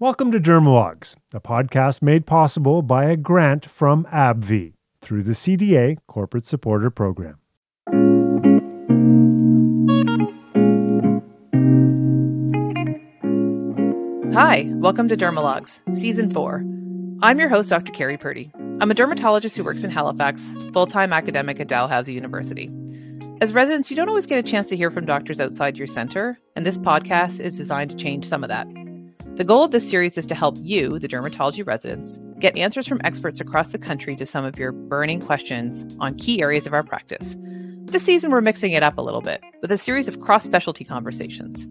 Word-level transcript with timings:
Welcome 0.00 0.30
to 0.30 0.38
Dermalogs, 0.38 1.16
a 1.34 1.40
podcast 1.40 2.02
made 2.02 2.24
possible 2.24 2.82
by 2.82 3.06
a 3.06 3.16
grant 3.16 3.68
from 3.68 4.04
AbbVie 4.04 4.74
through 5.02 5.24
the 5.24 5.32
CDA 5.32 5.96
Corporate 6.06 6.46
Supporter 6.46 6.88
Program. 6.88 7.38
Hi, 14.32 14.70
welcome 14.74 15.08
to 15.08 15.16
Dermalogs, 15.16 15.82
Season 15.96 16.30
4. 16.30 16.64
I'm 17.22 17.40
your 17.40 17.48
host, 17.48 17.68
Dr. 17.68 17.90
Kerri 17.90 18.20
Purdy. 18.20 18.52
I'm 18.80 18.92
a 18.92 18.94
dermatologist 18.94 19.56
who 19.56 19.64
works 19.64 19.82
in 19.82 19.90
Halifax, 19.90 20.54
full 20.72 20.86
time 20.86 21.12
academic 21.12 21.58
at 21.58 21.66
Dalhousie 21.66 22.12
University. 22.12 22.70
As 23.40 23.52
residents, 23.52 23.90
you 23.90 23.96
don't 23.96 24.08
always 24.08 24.28
get 24.28 24.38
a 24.38 24.48
chance 24.48 24.68
to 24.68 24.76
hear 24.76 24.92
from 24.92 25.06
doctors 25.06 25.40
outside 25.40 25.76
your 25.76 25.88
center, 25.88 26.38
and 26.54 26.64
this 26.64 26.78
podcast 26.78 27.40
is 27.40 27.56
designed 27.56 27.90
to 27.90 27.96
change 27.96 28.28
some 28.28 28.44
of 28.44 28.48
that. 28.48 28.68
The 29.38 29.44
goal 29.44 29.62
of 29.62 29.70
this 29.70 29.88
series 29.88 30.18
is 30.18 30.26
to 30.26 30.34
help 30.34 30.56
you, 30.62 30.98
the 30.98 31.06
dermatology 31.06 31.64
residents, 31.64 32.18
get 32.40 32.56
answers 32.56 32.88
from 32.88 33.00
experts 33.04 33.40
across 33.40 33.68
the 33.68 33.78
country 33.78 34.16
to 34.16 34.26
some 34.26 34.44
of 34.44 34.58
your 34.58 34.72
burning 34.72 35.20
questions 35.20 35.96
on 36.00 36.16
key 36.16 36.42
areas 36.42 36.66
of 36.66 36.74
our 36.74 36.82
practice. 36.82 37.36
This 37.84 38.02
season, 38.02 38.32
we're 38.32 38.40
mixing 38.40 38.72
it 38.72 38.82
up 38.82 38.98
a 38.98 39.00
little 39.00 39.20
bit 39.20 39.40
with 39.62 39.70
a 39.70 39.78
series 39.78 40.08
of 40.08 40.20
cross 40.20 40.42
specialty 40.42 40.84
conversations. 40.84 41.68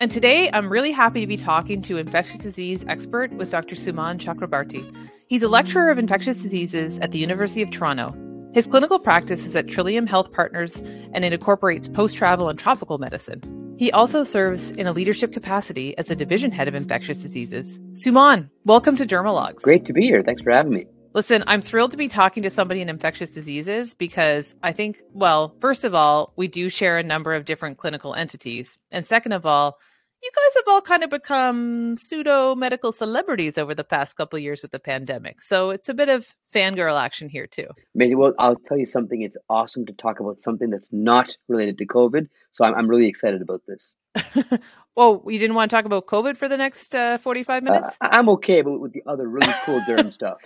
And 0.00 0.10
today, 0.10 0.50
I'm 0.52 0.68
really 0.70 0.92
happy 0.92 1.22
to 1.22 1.26
be 1.26 1.38
talking 1.38 1.80
to 1.80 1.96
infectious 1.96 2.36
disease 2.36 2.84
expert 2.86 3.32
with 3.32 3.50
Dr. 3.50 3.74
Sumon 3.74 4.18
Chakrabarti. 4.18 4.94
He's 5.28 5.42
a 5.42 5.48
lecturer 5.48 5.90
of 5.90 5.96
infectious 5.96 6.42
diseases 6.42 6.98
at 6.98 7.12
the 7.12 7.18
University 7.18 7.62
of 7.62 7.70
Toronto. 7.70 8.14
His 8.52 8.66
clinical 8.66 8.98
practice 8.98 9.46
is 9.46 9.56
at 9.56 9.66
Trillium 9.66 10.06
Health 10.06 10.30
Partners 10.30 10.76
and 11.14 11.24
it 11.24 11.32
incorporates 11.32 11.88
post 11.88 12.14
travel 12.14 12.50
and 12.50 12.58
tropical 12.58 12.98
medicine. 12.98 13.40
He 13.78 13.90
also 13.92 14.24
serves 14.24 14.72
in 14.72 14.86
a 14.86 14.92
leadership 14.92 15.32
capacity 15.32 15.96
as 15.96 16.08
the 16.08 16.14
division 16.14 16.52
head 16.52 16.68
of 16.68 16.74
infectious 16.74 17.16
diseases. 17.16 17.80
Sumon, 17.92 18.50
welcome 18.66 18.94
to 18.96 19.06
Dermalogs. 19.06 19.62
Great 19.62 19.86
to 19.86 19.94
be 19.94 20.02
here. 20.02 20.22
Thanks 20.22 20.42
for 20.42 20.50
having 20.50 20.72
me. 20.72 20.84
Listen, 21.14 21.42
I'm 21.46 21.62
thrilled 21.62 21.92
to 21.92 21.96
be 21.96 22.08
talking 22.08 22.42
to 22.42 22.50
somebody 22.50 22.82
in 22.82 22.90
infectious 22.90 23.30
diseases 23.30 23.94
because 23.94 24.54
I 24.62 24.72
think, 24.72 24.98
well, 25.14 25.56
first 25.60 25.84
of 25.84 25.94
all, 25.94 26.34
we 26.36 26.46
do 26.46 26.68
share 26.68 26.98
a 26.98 27.02
number 27.02 27.32
of 27.32 27.46
different 27.46 27.78
clinical 27.78 28.14
entities. 28.14 28.76
And 28.90 29.02
second 29.02 29.32
of 29.32 29.46
all, 29.46 29.78
you 30.22 30.30
guys 30.34 30.54
have 30.56 30.72
all 30.72 30.80
kind 30.80 31.02
of 31.02 31.10
become 31.10 31.96
pseudo 31.96 32.54
medical 32.54 32.92
celebrities 32.92 33.58
over 33.58 33.74
the 33.74 33.84
past 33.84 34.16
couple 34.16 34.38
years 34.38 34.62
with 34.62 34.70
the 34.70 34.78
pandemic. 34.78 35.42
So 35.42 35.70
it's 35.70 35.88
a 35.88 35.94
bit 35.94 36.08
of 36.08 36.34
fangirl 36.54 37.00
action 37.00 37.28
here 37.28 37.46
too. 37.46 37.64
Amazing. 37.94 38.18
Well, 38.18 38.32
I'll 38.38 38.56
tell 38.56 38.78
you 38.78 38.86
something. 38.86 39.22
It's 39.22 39.36
awesome 39.48 39.84
to 39.86 39.92
talk 39.92 40.20
about 40.20 40.40
something 40.40 40.70
that's 40.70 40.88
not 40.92 41.36
related 41.48 41.78
to 41.78 41.86
COVID. 41.86 42.28
So 42.52 42.64
I'm, 42.64 42.74
I'm 42.74 42.88
really 42.88 43.08
excited 43.08 43.42
about 43.42 43.62
this. 43.66 43.96
Oh, 44.94 45.22
you 45.26 45.38
didn't 45.38 45.56
want 45.56 45.70
to 45.70 45.74
talk 45.74 45.86
about 45.86 46.06
COVID 46.06 46.36
for 46.36 46.48
the 46.48 46.56
next 46.56 46.94
uh, 46.94 47.16
45 47.16 47.62
minutes? 47.62 47.88
Uh, 48.02 48.08
I'm 48.10 48.28
okay, 48.28 48.60
but 48.60 48.78
with 48.78 48.92
the 48.92 49.02
other 49.06 49.26
really 49.26 49.52
cool 49.64 49.80
derm 49.80 50.12
stuff. 50.12 50.36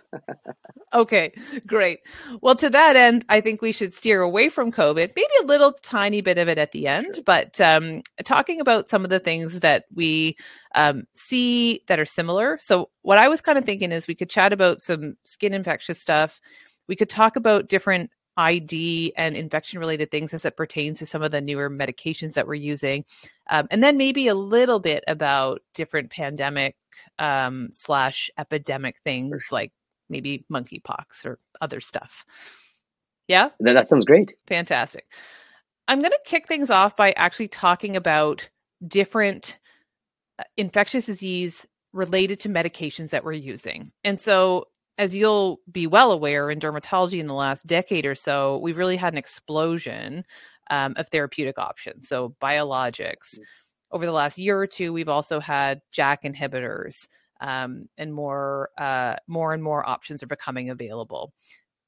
okay, 0.95 1.33
great. 1.67 1.99
Well, 2.43 2.55
to 2.57 2.71
that 2.71 2.95
end, 2.95 3.25
I 3.29 3.41
think 3.41 3.61
we 3.61 3.73
should 3.73 3.93
steer 3.93 4.23
away 4.23 4.49
from 4.49 4.71
COVID, 4.71 5.13
maybe 5.17 5.29
a 5.43 5.47
little 5.47 5.73
tiny 5.83 6.21
bit 6.21 6.39
of 6.39 6.49
it 6.49 6.59
at 6.59 6.71
the 6.71 6.87
end, 6.87 7.17
sure. 7.17 7.25
but 7.25 7.61
um, 7.61 8.03
talking 8.25 8.61
about 8.61 8.89
some 8.89 9.03
of 9.03 9.11
the 9.11 9.19
things 9.19 9.61
that 9.61 9.87
we 9.93 10.37
um, 10.77 11.05
see 11.13 11.83
that 11.89 11.99
are 11.99 12.05
similar. 12.05 12.59
So, 12.61 12.91
what 13.03 13.19
I 13.19 13.27
was 13.29 13.41
kind 13.41 13.59
of 13.59 13.65
thinking 13.65 13.91
is 13.91 14.07
we 14.07 14.15
could 14.15 14.31
chat 14.31 14.53
about 14.53 14.81
some 14.81 15.17
skin 15.25 15.55
infectious 15.55 16.01
stuff. 16.01 16.41
We 16.87 16.95
could 16.95 17.11
talk 17.11 17.35
about 17.35 17.69
different 17.69 18.11
ID 18.37 19.13
and 19.17 19.37
infection 19.37 19.79
related 19.79 20.11
things 20.11 20.35
as 20.35 20.45
it 20.45 20.57
pertains 20.57 20.99
to 20.99 21.07
some 21.07 21.23
of 21.23 21.31
the 21.31 21.41
newer 21.41 21.71
medications 21.71 22.35
that 22.35 22.47
we're 22.47 22.55
using. 22.55 23.05
Um, 23.49 23.67
and 23.71 23.83
then 23.83 23.97
maybe 23.97 24.29
a 24.29 24.35
little 24.35 24.79
bit 24.79 25.05
about 25.07 25.63
different 25.75 26.11
pandemic 26.11 26.77
um, 27.19 27.69
slash 27.71 28.31
epidemic 28.39 28.99
things 29.05 29.49
like 29.51 29.73
maybe 30.09 30.45
monkeypox 30.51 31.25
or 31.25 31.39
other 31.61 31.81
stuff. 31.81 32.25
Yeah? 33.29 33.51
That 33.61 33.89
sounds 33.89 34.05
great. 34.05 34.35
Fantastic. 34.47 35.07
I'm 35.89 36.01
going 36.01 36.13
to 36.13 36.21
kick 36.25 36.47
things 36.47 36.71
off 36.71 36.97
by 36.97 37.13
actually 37.13 37.49
talking 37.49 37.97
about 37.97 38.49
different 38.87 39.59
uh, 40.39 40.45
infectious 40.57 41.07
disease 41.07 41.67
related 41.93 42.39
to 42.41 42.49
medications 42.49 43.11
that 43.11 43.25
we're 43.25 43.33
using. 43.33 43.91
And 44.05 44.21
so 44.21 44.67
as 44.99 45.15
you'll 45.15 45.61
be 45.71 45.87
well 45.87 46.13
aware 46.13 46.51
in 46.51 46.59
dermatology 46.59 47.21
in 47.21 47.27
the 47.27 47.35
last 47.35 47.67
decade 47.67 48.07
or 48.07 48.15
so, 48.15 48.59
we've 48.59 48.79
really 48.79 48.97
had 48.97 49.13
an 49.13 49.19
explosion 49.19 50.25
um, 50.71 50.95
of 50.97 51.09
therapeutic 51.09 51.59
options. 51.59 52.09
So, 52.09 52.35
biologics. 52.41 53.39
Mm. 53.39 53.41
Over 53.93 54.07
the 54.07 54.13
last 54.13 54.37
year 54.37 54.59
or 54.59 54.67
two, 54.67 54.93
we've 54.93 55.09
also 55.09 55.39
had 55.39 55.81
JAK 55.93 56.25
inhibitors, 56.25 57.07
um, 57.41 57.89
and 57.97 58.13
more, 58.13 58.71
uh, 58.79 59.15
more 59.29 59.53
and 59.53 59.63
more 59.63 59.89
options 59.89 60.23
are 60.23 60.29
becoming 60.29 60.71
available. 60.71 61.33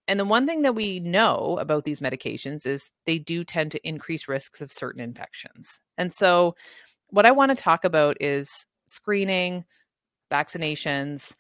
And 0.07 0.19
the 0.19 0.25
one 0.25 0.47
thing 0.47 0.63
that 0.63 0.75
we 0.75 1.01
know 1.01 1.59
about 1.61 1.85
these 1.85 2.01
medications 2.01 2.67
is 2.67 2.91
they 3.05 3.19
do 3.19 3.45
tend 3.45 3.73
to 3.73 3.89
increase 3.89 4.29
risks 4.29 4.61
of 4.61 4.73
certain 4.73 5.01
infections. 5.01 5.81
And 5.99 6.13
so, 6.13 6.55
what 7.09 7.27
I 7.27 7.31
want 7.33 7.51
to 7.51 7.63
talk 7.63 7.85
about 7.85 8.17
is 8.21 8.67
screening, 8.87 9.65
vaccinations, 10.31 11.35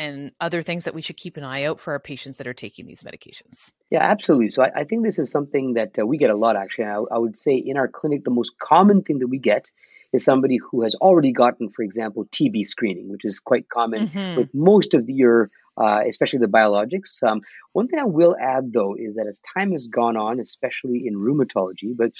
and 0.00 0.32
other 0.40 0.62
things 0.62 0.84
that 0.84 0.94
we 0.94 1.02
should 1.02 1.18
keep 1.18 1.36
an 1.36 1.44
eye 1.44 1.64
out 1.64 1.78
for 1.78 1.92
our 1.92 1.98
patients 1.98 2.38
that 2.38 2.46
are 2.46 2.54
taking 2.54 2.86
these 2.86 3.02
medications? 3.02 3.70
Yeah, 3.90 4.02
absolutely. 4.02 4.50
So 4.50 4.62
I, 4.62 4.80
I 4.80 4.84
think 4.84 5.04
this 5.04 5.18
is 5.18 5.30
something 5.30 5.74
that 5.74 5.98
uh, 5.98 6.06
we 6.06 6.16
get 6.16 6.30
a 6.30 6.34
lot, 6.34 6.56
actually. 6.56 6.86
I, 6.86 7.02
I, 7.12 7.18
would 7.18 7.36
say 7.36 7.54
in 7.54 7.76
our 7.76 7.86
clinic, 7.86 8.24
the 8.24 8.30
most 8.30 8.52
common 8.58 9.02
thing 9.02 9.18
that 9.18 9.26
we 9.26 9.38
get 9.38 9.70
is 10.14 10.24
somebody 10.24 10.56
who 10.56 10.82
has 10.84 10.94
already 10.94 11.32
gotten, 11.32 11.68
for 11.68 11.82
example, 11.82 12.24
TB 12.32 12.66
screening, 12.66 13.10
which 13.10 13.26
is 13.26 13.40
quite 13.40 13.68
common 13.68 14.08
mm-hmm. 14.08 14.38
with 14.38 14.48
most 14.54 14.94
of 14.94 15.04
the, 15.06 15.12
your, 15.12 15.50
uh, 15.76 16.00
especially 16.08 16.38
the 16.38 16.46
biologics. 16.46 17.22
Um, 17.22 17.42
one 17.74 17.86
thing 17.86 17.98
I 18.00 18.04
will 18.04 18.34
add, 18.40 18.72
though, 18.72 18.96
is 18.98 19.16
that 19.16 19.26
as 19.28 19.42
time 19.54 19.72
has 19.72 19.86
gone 19.86 20.16
on, 20.16 20.40
especially 20.40 21.02
in 21.06 21.14
rheumatology, 21.14 21.94
but 21.94 22.12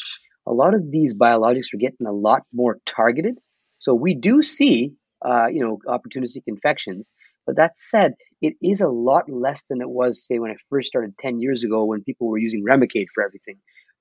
a 0.47 0.52
lot 0.52 0.74
of 0.74 0.91
these 0.91 1.14
biologics 1.14 1.72
are 1.72 1.78
getting 1.78 2.06
a 2.06 2.12
lot 2.12 2.42
more 2.52 2.78
targeted. 2.84 3.38
So 3.78 3.94
we 3.94 4.14
do 4.14 4.42
see, 4.42 4.92
uh, 5.24 5.47
you 5.47 5.60
know, 5.64 5.78
opportunistic 5.88 6.42
infections, 6.47 7.10
but 7.47 7.56
that 7.56 7.78
said, 7.78 8.15
it 8.41 8.55
is 8.62 8.81
a 8.81 8.89
lot 8.89 9.28
less 9.28 9.62
than 9.69 9.81
it 9.81 9.91
was, 9.91 10.25
say, 10.27 10.39
when 10.39 10.51
I 10.51 10.56
first 10.69 10.89
started 10.89 11.15
10 11.19 11.41
years 11.41 11.62
ago 11.62 11.84
when 11.84 12.03
people 12.03 12.28
were 12.28 12.39
using 12.39 12.65
Remicade 12.65 13.06
for 13.15 13.25
everything. 13.25 13.56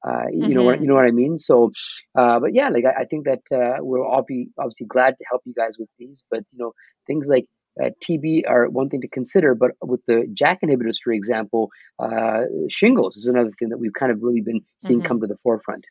Uh, 0.08 0.24
you 0.32 0.44
mm-hmm. 0.44 0.54
know 0.54 0.64
what 0.64 0.82
you 0.82 0.88
know 0.88 0.94
what 0.94 1.04
I 1.04 1.12
mean. 1.12 1.38
So, 1.38 1.72
uh, 2.18 2.40
but 2.40 2.54
yeah, 2.54 2.70
like 2.70 2.86
I, 2.86 3.02
I 3.02 3.06
think 3.06 3.26
that 3.26 3.42
uh, 3.52 3.84
we're 3.84 4.06
obviously 4.06 4.50
obviously 4.58 4.86
glad 4.86 5.18
to 5.18 5.26
help 5.30 5.42
you 5.46 5.54
guys 5.54 5.76
with 5.78 5.90
these. 5.98 6.24
But 6.32 6.46
you 6.54 6.60
know, 6.60 6.72
things 7.06 7.28
like 7.28 7.48
uh, 7.84 7.90
TB 8.02 8.44
are 8.48 8.70
one 8.70 8.90
thing 8.90 9.02
to 9.02 9.10
consider, 9.10 9.56
but 9.56 9.72
with 9.82 10.02
the 10.08 10.26
JAK 10.34 10.62
inhibitors, 10.64 10.98
for 11.04 11.12
example, 11.12 11.70
uh, 12.00 12.44
shingles 12.70 13.18
is 13.18 13.28
another 13.28 13.52
thing 13.60 13.70
that 13.70 13.78
we've 13.78 13.94
kind 13.94 14.12
of 14.12 14.20
really 14.22 14.42
been 14.42 14.62
seeing 14.82 15.00
mm-hmm. 15.00 15.08
come 15.08 15.20
to 15.22 15.28
the 15.28 15.38
forefront. 15.44 15.86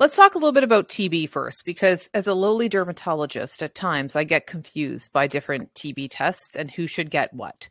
Let's 0.00 0.16
talk 0.16 0.34
a 0.34 0.38
little 0.38 0.52
bit 0.52 0.64
about 0.64 0.88
TB 0.88 1.28
first, 1.28 1.66
because 1.66 2.08
as 2.14 2.26
a 2.26 2.32
lowly 2.32 2.70
dermatologist, 2.70 3.62
at 3.62 3.74
times 3.74 4.16
I 4.16 4.24
get 4.24 4.46
confused 4.46 5.12
by 5.12 5.26
different 5.26 5.74
TB 5.74 6.08
tests 6.10 6.56
and 6.56 6.70
who 6.70 6.86
should 6.86 7.10
get 7.10 7.34
what. 7.34 7.68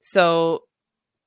So 0.00 0.62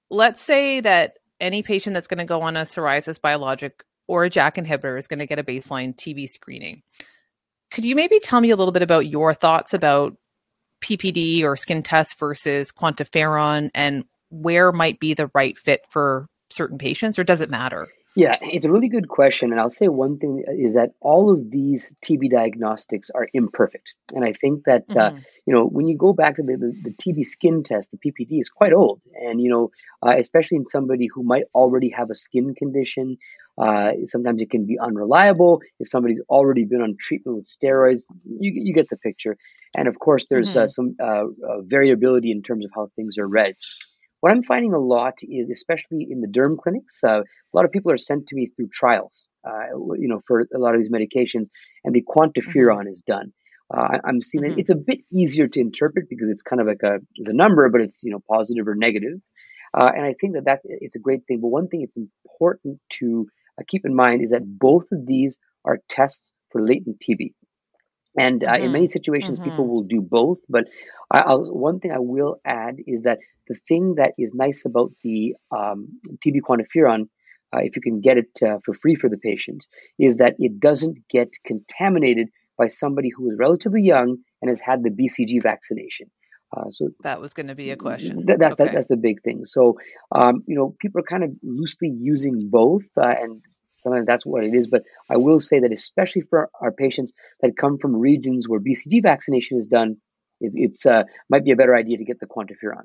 let's 0.10 0.42
say 0.42 0.80
that 0.80 1.18
any 1.42 1.62
patient 1.62 1.94
that's 1.94 2.08
going 2.08 2.20
to 2.20 2.26
go 2.26 2.42
on 2.42 2.56
a 2.56 2.62
psoriasis 2.62 3.20
biologic 3.20 3.84
or 4.08 4.24
a 4.24 4.30
JAK 4.30 4.56
inhibitor 4.56 4.98
is 4.98 5.10
going 5.10 5.20
to 5.20 5.26
get 5.26 5.40
a 5.40 5.44
baseline 5.44 5.94
TB 5.94 6.30
screening. 6.30 6.84
Could 7.70 7.84
you 7.84 7.94
maybe 7.94 8.20
tell 8.20 8.40
me 8.40 8.52
a 8.52 8.56
little 8.56 8.72
bit 8.72 8.82
about 8.82 9.08
your 9.08 9.34
thoughts 9.34 9.74
about 9.74 10.16
PPD 10.82 11.44
or 11.44 11.58
skin 11.58 11.84
tests 11.84 12.14
versus 12.14 12.72
quantiferon 12.72 13.72
and 13.76 14.06
where 14.30 14.72
might 14.72 15.02
be 15.02 15.14
the 15.14 15.30
right 15.34 15.58
fit 15.58 15.82
for 15.90 16.28
certain 16.50 16.78
patients, 16.78 17.20
or 17.20 17.26
does 17.26 17.42
it 17.42 17.50
matter? 17.50 17.90
Yeah, 18.16 18.38
it's 18.42 18.66
a 18.66 18.72
really 18.72 18.88
good 18.88 19.10
question. 19.10 19.52
And 19.52 19.60
I'll 19.60 19.70
say 19.70 19.90
one 19.90 20.18
thing 20.18 20.44
is 20.48 20.74
that 20.74 20.92
all 21.02 21.30
of 21.30 21.52
these 21.52 21.94
TB 22.02 22.32
diagnostics 22.32 23.10
are 23.10 23.28
imperfect. 23.34 23.94
And 24.14 24.24
I 24.24 24.32
think 24.32 24.64
that, 24.66 24.86
uh, 24.96 25.10
mm-hmm. 25.10 25.18
uh, 25.18 25.22
you 25.46 25.54
know, 25.54 25.66
when 25.66 25.88
you 25.88 25.98
go 25.98 26.14
back 26.14 26.38
to 26.38 26.42
the, 26.42 26.56
the, 26.56 26.90
the, 26.90 26.94
TB 26.94 27.26
skin 27.26 27.62
test, 27.62 27.92
the 27.92 27.98
PPD 27.98 28.40
is 28.40 28.48
quite 28.48 28.72
old. 28.72 29.02
And, 29.22 29.42
you 29.42 29.50
know, 29.50 29.72
uh, 30.02 30.16
especially 30.18 30.58
in 30.58 30.66
somebody 30.66 31.10
who 31.14 31.24
might 31.24 31.44
already 31.54 31.90
have 31.90 32.10
a 32.10 32.16
skin 32.16 32.56
condition, 32.56 33.18
uh, 33.58 33.92
sometimes 34.06 34.42
it 34.42 34.50
can 34.50 34.66
be 34.66 34.80
unreliable. 34.80 35.62
If 35.80 35.90
somebody's 35.90 36.22
already 36.30 36.64
been 36.64 36.82
on 36.82 36.96
treatment 36.98 37.38
with 37.38 37.48
steroids, 37.48 38.04
you, 38.24 38.52
you 38.56 38.74
get 38.74 38.90
the 38.90 38.98
picture. 38.98 39.38
And 39.78 39.90
of 39.90 40.00
course, 40.00 40.26
there's 40.30 40.56
uh, 40.56 40.62
mm-hmm. 40.62 40.70
some 40.70 40.96
uh, 41.04 41.62
variability 41.62 42.32
in 42.32 42.44
terms 42.44 42.64
of 42.64 42.72
how 42.74 42.90
things 42.96 43.18
are 43.18 43.28
read. 43.28 43.56
What 44.26 44.32
I'm 44.32 44.42
finding 44.42 44.74
a 44.74 44.80
lot 44.80 45.20
is, 45.22 45.52
especially 45.52 46.08
in 46.10 46.20
the 46.20 46.28
derm 46.28 46.58
clinics, 46.58 47.04
uh, 47.04 47.20
a 47.20 47.54
lot 47.54 47.64
of 47.64 47.72
people 47.72 47.92
are 47.92 47.98
sent 48.00 48.26
to 48.26 48.36
me 48.36 48.48
through 48.48 48.70
trials, 48.70 49.30
uh, 49.48 49.78
you 50.00 50.08
know, 50.08 50.20
for 50.26 50.48
a 50.52 50.58
lot 50.58 50.74
of 50.74 50.82
these 50.82 50.90
medications, 50.90 51.46
and 51.84 51.94
the 51.94 52.02
quantiferon 52.02 52.80
mm-hmm. 52.80 52.88
is 52.88 53.04
done. 53.04 53.32
Uh, 53.72 54.00
I'm 54.04 54.24
seeing 54.24 54.46
mm-hmm. 54.46 54.58
it's 54.58 54.72
a 54.72 54.82
bit 54.90 55.02
easier 55.12 55.48
to 55.50 55.60
interpret 55.60 56.10
because 56.10 56.32
it's 56.32 56.42
kind 56.42 56.60
of 56.60 56.66
like 56.66 56.82
a, 56.82 57.02
it's 57.14 57.30
a 57.30 57.34
number, 57.34 57.70
but 57.70 57.82
it's 57.82 58.02
you 58.04 58.10
know 58.10 58.20
positive 58.28 58.68
or 58.68 58.74
negative. 58.74 59.20
Uh, 59.78 59.92
and 59.96 60.04
I 60.04 60.16
think 60.20 60.34
that 60.34 60.46
that 60.46 60.62
it's 60.64 60.96
a 60.96 61.06
great 61.08 61.28
thing. 61.28 61.40
But 61.40 61.50
one 61.50 61.68
thing 61.68 61.84
it's 61.84 61.96
important 61.96 62.80
to 62.98 63.28
uh, 63.60 63.64
keep 63.68 63.86
in 63.86 63.94
mind 63.94 64.24
is 64.24 64.32
that 64.32 64.42
both 64.60 64.88
of 64.92 65.06
these 65.06 65.38
are 65.66 65.78
tests 65.88 66.32
for 66.50 66.66
latent 66.66 67.00
TB. 67.00 67.36
And 68.18 68.44
uh, 68.44 68.54
mm-hmm. 68.54 68.64
in 68.64 68.72
many 68.72 68.88
situations, 68.88 69.38
mm-hmm. 69.38 69.52
people 69.52 69.68
will 69.68 69.84
do 69.84 70.02
both. 70.02 70.40
But 70.50 70.66
I, 71.12 71.34
one 71.34 71.80
thing 71.80 71.92
I 71.92 72.00
will 72.00 72.38
add 72.46 72.78
is 72.86 73.04
that 73.04 73.20
the 73.48 73.56
thing 73.56 73.96
that 73.96 74.14
is 74.18 74.34
nice 74.34 74.66
about 74.66 74.92
the 75.04 75.36
um, 75.52 76.00
TB 76.26 76.42
quantiferon, 76.42 77.10
uh, 77.56 77.60
if 77.60 77.76
you 77.76 77.82
can 77.82 78.02
get 78.02 78.18
it 78.18 78.30
uh, 78.44 78.60
for 78.66 78.74
free 78.74 78.96
for 78.96 79.10
the 79.10 79.18
patient, 79.18 79.68
is 80.00 80.18
that 80.18 80.36
it 80.40 80.60
doesn't 80.60 81.08
get 81.10 81.30
contaminated 81.46 82.30
by 82.58 82.68
somebody 82.68 83.10
who 83.10 83.32
is 83.32 83.38
relatively 83.38 83.82
young 83.82 84.18
and 84.42 84.50
has 84.50 84.60
had 84.60 84.84
the 84.84 84.90
BCG 84.90 85.42
vaccination. 85.44 86.10
Uh, 86.56 86.70
so 86.70 86.90
that 87.04 87.20
was 87.20 87.34
going 87.34 87.48
to 87.48 87.56
be 87.56 87.72
a 87.72 87.76
question. 87.76 88.26
Th- 88.26 88.40
that's 88.40 88.54
okay. 88.54 88.66
that, 88.66 88.74
that's 88.74 88.88
the 88.88 88.98
big 88.98 89.22
thing. 89.24 89.46
So 89.46 89.78
um, 90.12 90.44
you 90.48 90.56
know, 90.56 90.76
people 90.80 91.02
are 91.02 91.04
kind 91.04 91.24
of 91.24 91.32
loosely 91.44 91.90
using 91.90 92.50
both, 92.50 92.86
uh, 92.98 93.08
and 93.08 93.42
sometimes 93.80 94.06
that's 94.06 94.26
what 94.26 94.44
it 94.44 94.54
is. 94.54 94.68
But 94.68 94.84
I 95.10 95.18
will 95.18 95.42
say 95.42 95.60
that 95.60 95.74
especially 95.74 96.22
for 96.22 96.50
our 96.62 96.72
patients 96.72 97.14
that 97.42 97.58
come 97.58 97.78
from 97.78 97.96
regions 97.96 98.48
where 98.48 98.60
BCG 98.60 99.02
vaccination 99.04 99.58
is 99.58 99.68
done, 99.68 99.98
it's, 100.42 100.56
it's 100.58 100.86
uh, 100.86 101.04
might 101.30 101.44
be 101.44 101.52
a 101.52 101.56
better 101.56 101.76
idea 101.76 101.98
to 101.98 102.06
get 102.06 102.20
the 102.20 102.28
quantiferon. 102.28 102.84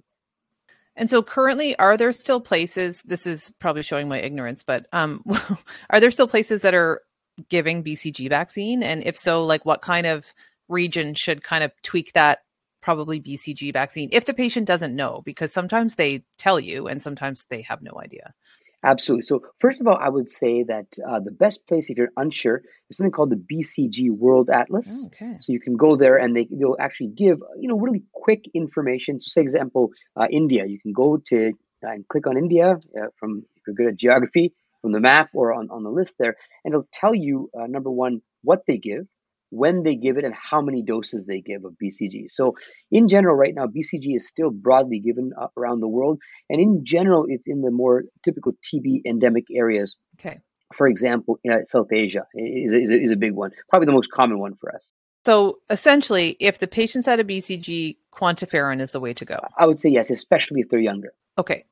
And 0.97 1.08
so 1.08 1.23
currently, 1.23 1.76
are 1.76 1.97
there 1.97 2.12
still 2.12 2.41
places? 2.41 3.00
This 3.05 3.26
is 3.26 3.52
probably 3.58 3.82
showing 3.82 4.08
my 4.08 4.19
ignorance, 4.19 4.62
but 4.62 4.87
um, 4.93 5.25
are 5.91 6.00
there 6.00 6.11
still 6.11 6.29
places 6.29 6.62
that 6.62 6.75
are 6.75 7.02
giving 7.49 7.82
BCG 7.82 8.29
vaccine? 8.29 8.82
And 8.82 9.02
if 9.05 9.17
so, 9.17 9.44
like 9.44 9.64
what 9.64 9.82
kind 9.82 10.06
of 10.06 10.26
region 10.69 11.14
should 11.14 11.43
kind 11.43 11.64
of 11.64 11.73
tweak 11.82 12.12
that 12.12 12.41
probably 12.81 13.20
BCG 13.20 13.73
vaccine 13.73 14.08
if 14.12 14.25
the 14.25 14.35
patient 14.35 14.67
doesn't 14.67 14.97
know, 14.97 15.23
because 15.25 15.52
sometimes 15.52 15.94
they 15.94 16.25
tell 16.38 16.58
you 16.58 16.87
and 16.87 17.00
sometimes 17.00 17.44
they 17.49 17.62
have 17.62 17.82
no 17.82 17.93
idea. 18.02 18.35
Absolutely. 18.82 19.26
So, 19.26 19.42
first 19.58 19.80
of 19.80 19.86
all, 19.86 19.96
I 19.96 20.08
would 20.08 20.30
say 20.30 20.62
that 20.62 20.86
uh, 21.06 21.20
the 21.20 21.30
best 21.30 21.66
place, 21.66 21.90
if 21.90 21.98
you're 21.98 22.12
unsure, 22.16 22.62
is 22.88 22.96
something 22.96 23.12
called 23.12 23.30
the 23.30 23.36
BCG 23.36 24.10
World 24.10 24.48
Atlas. 24.48 25.06
Oh, 25.06 25.26
okay. 25.26 25.36
So 25.40 25.52
you 25.52 25.60
can 25.60 25.76
go 25.76 25.96
there, 25.96 26.16
and 26.16 26.34
they 26.34 26.48
they'll 26.50 26.76
actually 26.80 27.08
give 27.08 27.42
you 27.58 27.68
know 27.68 27.78
really 27.78 28.02
quick 28.12 28.44
information. 28.54 29.20
So, 29.20 29.28
say 29.28 29.42
example, 29.42 29.90
uh, 30.16 30.28
India. 30.30 30.64
You 30.66 30.80
can 30.80 30.92
go 30.92 31.18
to 31.26 31.52
uh, 31.84 31.90
and 31.90 32.08
click 32.08 32.26
on 32.26 32.38
India 32.38 32.78
uh, 32.98 33.06
from 33.18 33.44
if 33.56 33.62
you're 33.66 33.74
good 33.74 33.88
at 33.88 33.96
geography 33.96 34.54
from 34.80 34.92
the 34.92 35.00
map 35.00 35.28
or 35.34 35.52
on, 35.52 35.68
on 35.70 35.82
the 35.82 35.90
list 35.90 36.16
there, 36.18 36.36
and 36.64 36.72
it'll 36.72 36.88
tell 36.92 37.14
you 37.14 37.50
uh, 37.58 37.66
number 37.66 37.90
one 37.90 38.22
what 38.42 38.64
they 38.66 38.78
give, 38.78 39.06
when 39.50 39.82
they 39.82 39.97
give 39.97 40.17
it 40.17 40.25
and 40.25 40.35
how 40.35 40.61
many 40.62 40.82
doses 40.82 41.26
they 41.26 41.41
give 41.41 41.64
of 41.64 41.75
BCG. 41.82 42.31
So, 42.31 42.55
in 42.91 43.08
general, 43.08 43.37
right 43.37 43.55
now, 43.55 43.67
BCG 43.67 44.17
is 44.17 44.29
still 44.29 44.50
broadly 44.50 45.00
given 45.00 45.32
around 45.56 45.81
the 45.81 45.88
world. 45.88 46.19
And 46.49 46.61
in 46.61 46.85
general, 46.85 47.26
it's 47.29 47.49
in 47.49 47.62
the 47.62 47.70
more 47.70 48.05
typical 48.25 48.52
TB 48.52 49.02
endemic 49.05 49.44
areas. 49.55 49.97
Okay. 50.20 50.38
For 50.73 50.87
example, 50.87 51.38
uh, 51.50 51.64
South 51.67 51.93
Asia 51.93 52.26
is, 52.35 52.73
is, 52.73 52.91
is 52.91 53.11
a 53.11 53.17
big 53.17 53.32
one, 53.32 53.50
probably 53.69 53.87
the 53.87 53.93
most 53.93 54.11
common 54.12 54.38
one 54.38 54.55
for 54.55 54.75
us. 54.75 54.93
So 55.26 55.58
essentially, 55.69 56.37
if 56.41 56.58
the 56.61 56.69
patient's 56.69 57.06
had 57.06 57.20
a 57.20 57.25
BCG, 57.25 57.97
quantiferon 58.12 58.81
is 58.81 58.93
the 58.93 59.00
way 59.00 59.12
to 59.14 59.25
go. 59.25 59.38
I 59.58 59.67
would 59.67 59.81
say 59.81 59.91
yes, 59.91 60.11
especially 60.11 60.61
if 60.61 60.69
they're 60.69 60.81
younger. 60.81 61.12
Okay. 61.37 61.64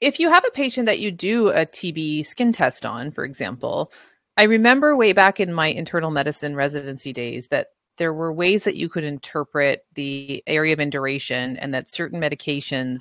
If 0.00 0.18
you 0.18 0.30
have 0.30 0.44
a 0.46 0.50
patient 0.50 0.86
that 0.86 0.98
you 0.98 1.10
do 1.10 1.48
a 1.48 1.66
TB 1.66 2.24
skin 2.26 2.52
test 2.52 2.86
on, 2.86 3.10
for 3.10 3.24
example, 3.24 3.92
I 4.38 4.44
remember 4.44 4.96
way 4.96 5.12
back 5.12 5.40
in 5.40 5.52
my 5.52 5.66
internal 5.66 6.12
medicine 6.12 6.54
residency 6.54 7.12
days 7.12 7.48
that 7.48 7.70
there 7.96 8.12
were 8.12 8.32
ways 8.32 8.62
that 8.62 8.76
you 8.76 8.88
could 8.88 9.02
interpret 9.02 9.84
the 9.94 10.44
area 10.46 10.72
of 10.72 10.78
induration 10.78 11.56
and 11.56 11.74
that 11.74 11.90
certain 11.90 12.20
medications 12.20 13.00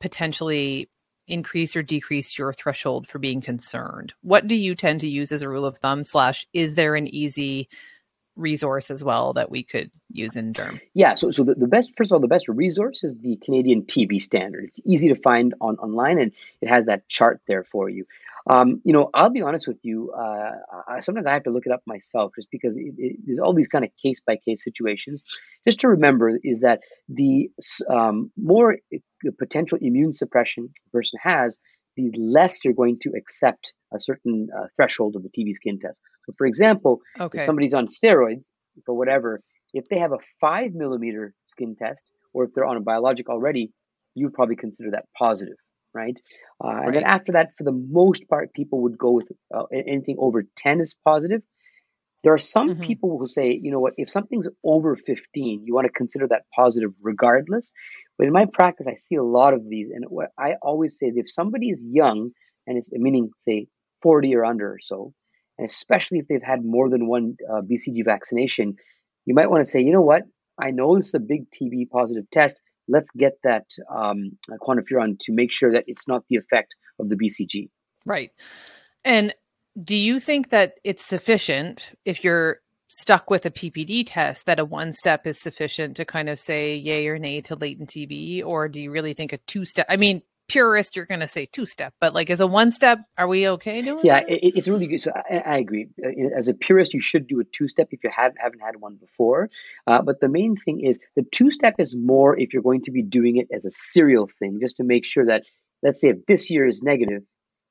potentially 0.00 0.88
increase 1.28 1.76
or 1.76 1.82
decrease 1.82 2.38
your 2.38 2.54
threshold 2.54 3.06
for 3.06 3.18
being 3.18 3.42
concerned. 3.42 4.14
What 4.22 4.48
do 4.48 4.54
you 4.54 4.74
tend 4.74 5.00
to 5.00 5.06
use 5.06 5.32
as 5.32 5.42
a 5.42 5.50
rule 5.50 5.66
of 5.66 5.76
thumb 5.76 6.02
slash 6.02 6.46
is 6.54 6.76
there 6.76 6.94
an 6.94 7.06
easy 7.08 7.68
resource 8.36 8.90
as 8.90 9.04
well 9.04 9.34
that 9.34 9.50
we 9.50 9.62
could 9.62 9.90
use 10.08 10.34
in 10.34 10.54
Derm? 10.54 10.80
Yeah, 10.94 11.14
so 11.14 11.30
so 11.30 11.44
the, 11.44 11.54
the 11.56 11.66
best 11.66 11.90
first 11.94 12.10
of 12.10 12.14
all, 12.14 12.20
the 12.20 12.26
best 12.26 12.48
resource 12.48 13.04
is 13.04 13.16
the 13.18 13.36
Canadian 13.44 13.82
TB 13.82 14.22
standard. 14.22 14.64
It's 14.64 14.80
easy 14.86 15.08
to 15.08 15.14
find 15.14 15.54
on 15.60 15.76
online 15.76 16.18
and 16.18 16.32
it 16.62 16.68
has 16.68 16.86
that 16.86 17.06
chart 17.08 17.42
there 17.46 17.64
for 17.64 17.90
you. 17.90 18.06
Um, 18.50 18.80
you 18.84 18.92
know, 18.92 19.10
I'll 19.14 19.30
be 19.30 19.42
honest 19.42 19.68
with 19.68 19.78
you. 19.82 20.12
Uh, 20.16 20.50
I, 20.88 21.00
sometimes 21.00 21.26
I 21.26 21.32
have 21.34 21.44
to 21.44 21.50
look 21.50 21.66
it 21.66 21.72
up 21.72 21.82
myself, 21.86 22.32
just 22.34 22.48
because 22.50 22.76
it, 22.76 22.94
it, 22.98 23.16
there's 23.24 23.38
all 23.38 23.54
these 23.54 23.68
kind 23.68 23.84
of 23.84 23.90
case 24.02 24.20
by 24.26 24.36
case 24.44 24.64
situations. 24.64 25.22
Just 25.64 25.78
to 25.80 25.88
remember 25.88 26.36
is 26.42 26.60
that 26.60 26.80
the 27.08 27.48
um, 27.88 28.32
more 28.36 28.78
potential 29.38 29.78
immune 29.80 30.12
suppression 30.12 30.68
the 30.84 30.90
person 30.90 31.18
has, 31.22 31.60
the 31.96 32.10
less 32.18 32.58
you're 32.64 32.74
going 32.74 32.98
to 33.02 33.12
accept 33.16 33.72
a 33.94 34.00
certain 34.00 34.48
uh, 34.58 34.66
threshold 34.74 35.14
of 35.14 35.22
the 35.22 35.28
TB 35.28 35.54
skin 35.54 35.78
test. 35.78 36.00
So, 36.26 36.32
for 36.36 36.46
example, 36.46 36.98
okay. 37.20 37.38
if 37.38 37.44
somebody's 37.44 37.74
on 37.74 37.86
steroids 37.86 38.50
for 38.84 38.96
whatever, 38.96 39.38
if 39.74 39.88
they 39.88 39.98
have 39.98 40.12
a 40.12 40.18
five 40.40 40.72
millimeter 40.74 41.34
skin 41.44 41.76
test, 41.76 42.10
or 42.32 42.44
if 42.44 42.50
they're 42.54 42.64
on 42.64 42.76
a 42.76 42.80
biologic 42.80 43.28
already, 43.28 43.70
you 44.16 44.28
probably 44.30 44.56
consider 44.56 44.90
that 44.90 45.04
positive 45.16 45.56
right? 45.94 46.18
Uh, 46.62 46.82
and 46.84 46.94
then 46.94 47.04
after 47.04 47.32
that, 47.32 47.50
for 47.56 47.64
the 47.64 47.72
most 47.72 48.28
part, 48.28 48.52
people 48.52 48.82
would 48.82 48.98
go 48.98 49.12
with 49.12 49.28
uh, 49.54 49.64
anything 49.72 50.16
over 50.18 50.44
10 50.56 50.80
is 50.80 50.94
positive. 51.04 51.42
There 52.22 52.34
are 52.34 52.38
some 52.38 52.70
mm-hmm. 52.70 52.82
people 52.82 53.18
who 53.18 53.26
say, 53.26 53.58
you 53.62 53.70
know 53.70 53.80
what, 53.80 53.94
if 53.96 54.10
something's 54.10 54.48
over 54.62 54.94
15, 54.94 55.62
you 55.64 55.74
want 55.74 55.86
to 55.86 55.92
consider 55.92 56.28
that 56.28 56.44
positive 56.54 56.90
regardless. 57.00 57.72
But 58.18 58.26
in 58.26 58.32
my 58.32 58.46
practice, 58.52 58.86
I 58.86 58.94
see 58.94 59.14
a 59.14 59.24
lot 59.24 59.54
of 59.54 59.66
these. 59.68 59.88
And 59.94 60.04
what 60.08 60.28
I 60.38 60.54
always 60.60 60.98
say 60.98 61.06
is 61.06 61.16
if 61.16 61.30
somebody 61.30 61.70
is 61.70 61.84
young, 61.84 62.30
and 62.66 62.76
it's 62.76 62.90
meaning, 62.92 63.30
say, 63.38 63.68
40 64.02 64.34
or 64.36 64.44
under 64.44 64.72
or 64.72 64.78
so, 64.80 65.14
and 65.58 65.68
especially 65.68 66.18
if 66.18 66.28
they've 66.28 66.42
had 66.42 66.64
more 66.64 66.90
than 66.90 67.08
one 67.08 67.36
uh, 67.50 67.62
BCG 67.62 68.04
vaccination, 68.04 68.76
you 69.24 69.34
might 69.34 69.50
want 69.50 69.64
to 69.64 69.70
say, 69.70 69.80
you 69.80 69.92
know 69.92 70.02
what, 70.02 70.22
I 70.60 70.70
know 70.70 70.96
this 70.96 71.08
is 71.08 71.14
a 71.14 71.20
big 71.20 71.50
TB 71.50 71.88
positive 71.90 72.24
test 72.30 72.60
let's 72.88 73.10
get 73.16 73.34
that 73.44 73.66
um, 73.94 74.38
quantiferon 74.60 75.18
to 75.20 75.32
make 75.32 75.52
sure 75.52 75.72
that 75.72 75.84
it's 75.86 76.08
not 76.08 76.24
the 76.28 76.36
effect 76.36 76.74
of 76.98 77.08
the 77.08 77.16
BCG. 77.16 77.68
Right. 78.04 78.30
And 79.04 79.34
do 79.82 79.96
you 79.96 80.20
think 80.20 80.50
that 80.50 80.74
it's 80.84 81.04
sufficient 81.04 81.90
if 82.04 82.24
you're 82.24 82.60
stuck 82.88 83.30
with 83.30 83.46
a 83.46 83.50
PPD 83.50 84.04
test 84.06 84.46
that 84.46 84.58
a 84.58 84.64
one 84.64 84.92
step 84.92 85.26
is 85.26 85.38
sufficient 85.38 85.96
to 85.96 86.04
kind 86.04 86.28
of 86.28 86.38
say 86.38 86.74
yay 86.74 87.06
or 87.06 87.18
nay 87.18 87.40
to 87.42 87.54
latent 87.54 87.90
TB? 87.90 88.44
Or 88.44 88.68
do 88.68 88.80
you 88.80 88.90
really 88.90 89.14
think 89.14 89.32
a 89.32 89.38
two 89.38 89.64
step? 89.64 89.86
I 89.88 89.96
mean, 89.96 90.22
purist, 90.50 90.96
you're 90.96 91.06
going 91.06 91.20
to 91.20 91.28
say 91.28 91.46
two 91.46 91.66
step, 91.66 91.94
but 92.00 92.14
like 92.14 92.30
as 92.30 92.40
a 92.40 92.46
one 92.46 92.70
step, 92.70 92.98
are 93.16 93.28
we 93.28 93.48
okay 93.48 93.82
doing? 93.82 94.00
It? 94.00 94.04
Yeah, 94.04 94.18
it, 94.26 94.56
it's 94.56 94.68
really 94.68 94.86
good. 94.86 95.00
So 95.00 95.12
I, 95.14 95.38
I, 95.38 95.58
agree. 95.58 95.88
Uh, 96.04 96.36
as 96.36 96.48
a 96.48 96.54
purist, 96.54 96.92
you 96.92 97.00
should 97.00 97.26
do 97.26 97.40
a 97.40 97.44
two 97.44 97.68
step 97.68 97.88
if 97.90 98.02
you 98.02 98.10
have, 98.14 98.32
haven't 98.36 98.60
had 98.60 98.76
one 98.76 98.96
before. 98.96 99.50
Uh, 99.86 100.02
but 100.02 100.20
the 100.20 100.28
main 100.28 100.56
thing 100.56 100.80
is 100.80 100.98
the 101.16 101.24
two 101.30 101.50
step 101.50 101.74
is 101.78 101.96
more 101.96 102.38
if 102.38 102.52
you're 102.52 102.62
going 102.62 102.82
to 102.82 102.90
be 102.90 103.02
doing 103.02 103.36
it 103.36 103.48
as 103.54 103.64
a 103.64 103.70
serial 103.70 104.28
thing, 104.38 104.58
just 104.60 104.78
to 104.78 104.84
make 104.84 105.04
sure 105.04 105.26
that, 105.26 105.44
let's 105.82 106.00
say, 106.00 106.08
if 106.08 106.26
this 106.26 106.50
year 106.50 106.66
is 106.66 106.82
negative, 106.82 107.22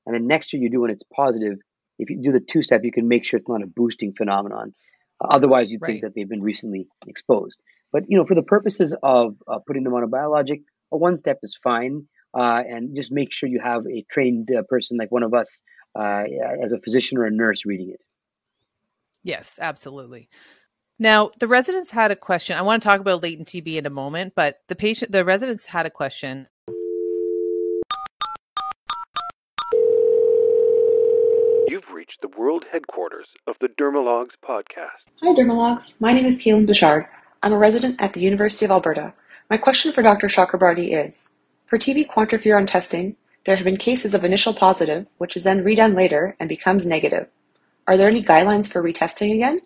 and 0.06 0.16
then 0.16 0.28
next 0.28 0.54
year 0.54 0.62
you 0.62 0.70
do 0.70 0.82
when 0.82 0.92
it's 0.92 1.04
positive, 1.14 1.58
if 2.00 2.10
you 2.10 2.22
do 2.22 2.32
the 2.32 2.40
two 2.40 2.64
step, 2.64 2.82
you 2.84 2.92
can 2.92 3.08
make 3.08 3.26
sure 3.26 3.40
it's 3.40 3.50
not 3.50 3.62
a 3.62 3.68
boosting 3.68 4.14
phenomenon. 4.14 4.74
Uh, 5.22 5.28
otherwise, 5.32 5.70
you'd 5.70 5.82
right. 5.82 5.90
think 5.90 6.04
that 6.04 6.16
they've 6.16 6.30
been 6.30 6.42
recently 6.42 6.88
exposed. 7.08 7.60
But 7.92 8.04
you 8.08 8.18
know, 8.18 8.26
for 8.26 8.36
the 8.36 8.44
purposes 8.44 8.96
of 9.04 9.36
uh, 9.48 9.60
putting 9.66 9.84
them 9.84 9.94
on 9.94 10.04
a 10.04 10.08
biologic, 10.08 10.62
a 10.92 10.98
one 10.98 11.18
step 11.18 11.40
is 11.44 11.58
fine 11.62 12.08
uh, 12.38 12.62
and 12.68 12.96
just 12.96 13.12
make 13.12 13.32
sure 13.32 13.50
you 13.50 13.60
have 13.60 13.86
a 13.88 14.06
trained 14.10 14.50
uh, 14.56 14.64
person 14.64 14.98
like 14.98 15.12
one 15.12 15.24
of 15.24 15.34
us 15.34 15.62
uh, 15.98 16.24
as 16.64 16.72
a 16.72 16.80
physician 16.80 17.18
or 17.18 17.26
a 17.26 17.32
nurse 17.32 17.66
reading 17.66 17.90
it. 17.90 18.04
Yes, 19.24 19.60
absolutely. 19.62 20.30
Now, 20.98 21.32
the 21.40 21.48
residents 21.48 21.92
had 21.92 22.12
a 22.12 22.16
question. 22.16 22.58
I 22.58 22.62
want 22.62 22.84
to 22.84 22.88
talk 22.88 23.00
about 23.00 23.24
latent 23.24 23.48
TB 23.48 23.76
in 23.76 23.86
a 23.86 23.90
moment, 23.90 24.34
but 24.36 24.60
the 24.68 24.76
patient, 24.76 25.12
the 25.12 25.24
residents 25.24 25.66
had 25.66 25.86
a 25.86 25.90
question. 25.90 26.48
You've 31.68 31.90
reached 31.94 32.22
the 32.22 32.28
world 32.38 32.66
headquarters 32.70 33.28
of 33.48 33.56
the 33.62 33.70
Dermalogs 33.70 34.34
podcast. 34.46 35.08
Hi, 35.22 35.34
Dermalogs. 35.34 36.02
My 36.02 36.12
name 36.12 36.26
is 36.26 36.38
Kaylin 36.38 36.68
Bouchard. 36.68 37.08
I'm 37.42 37.54
a 37.54 37.58
resident 37.58 37.96
at 38.00 38.14
the 38.14 38.20
University 38.20 38.66
of 38.66 38.72
Alberta. 38.72 39.14
My 39.50 39.56
question 39.58 39.94
for 39.94 40.02
Dr. 40.02 40.28
Chakrabarti 40.28 40.94
is 40.94 41.32
for 41.70 41.78
TB 41.78 42.08
quantiferon 42.08 42.68
testing, 42.68 43.16
there 43.46 43.56
have 43.56 43.64
been 43.64 43.78
cases 43.78 44.16
of 44.16 44.24
initial 44.24 44.54
positive, 44.54 45.08
which 45.20 45.38
is 45.38 45.44
then 45.44 45.64
redone 45.64 45.96
later 45.96 46.36
and 46.40 46.50
becomes 46.50 46.86
negative. 46.86 47.28
Are 47.88 47.96
there 47.96 48.10
any 48.10 48.24
guidelines 48.24 48.68
for 48.68 48.82
retesting 48.82 49.34
again? 49.34 49.60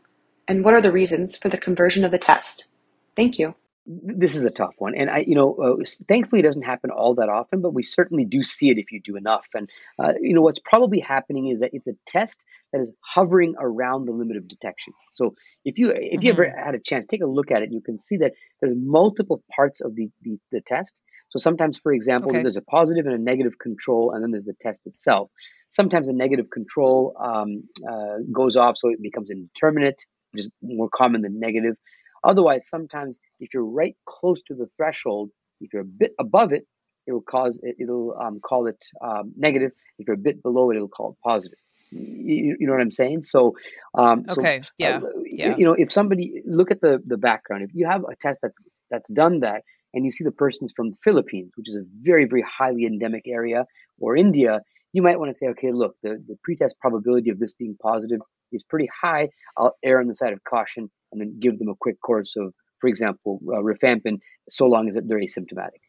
And 0.47 0.65
what 0.65 0.73
are 0.73 0.81
the 0.81 0.91
reasons 0.91 1.37
for 1.37 1.47
the 1.47 1.57
conversion 1.57 2.03
of 2.03 2.11
the 2.11 2.19
test? 2.19 2.67
Thank 3.15 3.39
you. 3.39 3.55
This 3.85 4.35
is 4.35 4.45
a 4.45 4.49
tough 4.49 4.75
one, 4.77 4.95
and 4.95 5.09
I, 5.09 5.25
you 5.27 5.35
know, 5.35 5.55
uh, 5.55 5.83
thankfully 6.07 6.39
it 6.39 6.43
doesn't 6.43 6.61
happen 6.61 6.89
all 6.89 7.15
that 7.15 7.27
often, 7.27 7.61
but 7.61 7.73
we 7.73 7.83
certainly 7.83 8.23
do 8.23 8.41
see 8.41 8.69
it 8.69 8.77
if 8.77 8.93
you 8.93 9.01
do 9.03 9.17
enough. 9.17 9.45
And 9.53 9.69
uh, 9.99 10.13
you 10.21 10.33
know, 10.33 10.41
what's 10.41 10.61
probably 10.63 11.01
happening 11.01 11.49
is 11.49 11.59
that 11.59 11.71
it's 11.73 11.87
a 11.87 11.95
test 12.07 12.45
that 12.71 12.79
is 12.79 12.93
hovering 13.01 13.55
around 13.59 14.05
the 14.05 14.13
limit 14.13 14.37
of 14.37 14.47
detection. 14.47 14.93
So 15.11 15.35
if 15.65 15.77
you 15.77 15.89
if 15.89 15.97
mm-hmm. 15.97 16.21
you 16.21 16.31
ever 16.31 16.49
had 16.49 16.75
a 16.75 16.79
chance, 16.79 17.07
take 17.09 17.21
a 17.21 17.27
look 17.27 17.51
at 17.51 17.61
it, 17.61 17.73
you 17.73 17.81
can 17.81 17.99
see 17.99 18.15
that 18.17 18.31
there's 18.61 18.73
multiple 18.77 19.43
parts 19.53 19.81
of 19.81 19.95
the 19.95 20.09
the, 20.21 20.39
the 20.53 20.61
test 20.61 21.01
so 21.33 21.39
sometimes, 21.39 21.79
for 21.79 21.91
example, 21.91 22.29
okay. 22.29 22.43
there's 22.43 22.57
a 22.57 22.61
positive 22.61 23.07
and 23.07 23.15
a 23.15 23.17
negative 23.17 23.57
control, 23.57 24.11
and 24.11 24.23
then 24.23 24.29
there's 24.29 24.45
the 24.45 24.53
test 24.61 24.85
itself. 24.85 25.31
Sometimes 25.71 26.05
the 26.05 26.13
negative 26.13 26.51
control 26.51 27.15
um, 27.19 27.63
uh, 27.89 28.17
goes 28.31 28.55
off, 28.55 28.77
so 28.77 28.89
it 28.89 29.01
becomes 29.01 29.31
indeterminate, 29.31 30.05
which 30.31 30.45
is 30.45 30.51
more 30.61 30.89
common 30.89 31.23
than 31.23 31.39
negative. 31.39 31.75
Otherwise, 32.23 32.69
sometimes 32.69 33.19
if 33.39 33.51
you're 33.51 33.65
right 33.65 33.95
close 34.05 34.43
to 34.43 34.53
the 34.53 34.69
threshold, 34.77 35.31
if 35.59 35.73
you're 35.73 35.81
a 35.81 35.85
bit 35.85 36.13
above 36.19 36.53
it, 36.53 36.67
it'll 37.07 37.19
cause 37.21 37.59
it, 37.63 37.77
it'll 37.79 38.15
um, 38.21 38.39
call 38.39 38.67
it 38.67 38.85
um, 39.03 39.33
negative. 39.35 39.71
If 39.97 40.05
you're 40.05 40.13
a 40.13 40.19
bit 40.19 40.43
below 40.43 40.69
it, 40.69 40.75
it'll 40.75 40.87
call 40.87 41.13
it 41.13 41.17
positive. 41.27 41.57
You, 41.89 42.57
you 42.59 42.67
know 42.67 42.73
what 42.73 42.81
I'm 42.81 42.91
saying? 42.91 43.23
So, 43.23 43.55
um, 43.97 44.25
okay, 44.29 44.61
so, 44.61 44.69
yeah, 44.77 44.97
uh, 44.97 45.09
yeah. 45.25 45.57
You 45.57 45.65
know, 45.65 45.73
if 45.73 45.91
somebody 45.91 46.43
look 46.45 46.69
at 46.69 46.81
the 46.81 47.01
the 47.05 47.17
background, 47.17 47.63
if 47.63 47.71
you 47.73 47.87
have 47.87 48.03
a 48.03 48.15
test 48.15 48.39
that's 48.43 48.57
that's 48.91 49.09
done 49.09 49.39
that, 49.39 49.63
and 49.93 50.05
you 50.05 50.11
see 50.11 50.23
the 50.23 50.31
person's 50.31 50.73
from 50.75 50.91
the 50.91 50.97
Philippines, 51.03 51.51
which 51.55 51.69
is 51.69 51.75
a 51.75 51.83
very 52.01 52.25
very 52.25 52.41
highly 52.41 52.85
endemic 52.85 53.27
area, 53.27 53.65
or 53.99 54.15
India, 54.15 54.61
you 54.91 55.01
might 55.01 55.19
want 55.19 55.31
to 55.31 55.37
say, 55.37 55.47
okay, 55.47 55.71
look, 55.71 55.95
the 56.03 56.23
the 56.27 56.37
pretest 56.43 56.75
probability 56.79 57.29
of 57.29 57.39
this 57.39 57.53
being 57.53 57.75
positive 57.81 58.19
is 58.51 58.63
pretty 58.63 58.89
high. 59.01 59.29
I'll 59.57 59.75
err 59.83 59.99
on 59.99 60.07
the 60.07 60.15
side 60.15 60.33
of 60.33 60.43
caution 60.43 60.89
and 61.11 61.21
then 61.21 61.39
give 61.39 61.59
them 61.59 61.69
a 61.69 61.75
quick 61.75 61.99
course 62.01 62.35
of, 62.37 62.53
for 62.79 62.87
example, 62.87 63.39
uh, 63.47 63.57
rifampin, 63.57 64.19
so 64.49 64.67
long 64.67 64.87
as 64.87 64.95
they're 64.95 65.19
asymptomatic. 65.19 65.81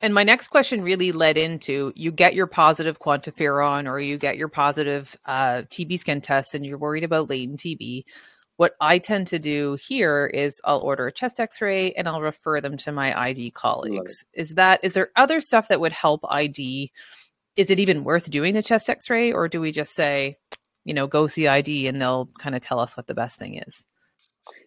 And 0.00 0.12
my 0.12 0.22
next 0.22 0.48
question 0.48 0.82
really 0.82 1.12
led 1.12 1.38
into 1.38 1.92
you 1.96 2.12
get 2.12 2.34
your 2.34 2.46
positive 2.46 2.98
quantiferon 2.98 3.88
or 3.88 3.98
you 3.98 4.18
get 4.18 4.36
your 4.36 4.48
positive 4.48 5.16
uh, 5.24 5.62
TB 5.70 5.98
skin 5.98 6.20
test 6.20 6.54
and 6.54 6.66
you're 6.66 6.78
worried 6.78 7.04
about 7.04 7.30
latent 7.30 7.60
TB. 7.60 8.04
What 8.56 8.76
I 8.80 8.98
tend 8.98 9.26
to 9.28 9.38
do 9.38 9.76
here 9.84 10.26
is 10.32 10.60
I'll 10.64 10.78
order 10.78 11.08
a 11.08 11.12
chest 11.12 11.40
x-ray 11.40 11.92
and 11.92 12.08
I'll 12.08 12.20
refer 12.20 12.60
them 12.60 12.76
to 12.78 12.92
my 12.92 13.18
ID 13.18 13.50
colleagues. 13.50 14.24
Is 14.32 14.50
that 14.50 14.80
is 14.84 14.92
there 14.92 15.10
other 15.16 15.40
stuff 15.40 15.68
that 15.68 15.80
would 15.80 15.92
help 15.92 16.20
ID? 16.28 16.92
Is 17.56 17.70
it 17.70 17.80
even 17.80 18.04
worth 18.04 18.30
doing 18.30 18.54
the 18.54 18.62
chest 18.62 18.88
x-ray 18.88 19.32
or 19.32 19.48
do 19.48 19.60
we 19.60 19.72
just 19.72 19.94
say, 19.94 20.36
you 20.84 20.94
know, 20.94 21.08
go 21.08 21.26
see 21.26 21.48
ID 21.48 21.88
and 21.88 22.00
they'll 22.00 22.28
kind 22.38 22.54
of 22.54 22.62
tell 22.62 22.78
us 22.78 22.96
what 22.96 23.08
the 23.08 23.14
best 23.14 23.38
thing 23.38 23.60
is? 23.66 23.84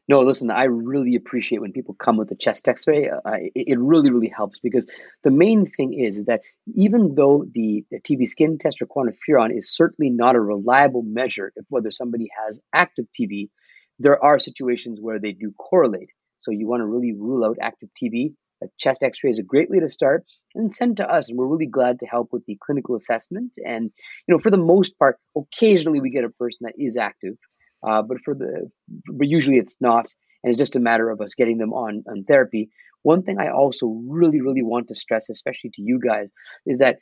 No, 0.09 0.21
listen, 0.21 0.49
I 0.49 0.63
really 0.63 1.15
appreciate 1.15 1.59
when 1.59 1.73
people 1.73 1.93
come 1.93 2.15
with 2.15 2.31
a 2.31 2.35
chest 2.35 2.67
x-ray. 2.67 3.09
Uh, 3.09 3.19
it, 3.55 3.77
really, 3.77 4.09
really 4.09 4.29
helps 4.29 4.57
because 4.63 4.87
the 5.23 5.31
main 5.31 5.69
thing 5.69 5.93
is, 5.93 6.17
is 6.17 6.25
that 6.25 6.41
even 6.75 7.15
though 7.15 7.45
the, 7.53 7.85
the 7.91 7.99
TB 7.99 8.29
skin 8.29 8.57
test 8.57 8.81
or 8.81 8.85
quantiferon 8.85 9.55
is 9.55 9.69
certainly 9.69 10.09
not 10.09 10.35
a 10.35 10.41
reliable 10.41 11.03
measure 11.03 11.51
of 11.57 11.65
whether 11.67 11.91
somebody 11.91 12.29
has 12.45 12.59
active 12.73 13.05
TB, 13.19 13.49
there 13.99 14.23
are 14.23 14.39
situations 14.39 14.99
where 15.01 15.19
they 15.19 15.31
do 15.31 15.51
correlate. 15.57 16.09
So 16.39 16.51
you 16.51 16.67
want 16.67 16.81
to 16.81 16.85
really 16.85 17.13
rule 17.13 17.45
out 17.45 17.57
active 17.61 17.89
TB. 18.01 18.33
A 18.63 18.67
chest 18.79 19.03
x-ray 19.03 19.29
is 19.29 19.39
a 19.39 19.43
great 19.43 19.69
way 19.69 19.79
to 19.79 19.89
start 19.89 20.23
and 20.55 20.73
send 20.73 20.97
to 20.97 21.07
us. 21.07 21.29
And 21.29 21.37
we're 21.37 21.47
really 21.47 21.67
glad 21.67 21.99
to 21.99 22.07
help 22.07 22.29
with 22.31 22.45
the 22.45 22.57
clinical 22.65 22.95
assessment. 22.95 23.53
And, 23.63 23.91
you 24.27 24.33
know, 24.33 24.39
for 24.39 24.49
the 24.49 24.57
most 24.57 24.97
part, 24.97 25.17
occasionally 25.35 25.99
we 25.99 26.09
get 26.09 26.23
a 26.23 26.29
person 26.29 26.59
that 26.61 26.73
is 26.77 26.97
active. 26.97 27.35
Uh, 27.87 28.01
but 28.01 28.17
for 28.21 28.33
the, 28.33 28.69
but 29.11 29.27
usually 29.27 29.57
it's 29.57 29.77
not, 29.79 30.07
and 30.43 30.51
it's 30.51 30.57
just 30.57 30.75
a 30.75 30.79
matter 30.79 31.09
of 31.09 31.21
us 31.21 31.35
getting 31.35 31.59
them 31.59 31.73
on 31.73 32.03
on 32.09 32.23
therapy. 32.23 32.69
One 33.03 33.21
thing 33.21 33.37
I 33.39 33.49
also 33.49 34.01
really, 34.07 34.41
really 34.41 34.63
want 34.63 34.87
to 34.87 34.95
stress, 34.95 35.29
especially 35.29 35.69
to 35.75 35.81
you 35.81 35.99
guys, 35.99 36.31
is 36.65 36.79
that 36.79 36.97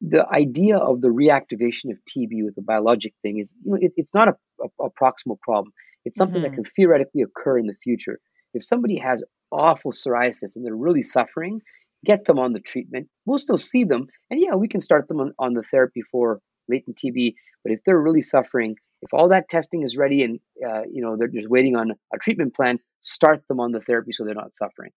the 0.00 0.26
idea 0.28 0.76
of 0.76 1.00
the 1.00 1.08
reactivation 1.08 1.90
of 1.90 1.98
TB 2.08 2.44
with 2.44 2.54
the 2.54 2.62
biologic 2.62 3.14
thing 3.22 3.38
is, 3.38 3.52
you 3.64 3.72
know, 3.72 3.78
it, 3.80 3.92
it's 3.96 4.14
not 4.14 4.28
a, 4.28 4.34
a, 4.60 4.86
a, 4.86 4.90
proximal 4.90 5.38
problem. 5.40 5.72
It's 6.04 6.16
something 6.16 6.42
mm-hmm. 6.42 6.50
that 6.50 6.54
can 6.54 6.64
theoretically 6.64 7.22
occur 7.22 7.58
in 7.58 7.66
the 7.66 7.74
future. 7.82 8.18
If 8.54 8.64
somebody 8.64 8.98
has 8.98 9.22
awful 9.50 9.92
psoriasis 9.92 10.56
and 10.56 10.64
they're 10.64 10.74
really 10.74 11.02
suffering, 11.02 11.60
get 12.04 12.24
them 12.24 12.38
on 12.38 12.52
the 12.52 12.60
treatment. 12.60 13.08
We'll 13.26 13.38
still 13.38 13.58
see 13.58 13.84
them, 13.84 14.08
and 14.30 14.40
yeah, 14.40 14.54
we 14.54 14.68
can 14.68 14.80
start 14.80 15.08
them 15.08 15.20
on, 15.20 15.34
on 15.38 15.54
the 15.54 15.62
therapy 15.62 16.02
for 16.10 16.40
latent 16.68 16.96
TB. 16.96 17.34
But 17.62 17.72
if 17.72 17.80
they're 17.86 18.00
really 18.00 18.22
suffering, 18.22 18.76
if 19.02 19.12
all 19.12 19.28
that 19.28 19.48
testing 19.48 19.82
is 19.82 19.96
ready 19.96 20.22
and 20.24 20.40
uh, 20.66 20.82
you 20.90 21.02
know 21.02 21.16
they're 21.16 21.28
just 21.28 21.48
waiting 21.48 21.76
on 21.76 21.92
a 22.12 22.18
treatment 22.18 22.54
plan, 22.54 22.78
start 23.02 23.46
them 23.48 23.60
on 23.60 23.72
the 23.72 23.80
therapy 23.80 24.12
so 24.12 24.24
they're 24.24 24.34
not 24.34 24.54
suffering. 24.54 24.90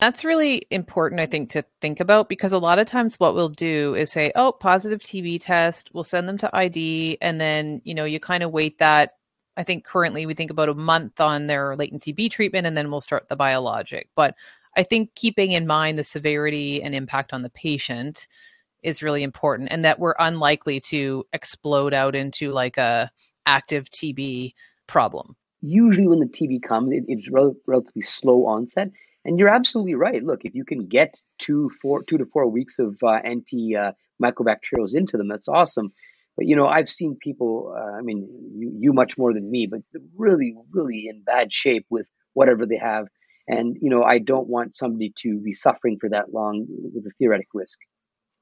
That's 0.00 0.24
really 0.24 0.64
important, 0.70 1.20
I 1.20 1.26
think, 1.26 1.50
to 1.50 1.64
think 1.80 1.98
about 1.98 2.28
because 2.28 2.52
a 2.52 2.58
lot 2.58 2.78
of 2.78 2.86
times 2.86 3.16
what 3.16 3.34
we'll 3.34 3.48
do 3.48 3.96
is 3.96 4.12
say, 4.12 4.30
oh, 4.36 4.52
positive 4.52 5.00
TB 5.00 5.40
test, 5.40 5.90
we'll 5.92 6.04
send 6.04 6.28
them 6.28 6.38
to 6.38 6.56
ID, 6.56 7.18
and 7.20 7.40
then, 7.40 7.82
you 7.84 7.94
know, 7.94 8.04
you 8.04 8.20
kind 8.20 8.44
of 8.44 8.52
wait 8.52 8.78
that. 8.78 9.14
I 9.58 9.64
think 9.64 9.84
currently 9.84 10.24
we 10.24 10.34
think 10.34 10.52
about 10.52 10.68
a 10.68 10.74
month 10.74 11.20
on 11.20 11.48
their 11.48 11.74
latent 11.74 12.02
TB 12.02 12.30
treatment, 12.30 12.66
and 12.66 12.76
then 12.76 12.90
we'll 12.90 13.00
start 13.00 13.28
the 13.28 13.36
biologic. 13.36 14.08
But 14.14 14.36
I 14.76 14.84
think 14.84 15.16
keeping 15.16 15.50
in 15.50 15.66
mind 15.66 15.98
the 15.98 16.04
severity 16.04 16.80
and 16.80 16.94
impact 16.94 17.32
on 17.32 17.42
the 17.42 17.50
patient 17.50 18.28
is 18.84 19.02
really 19.02 19.24
important 19.24 19.68
and 19.72 19.84
that 19.84 19.98
we're 19.98 20.14
unlikely 20.20 20.78
to 20.78 21.26
explode 21.32 21.92
out 21.92 22.14
into 22.14 22.52
like 22.52 22.76
a 22.76 23.10
active 23.44 23.90
TB 23.90 24.54
problem. 24.86 25.34
Usually 25.60 26.06
when 26.06 26.20
the 26.20 26.26
TB 26.26 26.62
comes, 26.62 26.92
it, 26.92 27.04
it's 27.08 27.28
rel- 27.28 27.56
relatively 27.66 28.02
slow 28.02 28.46
onset. 28.46 28.92
And 29.24 29.40
you're 29.40 29.48
absolutely 29.48 29.96
right. 29.96 30.22
Look, 30.22 30.44
if 30.44 30.54
you 30.54 30.64
can 30.64 30.86
get 30.86 31.20
two, 31.38 31.70
four, 31.82 32.04
two 32.04 32.18
to 32.18 32.26
four 32.26 32.46
weeks 32.46 32.78
of 32.78 32.96
uh, 33.02 33.14
anti 33.24 33.74
uh, 33.74 33.92
mycobacterials 34.22 34.94
into 34.94 35.16
them, 35.16 35.26
that's 35.26 35.48
awesome. 35.48 35.92
But 36.38 36.46
you 36.46 36.54
know, 36.54 36.68
I've 36.68 36.88
seen 36.88 37.18
people. 37.20 37.74
Uh, 37.76 37.98
I 37.98 38.00
mean, 38.00 38.28
you, 38.54 38.72
you 38.78 38.92
much 38.92 39.18
more 39.18 39.34
than 39.34 39.50
me, 39.50 39.66
but 39.66 39.80
really, 40.16 40.54
really 40.70 41.08
in 41.08 41.22
bad 41.24 41.52
shape 41.52 41.84
with 41.90 42.08
whatever 42.34 42.64
they 42.64 42.76
have. 42.76 43.08
And 43.48 43.76
you 43.80 43.90
know, 43.90 44.04
I 44.04 44.20
don't 44.20 44.48
want 44.48 44.76
somebody 44.76 45.12
to 45.22 45.40
be 45.40 45.52
suffering 45.52 45.98
for 46.00 46.08
that 46.10 46.32
long 46.32 46.64
with 46.68 47.04
a 47.06 47.10
theoretic 47.18 47.48
risk. 47.52 47.80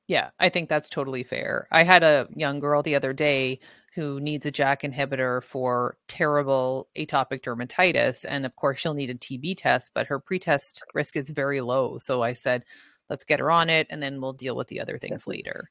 Yeah, 0.08 0.28
I 0.38 0.50
think 0.50 0.68
that's 0.68 0.90
totally 0.90 1.24
fair. 1.24 1.66
I 1.72 1.84
had 1.84 2.02
a 2.02 2.28
young 2.36 2.60
girl 2.60 2.82
the 2.82 2.94
other 2.94 3.14
day 3.14 3.60
who 3.94 4.20
needs 4.20 4.44
a 4.44 4.52
JAK 4.52 4.82
inhibitor 4.82 5.42
for 5.42 5.96
terrible 6.06 6.88
atopic 6.98 7.40
dermatitis. 7.40 8.26
And 8.28 8.44
of 8.44 8.54
course, 8.56 8.78
she'll 8.78 8.92
need 8.92 9.08
a 9.08 9.14
TB 9.14 9.56
test, 9.56 9.92
but 9.94 10.06
her 10.06 10.20
pretest 10.20 10.82
risk 10.92 11.16
is 11.16 11.30
very 11.30 11.62
low. 11.62 11.96
So 11.96 12.22
I 12.22 12.34
said, 12.34 12.64
let's 13.08 13.24
get 13.24 13.40
her 13.40 13.50
on 13.50 13.70
it 13.70 13.86
and 13.88 14.02
then 14.02 14.20
we'll 14.20 14.34
deal 14.34 14.54
with 14.54 14.68
the 14.68 14.80
other 14.80 14.98
things 14.98 15.22
Definitely. 15.22 15.38
later. 15.38 15.70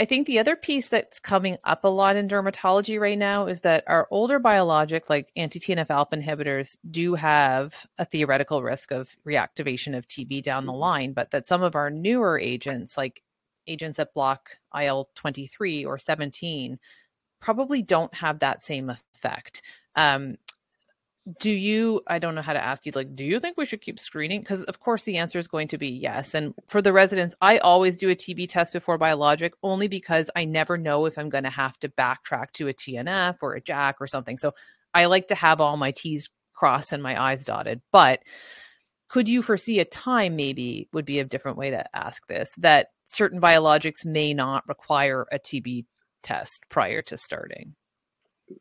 I 0.00 0.06
think 0.06 0.26
the 0.26 0.38
other 0.38 0.56
piece 0.56 0.88
that's 0.88 1.20
coming 1.20 1.58
up 1.64 1.84
a 1.84 1.88
lot 1.88 2.16
in 2.16 2.26
dermatology 2.26 2.98
right 2.98 3.18
now 3.18 3.46
is 3.46 3.60
that 3.60 3.84
our 3.86 4.08
older 4.10 4.38
biologic, 4.38 5.10
like 5.10 5.30
anti 5.36 5.60
TNF 5.60 5.90
alpha 5.90 6.16
inhibitors, 6.16 6.78
do 6.90 7.14
have 7.16 7.74
a 7.98 8.06
theoretical 8.06 8.62
risk 8.62 8.92
of 8.92 9.14
reactivation 9.28 9.94
of 9.94 10.08
TB 10.08 10.42
down 10.42 10.64
the 10.64 10.72
mm-hmm. 10.72 10.80
line, 10.80 11.12
but 11.12 11.30
that 11.32 11.46
some 11.46 11.62
of 11.62 11.76
our 11.76 11.90
newer 11.90 12.38
agents, 12.38 12.96
like 12.96 13.22
agents 13.66 13.98
that 13.98 14.14
block 14.14 14.56
IL 14.74 15.10
23 15.16 15.84
or 15.84 15.98
17, 15.98 16.78
probably 17.42 17.82
don't 17.82 18.14
have 18.14 18.38
that 18.38 18.62
same 18.62 18.88
effect. 18.88 19.60
Um, 19.96 20.38
do 21.38 21.50
you 21.50 22.00
i 22.06 22.18
don't 22.18 22.34
know 22.34 22.42
how 22.42 22.54
to 22.54 22.64
ask 22.64 22.86
you 22.86 22.92
like 22.94 23.14
do 23.14 23.24
you 23.24 23.38
think 23.38 23.56
we 23.56 23.66
should 23.66 23.82
keep 23.82 23.98
screening? 23.98 24.40
Because 24.40 24.62
of 24.64 24.80
course 24.80 25.02
the 25.02 25.18
answer 25.18 25.38
is 25.38 25.46
going 25.46 25.68
to 25.68 25.78
be 25.78 25.88
yes 25.88 26.34
and 26.34 26.54
for 26.66 26.80
the 26.80 26.92
residents 26.92 27.34
i 27.42 27.58
always 27.58 27.96
do 27.96 28.08
a 28.08 28.16
tb 28.16 28.48
test 28.48 28.72
before 28.72 28.96
biologic 28.96 29.52
only 29.62 29.86
because 29.86 30.30
i 30.34 30.44
never 30.44 30.78
know 30.78 31.04
if 31.04 31.18
i'm 31.18 31.28
going 31.28 31.44
to 31.44 31.50
have 31.50 31.78
to 31.80 31.88
backtrack 31.90 32.52
to 32.52 32.68
a 32.68 32.74
tnf 32.74 33.36
or 33.42 33.54
a 33.54 33.60
JAK 33.60 33.96
or 34.00 34.06
something 34.06 34.38
so 34.38 34.54
i 34.94 35.04
like 35.04 35.28
to 35.28 35.34
have 35.34 35.60
all 35.60 35.76
my 35.76 35.90
t's 35.90 36.30
crossed 36.54 36.92
and 36.92 37.02
my 37.02 37.20
i's 37.22 37.44
dotted 37.44 37.82
but 37.92 38.20
could 39.08 39.28
you 39.28 39.42
foresee 39.42 39.78
a 39.78 39.84
time 39.84 40.36
maybe 40.36 40.88
would 40.92 41.04
be 41.04 41.18
a 41.18 41.24
different 41.24 41.58
way 41.58 41.70
to 41.70 41.84
ask 41.96 42.26
this 42.28 42.50
that 42.56 42.88
certain 43.04 43.40
biologics 43.40 44.06
may 44.06 44.32
not 44.32 44.66
require 44.68 45.26
a 45.30 45.38
tb 45.38 45.84
test 46.22 46.64
prior 46.70 47.02
to 47.02 47.18
starting 47.18 47.74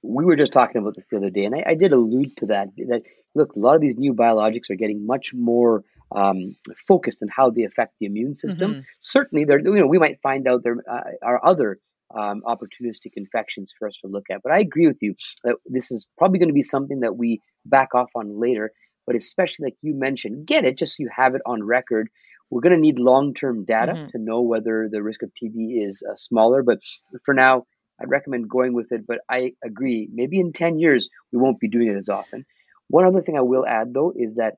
we 0.01 0.25
were 0.25 0.35
just 0.35 0.51
talking 0.51 0.81
about 0.81 0.95
this 0.95 1.07
the 1.07 1.17
other 1.17 1.29
day, 1.29 1.45
and 1.45 1.55
I, 1.55 1.63
I, 1.67 1.75
did 1.75 1.93
allude 1.93 2.35
to 2.37 2.45
that. 2.47 2.69
That 2.87 3.03
look, 3.35 3.55
a 3.55 3.59
lot 3.59 3.75
of 3.75 3.81
these 3.81 3.97
new 3.97 4.13
biologics 4.13 4.69
are 4.69 4.75
getting 4.75 5.05
much 5.05 5.33
more 5.33 5.83
um, 6.15 6.55
focused 6.87 7.21
on 7.21 7.29
how 7.29 7.49
they 7.49 7.63
affect 7.63 7.95
the 7.99 8.05
immune 8.05 8.35
system. 8.35 8.71
Mm-hmm. 8.71 8.81
Certainly, 8.99 9.45
there 9.45 9.59
you 9.59 9.79
know 9.79 9.87
we 9.87 9.99
might 9.99 10.21
find 10.21 10.47
out 10.47 10.63
there 10.63 10.77
uh, 10.89 11.01
are 11.23 11.43
other 11.45 11.79
um, 12.15 12.41
opportunistic 12.45 13.13
infections 13.15 13.73
for 13.77 13.87
us 13.87 13.97
to 14.01 14.07
look 14.07 14.25
at. 14.31 14.41
But 14.43 14.51
I 14.51 14.59
agree 14.59 14.87
with 14.87 14.97
you 15.01 15.15
that 15.43 15.55
this 15.65 15.91
is 15.91 16.07
probably 16.17 16.39
going 16.39 16.49
to 16.49 16.53
be 16.53 16.63
something 16.63 17.01
that 17.01 17.17
we 17.17 17.41
back 17.65 17.93
off 17.93 18.09
on 18.15 18.39
later. 18.39 18.71
But 19.05 19.15
especially 19.15 19.65
like 19.65 19.77
you 19.81 19.95
mentioned, 19.95 20.45
get 20.45 20.65
it 20.65 20.77
just 20.77 20.97
so 20.97 21.03
you 21.03 21.09
have 21.15 21.35
it 21.35 21.41
on 21.45 21.63
record. 21.63 22.09
We're 22.51 22.61
going 22.61 22.75
to 22.75 22.81
need 22.81 22.97
long-term 22.97 23.65
data 23.65 23.93
mm-hmm. 23.93 24.09
to 24.09 24.17
know 24.17 24.41
whether 24.41 24.89
the 24.91 25.03
risk 25.03 25.21
of 25.21 25.31
TB 25.31 25.85
is 25.85 26.03
uh, 26.09 26.15
smaller. 26.15 26.63
But 26.63 26.79
for 27.23 27.33
now, 27.33 27.65
I'd 28.01 28.09
recommend 28.09 28.49
going 28.49 28.73
with 28.73 28.91
it. 28.91 29.05
But 29.07 29.19
I 29.29 29.53
agree, 29.63 30.09
maybe 30.11 30.39
in 30.39 30.53
10 30.53 30.79
years, 30.79 31.09
we 31.31 31.39
won't 31.39 31.59
be 31.59 31.67
doing 31.67 31.87
it 31.87 31.97
as 31.97 32.09
often. 32.09 32.45
One 32.87 33.05
other 33.05 33.21
thing 33.21 33.37
I 33.37 33.41
will 33.41 33.65
add, 33.65 33.93
though, 33.93 34.13
is 34.15 34.35
that 34.35 34.55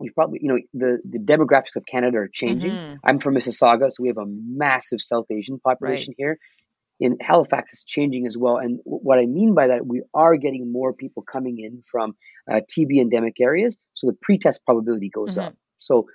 you've 0.00 0.14
probably, 0.14 0.40
you 0.42 0.48
know, 0.48 0.58
the, 0.74 0.98
the 1.08 1.18
demographics 1.18 1.76
of 1.76 1.86
Canada 1.86 2.18
are 2.18 2.28
changing. 2.28 2.72
Mm-hmm. 2.72 2.96
I'm 3.04 3.20
from 3.20 3.34
Mississauga, 3.34 3.90
so 3.90 3.96
we 4.00 4.08
have 4.08 4.18
a 4.18 4.26
massive 4.26 5.00
South 5.00 5.26
Asian 5.30 5.58
population 5.60 6.12
right. 6.12 6.16
here. 6.18 6.38
In 6.98 7.16
Halifax, 7.20 7.72
it's 7.72 7.84
changing 7.84 8.26
as 8.26 8.36
well. 8.36 8.58
And 8.58 8.80
what 8.84 9.18
I 9.18 9.24
mean 9.24 9.54
by 9.54 9.68
that, 9.68 9.86
we 9.86 10.02
are 10.12 10.36
getting 10.36 10.70
more 10.70 10.92
people 10.92 11.22
coming 11.22 11.58
in 11.58 11.82
from 11.90 12.14
uh, 12.50 12.60
TB 12.70 13.00
endemic 13.00 13.40
areas, 13.40 13.78
so 13.94 14.06
the 14.06 14.16
pretest 14.20 14.64
probability 14.66 15.08
goes 15.08 15.30
mm-hmm. 15.30 15.48
up. 15.48 15.54
So 15.78 16.06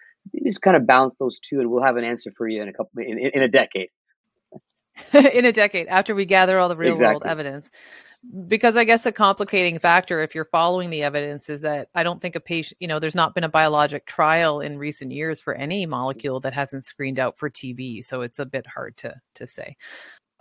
just 0.43 0.61
kind 0.61 0.75
of 0.77 0.85
balance 0.85 1.15
those 1.19 1.39
two, 1.39 1.59
and 1.59 1.69
we'll 1.69 1.83
have 1.83 1.97
an 1.97 2.03
answer 2.03 2.31
for 2.35 2.47
you 2.47 2.61
in 2.61 2.67
a 2.67 2.73
couple 2.73 3.01
in, 3.01 3.17
in 3.17 3.41
a 3.41 3.47
decade. 3.47 3.89
in 5.13 5.45
a 5.45 5.51
decade 5.51 5.87
after 5.87 6.15
we 6.15 6.25
gather 6.25 6.59
all 6.59 6.69
the 6.69 6.75
real 6.75 6.91
exactly. 6.91 7.13
world 7.13 7.23
evidence. 7.25 7.69
because 8.47 8.75
I 8.75 8.85
guess 8.85 9.01
the 9.01 9.11
complicating 9.11 9.79
factor, 9.79 10.21
if 10.21 10.33
you're 10.33 10.45
following 10.45 10.89
the 10.89 11.03
evidence, 11.03 11.49
is 11.49 11.61
that 11.61 11.89
I 11.93 12.03
don't 12.03 12.21
think 12.21 12.35
a 12.35 12.39
patient, 12.39 12.77
you 12.79 12.87
know, 12.87 12.99
there's 12.99 13.15
not 13.15 13.35
been 13.35 13.43
a 13.43 13.49
biologic 13.49 14.05
trial 14.05 14.61
in 14.61 14.77
recent 14.77 15.11
years 15.11 15.39
for 15.39 15.53
any 15.53 15.85
molecule 15.85 16.39
that 16.41 16.53
hasn't 16.53 16.85
screened 16.85 17.19
out 17.19 17.37
for 17.37 17.49
TB. 17.49 18.05
So 18.05 18.21
it's 18.21 18.39
a 18.39 18.45
bit 18.45 18.65
hard 18.67 18.97
to 18.97 19.15
to 19.35 19.47
say. 19.47 19.75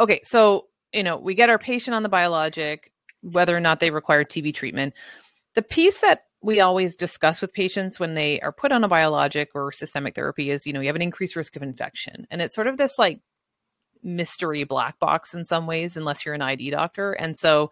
Okay, 0.01 0.21
so 0.25 0.67
you 0.93 1.03
know, 1.03 1.17
we 1.17 1.35
get 1.35 1.51
our 1.51 1.59
patient 1.59 1.95
on 1.95 2.03
the 2.03 2.09
biologic, 2.09 2.93
whether 3.21 3.57
or 3.57 3.61
not 3.61 3.81
they 3.81 3.91
require 3.91 4.25
TB 4.25 4.55
treatment. 4.55 4.95
The 5.55 5.63
piece 5.63 5.99
that 5.99 6.23
we 6.41 6.61
always 6.61 6.95
discuss 6.97 7.41
with 7.41 7.53
patients 7.53 7.99
when 7.99 8.15
they 8.15 8.41
are 8.41 8.53
put 8.53 8.71
on 8.71 8.85
a 8.85 8.89
biologic 8.89 9.51
or 9.55 9.73
systemic 9.73 10.15
therapy 10.15 10.51
is, 10.51 10.67
you 10.67 10.73
know, 10.73 10.81
you 10.81 10.89
have 10.89 10.97
an 10.97 11.03
increased 11.03 11.37
risk 11.37 11.57
of 11.57 11.63
infection. 11.63 12.27
And 12.31 12.43
it's 12.43 12.55
sort 12.55 12.67
of 12.67 12.77
this 12.77 12.99
like 12.99 13.21
mystery 14.05 14.65
black 14.65 14.99
box 14.99 15.35
in 15.35 15.45
some 15.45 15.67
ways, 15.67 15.97
unless 15.97 16.25
you're 16.25 16.35
an 16.35 16.43
ID 16.43 16.71
doctor. 16.71 17.13
And 17.13 17.37
so 17.37 17.71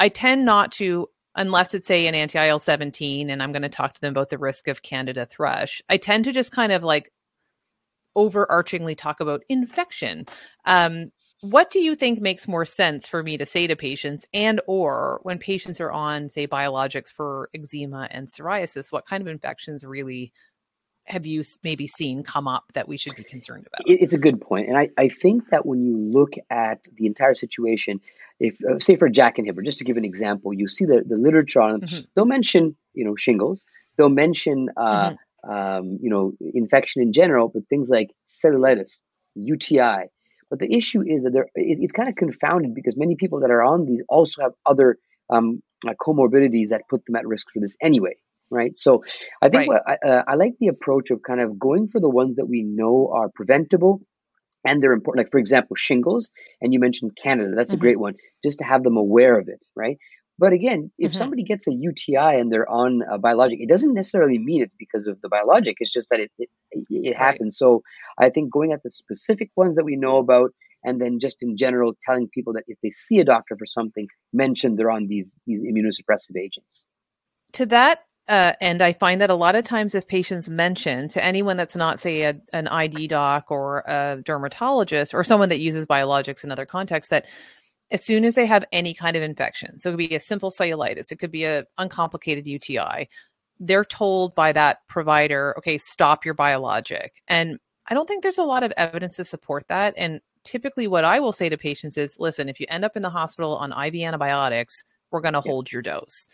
I 0.00 0.08
tend 0.08 0.44
not 0.44 0.72
to, 0.72 1.08
unless 1.34 1.74
it's 1.74 1.86
say 1.86 2.06
an 2.06 2.14
anti 2.14 2.44
IL 2.44 2.58
17, 2.58 3.30
and 3.30 3.42
I'm 3.42 3.52
going 3.52 3.62
to 3.62 3.68
talk 3.68 3.94
to 3.94 4.00
them 4.00 4.12
about 4.12 4.30
the 4.30 4.38
risk 4.38 4.68
of 4.68 4.82
Candida 4.82 5.26
thrush, 5.26 5.82
I 5.88 5.96
tend 5.96 6.24
to 6.24 6.32
just 6.32 6.52
kind 6.52 6.72
of 6.72 6.82
like 6.82 7.12
overarchingly 8.16 8.96
talk 8.96 9.20
about 9.20 9.44
infection. 9.48 10.26
Um, 10.64 11.12
what 11.40 11.70
do 11.70 11.80
you 11.80 11.94
think 11.94 12.20
makes 12.20 12.48
more 12.48 12.64
sense 12.64 13.06
for 13.06 13.22
me 13.22 13.36
to 13.38 13.46
say 13.46 13.66
to 13.68 13.76
patients 13.76 14.26
and 14.34 14.60
or 14.66 15.20
when 15.22 15.38
patients 15.38 15.80
are 15.80 15.92
on 15.92 16.28
say 16.28 16.48
biologics 16.48 17.10
for 17.10 17.48
eczema 17.54 18.08
and 18.10 18.26
psoriasis 18.26 18.90
what 18.90 19.06
kind 19.06 19.20
of 19.20 19.28
infections 19.28 19.84
really 19.84 20.32
have 21.08 21.26
you 21.26 21.42
maybe 21.62 21.86
seen 21.86 22.22
come 22.22 22.46
up 22.46 22.70
that 22.74 22.86
we 22.86 22.96
should 22.96 23.16
be 23.16 23.24
concerned 23.24 23.66
about? 23.66 23.80
It's 23.86 24.12
a 24.12 24.18
good 24.18 24.40
point, 24.40 24.68
and 24.68 24.76
I, 24.76 24.90
I 24.96 25.08
think 25.08 25.50
that 25.50 25.66
when 25.66 25.82
you 25.82 25.96
look 25.96 26.34
at 26.50 26.86
the 26.94 27.06
entire 27.06 27.34
situation, 27.34 28.00
if 28.38 28.58
uh, 28.64 28.78
say 28.78 28.96
for 28.96 29.08
JAK 29.08 29.38
inhibitor, 29.38 29.64
just 29.64 29.78
to 29.78 29.84
give 29.84 29.96
an 29.96 30.04
example, 30.04 30.52
you 30.52 30.68
see 30.68 30.84
the, 30.84 31.02
the 31.06 31.16
literature 31.16 31.60
on 31.60 31.72
them. 31.72 31.88
Mm-hmm. 31.88 32.00
They'll 32.14 32.26
mention 32.26 32.76
you 32.94 33.04
know 33.04 33.16
shingles, 33.16 33.66
they'll 33.96 34.08
mention 34.08 34.68
uh, 34.76 35.10
mm-hmm. 35.10 35.50
um, 35.50 35.98
you 36.00 36.10
know 36.10 36.32
infection 36.54 37.02
in 37.02 37.12
general, 37.12 37.48
but 37.48 37.66
things 37.68 37.90
like 37.90 38.10
cellulitis, 38.26 39.00
UTI. 39.34 40.10
But 40.50 40.60
the 40.60 40.74
issue 40.74 41.02
is 41.06 41.24
that 41.24 41.32
they're, 41.32 41.48
it, 41.54 41.78
it's 41.80 41.92
kind 41.92 42.08
of 42.08 42.16
confounded 42.16 42.74
because 42.74 42.96
many 42.96 43.16
people 43.16 43.40
that 43.40 43.50
are 43.50 43.62
on 43.62 43.84
these 43.84 44.02
also 44.08 44.42
have 44.42 44.52
other 44.64 44.98
um, 45.30 45.62
uh, 45.86 45.92
comorbidities 46.00 46.68
that 46.68 46.82
put 46.88 47.04
them 47.04 47.16
at 47.16 47.26
risk 47.26 47.48
for 47.52 47.60
this 47.60 47.76
anyway 47.82 48.14
right? 48.50 48.76
So 48.76 49.04
I 49.42 49.48
think 49.48 49.68
right. 49.68 49.68
what, 49.68 49.82
I, 49.86 50.08
uh, 50.08 50.22
I 50.28 50.34
like 50.34 50.54
the 50.60 50.68
approach 50.68 51.10
of 51.10 51.22
kind 51.22 51.40
of 51.40 51.58
going 51.58 51.88
for 51.88 52.00
the 52.00 52.08
ones 52.08 52.36
that 52.36 52.46
we 52.46 52.62
know 52.62 53.12
are 53.14 53.28
preventable 53.34 54.00
and 54.64 54.82
they're 54.82 54.92
important. 54.92 55.24
Like 55.24 55.32
for 55.32 55.38
example, 55.38 55.76
shingles, 55.76 56.30
and 56.60 56.72
you 56.72 56.80
mentioned 56.80 57.16
Candida, 57.22 57.54
that's 57.54 57.70
mm-hmm. 57.70 57.76
a 57.76 57.80
great 57.80 58.00
one. 58.00 58.14
Just 58.44 58.58
to 58.58 58.64
have 58.64 58.82
them 58.82 58.96
aware 58.96 59.38
of 59.38 59.48
it, 59.48 59.64
right? 59.76 59.98
But 60.38 60.52
again, 60.52 60.92
if 60.98 61.10
mm-hmm. 61.12 61.18
somebody 61.18 61.42
gets 61.42 61.66
a 61.66 61.72
UTI 61.72 62.38
and 62.38 62.52
they're 62.52 62.68
on 62.68 63.02
a 63.10 63.18
biologic, 63.18 63.60
it 63.60 63.68
doesn't 63.68 63.94
necessarily 63.94 64.38
mean 64.38 64.62
it's 64.62 64.74
because 64.78 65.08
of 65.08 65.20
the 65.20 65.28
biologic. 65.28 65.76
It's 65.80 65.92
just 65.92 66.10
that 66.10 66.20
it 66.20 66.30
it, 66.38 66.48
it 66.90 67.16
happens. 67.16 67.58
So 67.58 67.82
I 68.20 68.30
think 68.30 68.52
going 68.52 68.72
at 68.72 68.82
the 68.82 68.90
specific 68.90 69.50
ones 69.56 69.76
that 69.76 69.84
we 69.84 69.96
know 69.96 70.18
about, 70.18 70.50
and 70.84 71.00
then 71.00 71.18
just 71.20 71.38
in 71.40 71.56
general 71.56 71.94
telling 72.06 72.28
people 72.32 72.52
that 72.52 72.64
if 72.68 72.78
they 72.82 72.90
see 72.90 73.18
a 73.18 73.24
doctor 73.24 73.56
for 73.58 73.66
something, 73.66 74.06
mention 74.32 74.76
they're 74.76 74.90
on 74.90 75.08
these 75.08 75.36
these 75.46 75.62
immunosuppressive 75.62 76.36
agents. 76.40 76.86
To 77.54 77.66
that 77.66 78.00
uh, 78.28 78.52
and 78.60 78.82
I 78.82 78.92
find 78.92 79.20
that 79.20 79.30
a 79.30 79.34
lot 79.34 79.54
of 79.54 79.64
times, 79.64 79.94
if 79.94 80.06
patients 80.06 80.50
mention 80.50 81.08
to 81.08 81.24
anyone 81.24 81.56
that's 81.56 81.76
not, 81.76 81.98
say, 81.98 82.22
a, 82.22 82.34
an 82.52 82.68
ID 82.68 83.08
doc 83.08 83.50
or 83.50 83.78
a 83.86 84.20
dermatologist 84.22 85.14
or 85.14 85.24
someone 85.24 85.48
that 85.48 85.60
uses 85.60 85.86
biologics 85.86 86.44
in 86.44 86.52
other 86.52 86.66
contexts, 86.66 87.10
that 87.10 87.26
as 87.90 88.04
soon 88.04 88.24
as 88.24 88.34
they 88.34 88.44
have 88.44 88.66
any 88.70 88.92
kind 88.92 89.16
of 89.16 89.22
infection, 89.22 89.78
so 89.78 89.88
it 89.88 89.92
could 89.92 90.08
be 90.08 90.14
a 90.14 90.20
simple 90.20 90.50
cellulitis, 90.50 91.10
it 91.10 91.18
could 91.18 91.30
be 91.30 91.44
an 91.44 91.64
uncomplicated 91.78 92.46
UTI, 92.46 93.08
they're 93.60 93.84
told 93.84 94.34
by 94.34 94.52
that 94.52 94.86
provider, 94.88 95.54
okay, 95.56 95.78
stop 95.78 96.24
your 96.24 96.34
biologic. 96.34 97.22
And 97.28 97.58
I 97.88 97.94
don't 97.94 98.06
think 98.06 98.22
there's 98.22 98.38
a 98.38 98.44
lot 98.44 98.62
of 98.62 98.72
evidence 98.76 99.16
to 99.16 99.24
support 99.24 99.64
that. 99.68 99.94
And 99.96 100.20
typically, 100.44 100.86
what 100.86 101.06
I 101.06 101.18
will 101.18 101.32
say 101.32 101.48
to 101.48 101.56
patients 101.56 101.96
is, 101.96 102.16
listen, 102.18 102.48
if 102.50 102.60
you 102.60 102.66
end 102.68 102.84
up 102.84 102.94
in 102.94 103.02
the 103.02 103.10
hospital 103.10 103.56
on 103.56 103.72
IV 103.72 104.02
antibiotics, 104.02 104.84
we're 105.10 105.22
going 105.22 105.32
to 105.32 105.42
yeah. 105.44 105.50
hold 105.50 105.72
your 105.72 105.82
dose. 105.82 106.28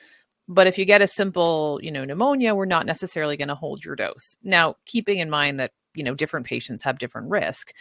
But 0.47 0.67
if 0.67 0.79
you 0.79 0.85
get 0.85 1.03
a 1.03 1.07
simple, 1.07 1.81
you 1.83 1.91
know, 1.91 2.05
pneumonia, 2.05 2.55
we're 2.55 2.67
not 2.67 2.87
necessarily 2.87 3.37
going 3.37 3.49
to 3.49 3.55
hold 3.55 3.85
your 3.85 3.97
dose. 3.97 4.37
Now, 4.43 4.77
keeping 4.85 5.19
in 5.19 5.31
mind 5.31 5.59
that, 5.61 5.73
you 5.95 6.05
know, 6.05 6.15
different 6.15 6.47
patients 6.47 6.85
have 6.85 6.99
different 6.99 7.31
risk. 7.31 7.73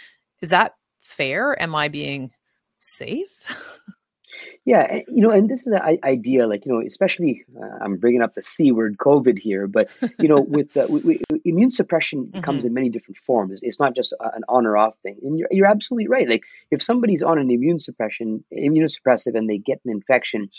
Is 0.42 0.50
that 0.50 0.76
fair? 1.02 1.62
Am 1.62 1.76
I 1.76 1.90
being 1.90 2.32
safe? 2.80 3.38
Yeah, 4.66 5.00
you 5.10 5.22
know, 5.22 5.30
and 5.30 5.50
this 5.50 5.68
is 5.68 5.74
an 5.74 6.00
idea, 6.06 6.48
like 6.48 6.66
you 6.66 6.72
know, 6.72 6.82
especially 6.86 7.44
uh, 7.62 7.84
I'm 7.84 7.98
bringing 7.98 8.22
up 8.22 8.34
the 8.34 8.42
C 8.42 8.72
word, 8.72 8.98
COVID 8.98 9.38
here, 9.38 9.68
but 9.68 9.90
you 10.18 10.30
know, 10.30 10.40
with 10.48 10.78
uh, 10.78 10.88
we, 10.90 11.02
we, 11.30 11.42
immune 11.44 11.72
suppression 11.72 12.28
mm-hmm. 12.28 12.40
comes 12.42 12.64
in 12.64 12.74
many 12.74 12.90
different 12.90 13.18
forms. 13.18 13.60
It's 13.62 13.80
not 13.80 13.94
just 13.94 14.14
an 14.20 14.44
on 14.48 14.66
or 14.66 14.78
off 14.78 14.96
thing, 15.04 15.18
and 15.22 15.38
you're 15.38 15.50
you're 15.52 15.68
absolutely 15.68 16.08
right. 16.08 16.30
Like 16.30 16.44
if 16.72 16.82
somebody's 16.82 17.24
on 17.24 17.40
an 17.40 17.52
immune 17.52 17.82
suppression, 17.82 18.46
immunosuppressive, 18.54 19.36
and 19.36 19.50
they 19.50 19.58
get 19.58 19.82
an 19.84 19.92
infection, 19.92 20.50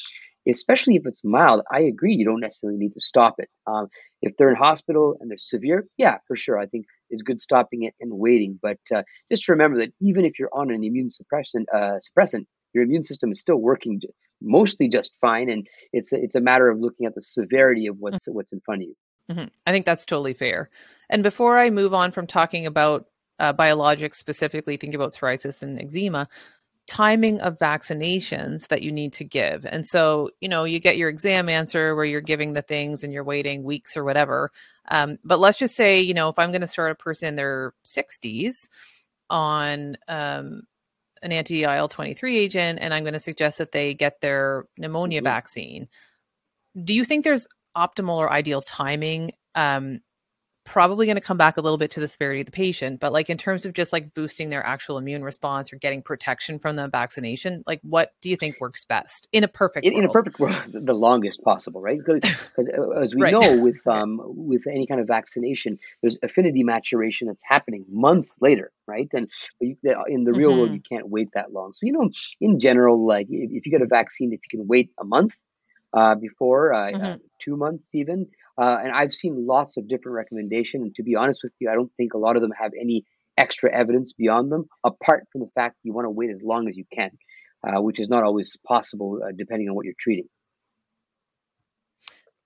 especially 0.49 0.97
if 0.97 1.07
it's 1.07 1.23
mild, 1.25 1.63
I 1.73 1.81
agree. 1.81 2.15
You 2.15 2.25
don't 2.25 2.41
necessarily 2.41 2.79
need 2.79 2.93
to 2.95 3.01
stop 3.01 3.37
it. 3.39 3.49
Um, 3.67 3.89
if 4.23 4.37
they're 4.37 4.51
in 4.51 4.57
hospital 4.57 5.17
and 5.21 5.31
they're 5.31 5.39
severe, 5.39 5.87
yeah, 5.97 6.19
for 6.27 6.37
sure. 6.37 6.59
I 6.59 6.67
think 6.67 6.87
it's 7.11 7.23
good 7.23 7.43
stopping 7.43 7.85
it 7.85 7.95
and 8.01 8.13
waiting. 8.13 8.59
But 8.61 8.79
uh, 8.95 9.03
just 9.31 9.49
remember 9.49 9.79
that 9.79 9.93
even 10.01 10.25
if 10.25 10.39
you're 10.39 10.51
on 10.53 10.71
an 10.71 10.85
immune 10.85 11.11
suppressant, 11.11 11.65
uh, 11.75 11.99
suppressant, 11.99 12.47
your 12.73 12.85
immune 12.85 13.05
system 13.05 13.31
is 13.33 13.41
still 13.41 13.57
working 13.57 14.01
mostly 14.43 14.89
just 14.89 15.13
fine, 15.21 15.49
and 15.49 15.67
it's 15.93 16.13
a, 16.13 16.17
it's 16.17 16.35
a 16.35 16.41
matter 16.41 16.69
of 16.69 16.81
looking 16.81 17.07
at 17.07 17.15
the 17.15 17.23
severity 17.23 17.87
of 17.87 17.97
what's 17.99 18.29
mm-hmm. 18.29 18.35
what's 18.35 18.53
in 18.53 18.61
front 18.61 18.83
of 18.83 18.89
you. 18.89 18.95
Mm-hmm. 19.31 19.49
I 19.67 19.73
think 19.73 19.87
that's 19.87 20.05
totally 20.05 20.35
fair. 20.35 20.71
And 21.09 21.23
before 21.23 21.59
I 21.59 21.71
move 21.71 21.95
on 21.95 22.13
from 22.13 22.27
talking 22.27 22.67
about 22.67 23.07
uh, 23.39 23.53
biologics 23.53 24.17
specifically, 24.17 24.77
think 24.77 24.95
about 24.95 25.15
psoriasis 25.15 25.63
and 25.63 25.81
eczema 25.81 26.29
timing 26.87 27.41
of 27.41 27.59
vaccinations 27.59 28.69
that 28.69 28.83
you 28.83 28.93
need 28.93 29.13
to 29.15 29.25
give. 29.25 29.65
And 29.65 29.87
so, 29.87 30.31
you 30.41 30.49
know, 30.49 30.65
you 30.65 30.81
get 30.81 30.99
your 30.99 31.09
exam 31.09 31.49
answer 31.49 31.95
where 31.95 32.05
you're 32.05 32.21
giving 32.21 32.53
the 32.53 32.63
things 32.63 33.03
and 33.03 33.13
you're 33.13 33.25
waiting 33.25 33.65
weeks 33.65 33.97
or 33.97 34.05
whatever. 34.05 34.53
Um, 34.91 35.19
but 35.25 35.39
let's 35.39 35.59
just 35.59 35.77
say, 35.77 36.01
you 36.01 36.13
know, 36.13 36.29
if 36.29 36.39
I'm 36.39 36.51
going 36.51 36.61
to 36.61 36.67
start 36.67 36.93
a 36.93 36.95
person 36.95 37.29
in 37.29 37.37
their 37.37 37.73
60s 37.87 38.69
on 39.31 39.97
um, 40.09 40.63
an 41.23 41.33
anti 41.33 41.65
IL 41.65 41.89
23 41.89 42.39
agent 42.39 42.79
and 42.83 42.93
I'm 42.93 43.03
going 43.03 43.15
to 43.15 43.21
suggest 43.21 43.59
that 43.59 43.73
they 43.73 43.95
get 43.95 44.21
their 44.21 44.67
pneumonia 44.77 45.21
mm-hmm. 45.21 45.25
vaccine, 45.25 45.89
do 46.85 46.93
you 46.93 47.05
think 47.05 47.25
there's 47.25 47.49
optimal 47.77 48.17
or 48.17 48.31
ideal 48.31 48.61
timing 48.61 49.33
um, 49.55 50.01
probably 50.65 51.07
going 51.07 51.17
to 51.17 51.21
come 51.21 51.37
back 51.37 51.57
a 51.57 51.61
little 51.61 51.77
bit 51.77 51.91
to 51.91 52.01
the 52.01 52.09
severity 52.09 52.41
of 52.41 52.47
the 52.47 52.53
patient 52.53 52.99
but 52.99 53.13
like 53.13 53.29
in 53.29 53.37
terms 53.37 53.67
of 53.67 53.75
just 53.75 53.93
like 53.93 54.15
boosting 54.15 54.49
their 54.49 54.65
actual 54.65 54.97
immune 54.97 55.23
response 55.23 55.73
or 55.73 55.77
getting 55.77 56.03
protection 56.03 56.59
from 56.59 56.77
the 56.77 56.89
vaccination 56.89 57.63
like 57.67 57.81
what 57.83 58.15
do 58.23 58.31
you 58.31 58.37
think 58.37 58.59
works 58.61 58.85
best 58.85 59.29
in 59.33 59.45
a 59.45 59.49
perfect 59.49 59.85
in, 59.87 59.93
in 59.93 60.05
a 60.05 60.09
perfect 60.09 60.39
world 60.39 60.57
the 60.73 60.95
longest 60.95 61.43
possible 61.43 61.83
right 61.83 61.99
because 61.99 62.21
uh, 62.59 62.91
as 63.01 63.15
we 63.15 63.23
right. 63.23 63.33
know 63.33 63.59
with 63.59 63.77
um 63.87 64.21
with 64.25 64.67
any 64.67 64.87
kind 64.87 65.01
of 65.01 65.07
vaccination 65.07 65.79
there's 66.01 66.19
affinity 66.23 66.65
maturation 66.65 67.29
that's 67.29 67.45
happening 67.45 67.85
months 67.89 68.39
later 68.41 68.73
right 68.87 69.09
and 69.13 69.31
you, 69.61 69.77
in 70.09 70.25
the 70.25 70.33
real 70.33 70.51
mm-hmm. 70.51 70.59
world 70.61 70.73
you 70.73 70.81
can't 70.81 71.09
wait 71.09 71.29
that 71.35 71.53
long 71.53 71.73
so 71.75 71.81
you 71.83 71.93
know 71.93 72.09
in 72.41 72.59
general 72.59 73.07
like 73.07 73.27
if, 73.29 73.51
if 73.51 73.67
you 73.67 73.73
get 73.73 73.83
a 73.83 73.87
vaccine 73.87 74.33
if 74.33 74.41
you 74.51 74.59
can 74.59 74.67
wait 74.67 74.91
a 74.99 75.05
month 75.05 75.35
uh, 75.93 76.15
before 76.15 76.73
uh, 76.73 76.91
mm-hmm. 76.91 77.05
uh, 77.05 77.17
two 77.39 77.57
months 77.57 77.95
even 77.95 78.27
uh, 78.61 78.77
and 78.83 78.93
I've 78.93 79.13
seen 79.13 79.47
lots 79.47 79.77
of 79.77 79.89
different 79.89 80.17
recommendations. 80.17 80.83
And 80.83 80.95
to 80.97 81.03
be 81.03 81.17
honest 81.17 81.41
with 81.43 81.53
you, 81.59 81.71
I 81.71 81.75
don't 81.75 81.93
think 81.97 82.15
a 82.15 82.19
lot 82.19 82.37
of 82.37 82.43
them 82.43 82.53
have 82.59 82.73
any 82.79 83.05
extra 83.37 83.75
evidence 83.75 84.13
beyond 84.13 84.53
them, 84.53 84.67
apart 84.85 85.25
from 85.33 85.41
the 85.41 85.51
fact 85.55 85.77
you 85.83 85.93
want 85.93 86.07
to 86.07 86.11
wait 86.11 86.31
as 86.31 86.41
long 86.43 86.69
as 86.69 86.77
you 86.77 86.85
can, 86.93 87.11
uh, 87.67 87.81
which 87.81 87.99
is 87.99 88.09
not 88.09 88.23
always 88.23 88.57
possible 88.67 89.21
uh, 89.25 89.33
depending 89.37 89.69
on 89.69 89.75
what 89.75 89.85
you're 89.85 89.95
treating. 89.99 90.29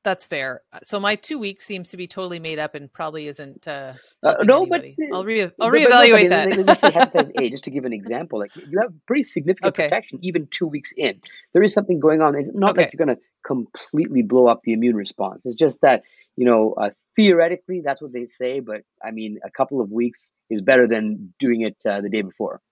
That's 0.09 0.25
fair. 0.25 0.63
So 0.83 0.99
my 0.99 1.17
two 1.17 1.39
weeks 1.39 1.67
seems 1.67 1.91
to 1.91 1.99
be 1.99 2.07
totally 2.07 2.39
made 2.39 2.59
up 2.59 2.75
and 2.75 2.91
probably 2.91 3.29
isn't. 3.29 3.69
Uh, 3.69 3.93
uh 4.23 4.37
no, 4.43 4.63
anybody. 4.63 4.97
but 4.97 5.15
I'll, 5.15 5.23
re- 5.23 5.51
I'll 5.61 5.71
reevaluate 5.71 6.31
that. 6.31 6.57
Let's 6.65 6.81
say 6.81 6.91
hepatitis 6.91 7.31
A, 7.39 7.51
just 7.51 7.65
to 7.65 7.71
give 7.71 7.85
an 7.85 7.93
example. 7.93 8.39
Like 8.39 8.57
you 8.57 8.81
have 8.81 8.91
pretty 9.07 9.25
significant 9.25 9.75
okay. 9.75 9.89
protection 9.89 10.19
even 10.23 10.49
two 10.51 10.67
weeks 10.67 10.95
in. 10.97 11.21
There 11.53 11.63
is 11.63 11.75
something 11.75 12.01
going 12.01 12.23
on. 12.23 12.37
It's 12.37 12.49
not 12.55 12.71
okay. 12.71 12.85
like 12.85 12.95
you're 12.95 13.05
going 13.05 13.15
to 13.15 13.23
completely 13.47 14.23
blow 14.23 14.47
up 14.47 14.63
the 14.65 14.73
immune 14.73 14.97
response. 14.97 15.45
It's 15.45 15.55
just 15.55 15.83
that 15.83 16.05
you 16.37 16.47
know 16.47 16.73
uh, 16.73 16.89
theoretically 17.15 17.83
that's 17.85 18.01
what 18.01 18.15
they 18.15 18.25
say, 18.25 18.61
but 18.61 18.85
I 19.05 19.11
mean 19.11 19.41
a 19.45 19.51
couple 19.51 19.83
of 19.83 19.91
weeks 19.91 20.33
is 20.49 20.63
better 20.63 20.87
than 20.87 21.35
doing 21.39 21.61
it 21.61 21.77
uh, 21.85 22.01
the 22.01 22.09
day 22.09 22.23
before. 22.23 22.63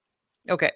Okay. 0.49 0.72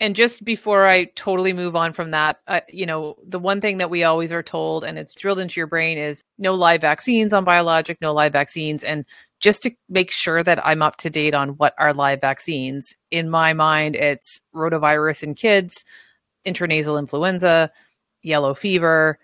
And 0.00 0.16
just 0.16 0.44
before 0.44 0.86
I 0.86 1.04
totally 1.14 1.52
move 1.52 1.76
on 1.76 1.92
from 1.92 2.10
that, 2.10 2.40
uh, 2.48 2.60
you 2.68 2.86
know, 2.86 3.16
the 3.26 3.38
one 3.38 3.60
thing 3.60 3.78
that 3.78 3.90
we 3.90 4.02
always 4.02 4.32
are 4.32 4.42
told, 4.42 4.84
and 4.84 4.98
it's 4.98 5.14
drilled 5.14 5.38
into 5.38 5.60
your 5.60 5.68
brain, 5.68 5.96
is 5.96 6.22
no 6.38 6.54
live 6.54 6.80
vaccines 6.80 7.32
on 7.32 7.44
biologic, 7.44 7.98
no 8.00 8.12
live 8.12 8.32
vaccines. 8.32 8.82
And 8.82 9.04
just 9.38 9.62
to 9.62 9.70
make 9.88 10.10
sure 10.10 10.42
that 10.42 10.64
I'm 10.66 10.82
up 10.82 10.96
to 10.98 11.10
date 11.10 11.34
on 11.34 11.50
what 11.50 11.74
are 11.78 11.94
live 11.94 12.20
vaccines, 12.20 12.96
in 13.10 13.30
my 13.30 13.52
mind, 13.52 13.94
it's 13.94 14.40
rotavirus 14.54 15.22
in 15.22 15.34
kids, 15.34 15.84
intranasal 16.46 16.98
influenza, 16.98 17.70
yellow 18.22 18.54
fever, 18.54 19.18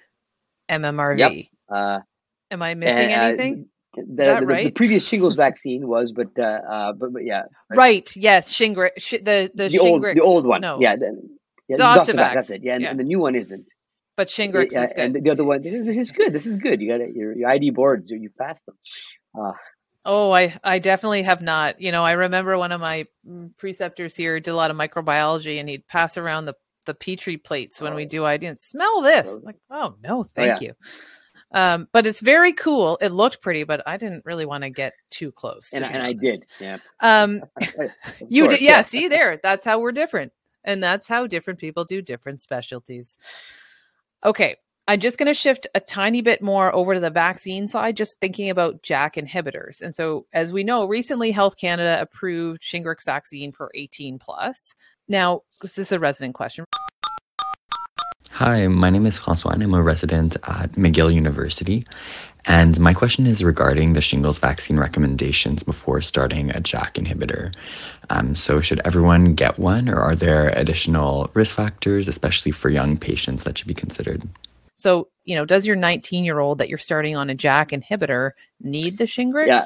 MMRV. 0.70 1.18
Yep. 1.18 1.46
Uh, 1.68 2.00
Am 2.50 2.62
I 2.62 2.74
missing 2.74 3.12
uh, 3.12 3.22
anything? 3.22 3.66
The, 3.94 4.04
the, 4.40 4.46
right? 4.46 4.64
the 4.66 4.70
previous 4.70 5.06
shingles 5.06 5.34
vaccine 5.46 5.86
was, 5.88 6.12
but 6.12 6.28
uh, 6.38 6.42
uh, 6.42 6.92
but, 6.92 7.12
but 7.12 7.24
yeah, 7.24 7.42
Right. 7.70 8.10
Yes. 8.16 8.52
Shingrix. 8.52 8.90
Sh- 8.98 9.14
the 9.22 9.50
the, 9.54 9.68
the 9.68 9.78
old 9.78 10.02
the 10.02 10.20
old 10.20 10.46
one, 10.46 10.60
No. 10.60 10.76
yeah, 10.80 10.96
the, 10.96 11.20
yeah, 11.68 11.76
Zostavax. 11.76 12.34
That's 12.34 12.50
it, 12.50 12.62
yeah, 12.62 12.74
and, 12.74 12.82
Yeah. 12.82 12.90
and 12.90 13.00
the 13.00 13.04
new 13.04 13.18
one 13.20 13.34
isn't. 13.34 13.70
But 14.16 14.28
Shingrix 14.28 14.72
Yeah, 14.72 14.82
is 14.84 14.92
good. 14.92 15.16
and 15.16 15.24
the 15.24 15.30
other 15.30 15.44
one, 15.44 15.62
this 15.62 15.86
is, 15.86 16.10
good. 16.12 16.32
This 16.32 16.46
is 16.46 16.56
good. 16.56 16.80
You 16.80 16.88
got 16.90 17.00
it. 17.00 17.14
Your, 17.14 17.36
your 17.36 17.48
ID 17.48 17.70
boards, 17.70 18.10
you 18.10 18.30
passed 18.38 18.66
them. 18.66 18.76
Uh, 19.38 19.52
Oh, 20.04 20.30
I, 20.30 20.58
I 20.64 20.78
definitely 20.78 21.22
have 21.24 21.42
not. 21.42 21.80
You 21.82 21.92
know, 21.92 22.02
I 22.02 22.12
remember 22.12 22.56
one 22.56 22.72
of 22.72 22.80
my 22.80 23.06
mm, 23.28 23.50
preceptors 23.58 24.16
here 24.16 24.40
did 24.40 24.50
a 24.52 24.56
lot 24.56 24.70
of 24.70 24.76
microbiology 24.76 25.60
and 25.60 25.68
he'd 25.68 25.86
pass 25.86 26.16
around 26.16 26.46
the, 26.46 26.54
the 26.86 26.94
Petri 26.94 27.36
plates 27.36 27.80
when 27.82 27.94
we 27.94 28.04
Oh. 28.06 28.08
do 28.08 28.24
ID 28.24 28.46
and 28.46 28.58
smell 28.58 29.02
this. 29.02 29.36
Like, 29.42 29.56
oh, 29.70 29.96
no, 30.02 30.22
thank 30.22 30.62
yeah. 30.62 30.68
you. 30.68 30.72
Um, 31.52 31.88
but 31.92 32.06
it's 32.06 32.20
very 32.20 32.52
cool. 32.52 32.98
It 33.00 33.12
looked 33.12 33.40
pretty, 33.40 33.64
but 33.64 33.82
I 33.86 33.96
didn't 33.96 34.24
really 34.24 34.46
want 34.46 34.64
to 34.64 34.70
get 34.70 34.94
too 35.10 35.32
close. 35.32 35.72
and, 35.72 35.82
be 35.82 35.90
and 35.90 36.02
I 36.02 36.12
did. 36.12 36.44
Yeah. 36.60 36.78
Um, 37.00 37.42
you 38.28 38.44
course, 38.44 38.58
did, 38.58 38.62
yeah, 38.62 38.82
see 38.82 39.08
there. 39.08 39.40
That's 39.42 39.64
how 39.64 39.80
we're 39.80 39.92
different. 39.92 40.32
And 40.64 40.82
that's 40.82 41.08
how 41.08 41.26
different 41.26 41.58
people 41.58 41.84
do 41.84 42.02
different 42.02 42.40
specialties. 42.40 43.18
Okay. 44.24 44.56
I'm 44.86 45.00
just 45.00 45.18
going 45.18 45.26
to 45.26 45.34
shift 45.34 45.66
a 45.74 45.80
tiny 45.80 46.22
bit 46.22 46.40
more 46.40 46.74
over 46.74 46.94
to 46.94 47.00
the 47.00 47.10
vaccine 47.10 47.68
side, 47.68 47.94
just 47.94 48.18
thinking 48.20 48.48
about 48.48 48.82
JAK 48.82 49.16
inhibitors. 49.16 49.82
And 49.82 49.94
so, 49.94 50.24
as 50.32 50.50
we 50.50 50.64
know, 50.64 50.86
recently 50.86 51.30
Health 51.30 51.58
Canada 51.58 51.98
approved 52.00 52.62
Shingrix 52.62 53.04
vaccine 53.04 53.52
for 53.52 53.70
18 53.74 54.18
plus. 54.18 54.74
Now, 55.06 55.42
this 55.60 55.76
is 55.76 55.92
a 55.92 55.98
resident 55.98 56.34
question. 56.34 56.64
Hi, 58.38 58.68
my 58.68 58.88
name 58.88 59.04
is 59.04 59.18
Francois 59.18 59.50
and 59.50 59.64
I'm 59.64 59.74
a 59.74 59.82
resident 59.82 60.36
at 60.44 60.70
McGill 60.74 61.12
University. 61.12 61.84
And 62.46 62.78
my 62.78 62.94
question 62.94 63.26
is 63.26 63.42
regarding 63.42 63.94
the 63.94 64.00
shingles 64.00 64.38
vaccine 64.38 64.78
recommendations 64.78 65.64
before 65.64 66.00
starting 66.02 66.50
a 66.50 66.60
JAK 66.60 66.94
inhibitor. 66.94 67.52
Um, 68.10 68.36
so, 68.36 68.60
should 68.60 68.80
everyone 68.84 69.34
get 69.34 69.58
one, 69.58 69.88
or 69.88 69.96
are 69.96 70.14
there 70.14 70.50
additional 70.50 71.32
risk 71.34 71.56
factors, 71.56 72.06
especially 72.06 72.52
for 72.52 72.68
young 72.70 72.96
patients, 72.96 73.42
that 73.42 73.58
should 73.58 73.66
be 73.66 73.74
considered? 73.74 74.22
So, 74.76 75.08
you 75.24 75.34
know, 75.34 75.44
does 75.44 75.66
your 75.66 75.74
19 75.74 76.24
year 76.24 76.38
old 76.38 76.58
that 76.58 76.68
you're 76.68 76.78
starting 76.78 77.16
on 77.16 77.30
a 77.30 77.34
JAK 77.34 77.70
inhibitor 77.70 78.30
need 78.60 78.98
the 78.98 79.04
Shingrix? 79.04 79.48
Yeah. 79.48 79.64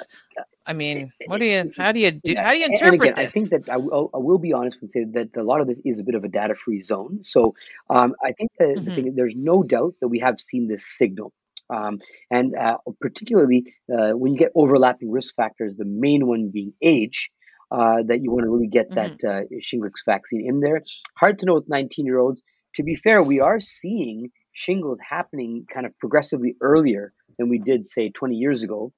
I 0.67 0.73
mean, 0.73 1.13
what 1.27 1.39
do 1.39 1.45
you, 1.47 1.73
how 1.77 1.93
do 1.93 1.99
you 2.01 2.13
do, 2.13 2.35
how 2.37 2.51
do 2.51 2.59
you 2.59 2.67
interpret 2.67 2.95
and 2.95 2.95
again, 2.95 3.15
this? 3.17 3.31
I 3.31 3.33
think 3.33 3.51
that 3.51 3.69
I 3.73 3.77
will, 3.79 4.11
I 4.15 4.19
will 4.19 4.39
be 4.39 4.53
honest 4.53 4.77
and 4.81 4.91
say 4.91 5.05
that 5.05 5.37
a 5.37 5.43
lot 5.43 5.61
of 5.61 5.67
this 5.67 5.81
is 5.85 5.99
a 5.99 6.05
bit 6.05 6.15
of 6.15 6.25
a 6.25 6.29
data-free 6.29 6.83
zone. 6.83 7.21
So 7.23 7.55
um, 7.91 8.15
I 8.25 8.33
think 8.33 8.51
that 8.59 8.81
the 8.85 8.91
Mhm. 8.91 8.95
thing, 8.95 9.15
there's 9.17 9.35
no 9.37 9.63
doubt 9.63 9.95
that 10.01 10.09
we 10.09 10.21
have 10.21 10.41
seen 10.41 10.69
this 10.69 10.87
signal. 10.87 11.33
Um, 11.71 12.01
and 12.31 12.55
uh, 12.55 12.79
particularly 13.01 13.75
uh, 13.93 14.13
when 14.13 14.33
you 14.33 14.39
get 14.39 14.53
overlapping 14.55 15.11
risk 15.11 15.35
factors, 15.35 15.77
the 15.77 15.85
main 15.85 16.27
one 16.27 16.51
being 16.53 16.75
age, 16.83 17.31
uh, 17.71 18.03
that 18.07 18.21
you 18.23 18.31
want 18.31 18.45
to 18.45 18.51
really 18.51 18.69
get 18.69 18.89
Mhm. 18.91 18.95
that 18.95 19.29
uh, 19.29 19.43
Shingrix 19.61 20.05
vaccine 20.07 20.47
in 20.47 20.61
there. 20.61 20.83
Hard 21.17 21.39
to 21.39 21.47
know 21.47 21.55
with 21.55 21.69
19 21.69 22.05
year 22.05 22.19
olds. 22.19 22.43
To 22.75 22.83
be 22.83 22.95
fair, 22.97 23.23
we 23.23 23.41
are 23.41 23.61
seeing 23.61 24.31
shingles 24.53 25.01
happening 25.01 25.67
kind 25.73 25.87
of 25.87 25.97
progressively 25.99 26.55
earlier 26.61 27.13
than 27.39 27.49
we 27.49 27.59
did, 27.59 27.87
say, 27.87 28.11
20 28.11 28.37
years 28.37 28.63
ago. 28.63 28.93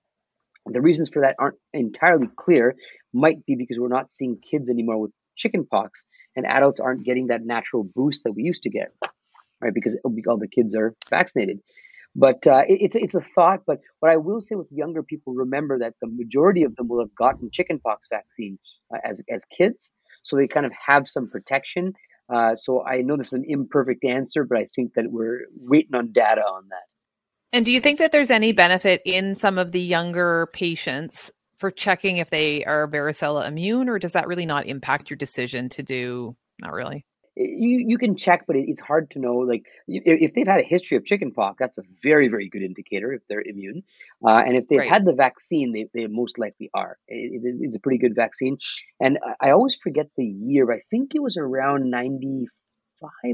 The 0.67 0.81
reasons 0.81 1.11
for 1.11 1.23
that 1.23 1.37
aren't 1.39 1.59
entirely 1.73 2.29
clear. 2.37 2.75
Might 3.13 3.45
be 3.47 3.55
because 3.55 3.79
we're 3.79 3.89
not 3.89 4.11
seeing 4.11 4.39
kids 4.39 4.71
anymore 4.71 4.99
with 4.99 5.13
chickenpox, 5.37 6.07
and 6.37 6.47
adults 6.47 6.81
aren't 6.81 7.05
getting 7.05 7.29
that 7.29 7.45
natural 7.45 7.85
boost 7.85 8.25
that 8.25 8.33
we 8.33 8.43
used 8.43 8.63
to 8.63 8.71
get, 8.71 8.93
right? 9.61 9.75
Because 9.75 9.97
all 10.05 10.39
the 10.39 10.49
kids 10.49 10.75
are 10.75 10.95
vaccinated. 11.11 11.61
But 12.17 12.47
uh, 12.47 12.63
it, 12.69 12.79
it's 12.81 12.97
it's 12.97 13.15
a 13.15 13.21
thought. 13.21 13.61
But 13.67 13.81
what 14.01 14.11
I 14.11 14.17
will 14.17 14.41
say 14.41 14.55
with 14.55 14.69
younger 14.71 15.03
people, 15.03 15.35
remember 15.35 15.79
that 15.81 15.95
the 16.01 16.09
majority 16.09 16.63
of 16.63 16.77
them 16.77 16.89
will 16.89 17.01
have 17.01 17.15
gotten 17.15 17.51
chickenpox 17.51 18.09
vaccine 18.09 18.59
uh, 18.93 18.99
as 19.05 19.23
as 19.29 19.45
kids, 19.47 19.93
so 20.23 20.37
they 20.37 20.47
kind 20.47 20.67
of 20.67 20.73
have 20.87 21.09
some 21.09 21.29
protection. 21.29 21.93
Uh, 22.33 22.57
so 22.57 22.85
I 22.85 23.03
know 23.03 23.17
this 23.17 23.29
is 23.29 23.33
an 23.35 23.45
imperfect 23.47 24.05
answer, 24.05 24.45
but 24.45 24.59
I 24.59 24.69
think 24.75 24.95
that 24.95 25.11
we're 25.11 25.47
waiting 25.57 25.95
on 25.95 26.13
data 26.13 26.41
on 26.41 26.65
that. 26.71 26.94
And 27.55 27.65
do 27.65 27.71
you 27.71 27.81
think 27.81 28.01
that 28.01 28.11
there's 28.11 28.33
any 28.33 28.51
benefit 28.51 29.01
in 29.05 29.37
some 29.37 29.59
of 29.59 29.71
the 29.71 29.81
younger 29.81 30.49
patients 30.53 31.31
for 31.57 31.71
checking 31.71 32.17
if 32.17 32.29
they 32.31 32.65
are 32.65 32.89
varicella 32.89 33.47
immune, 33.47 33.89
or 33.89 34.01
does 34.01 34.11
that 34.13 34.27
really 34.27 34.45
not 34.45 34.67
impact 34.67 35.09
your 35.09 35.17
decision 35.17 35.69
to 35.69 35.83
do? 35.85 36.37
Not 36.59 36.73
really. 36.73 37.07
you 37.37 37.85
you 37.87 37.97
can 37.97 38.17
check, 38.17 38.45
but 38.49 38.57
it's 38.57 38.81
hard 38.81 39.09
to 39.13 39.21
know. 39.21 39.37
Like 39.37 39.63
if, 39.87 40.35
they've 40.35 40.49
had 40.49 40.63
a 40.63 40.65
history 40.65 40.97
of 40.97 41.05
chickenpox, 41.05 41.59
that's 41.61 41.79
a 41.79 41.83
very 42.03 42.27
very 42.27 42.49
good 42.49 42.63
indicator 42.63 43.13
if 43.13 43.23
they're 43.29 43.43
immune. 43.43 43.85
Uh, 44.27 44.43
and 44.47 44.57
if 44.57 44.67
they've 44.69 44.81
Right. 44.81 44.89
had 44.91 45.05
the 45.05 45.13
vaccine, 45.13 45.73
they, 45.73 45.87
they 45.95 46.09
most 46.09 46.39
likely 46.41 46.71
are. 46.75 46.99
It, 47.07 47.41
it- 47.45 47.59
it's 47.61 47.77
a 47.77 47.81
pretty 47.81 47.99
good 47.99 48.17
vaccine. 48.17 48.59
And 49.01 49.19
I, 49.41 49.51
always 49.51 49.77
forget 49.77 50.07
the 50.17 50.27
year. 50.27 50.67
But 50.67 50.77
I 50.77 50.83
think 50.91 51.15
it 51.15 51.23
was 51.23 51.37
around 51.37 51.89
ninety. 51.89 52.49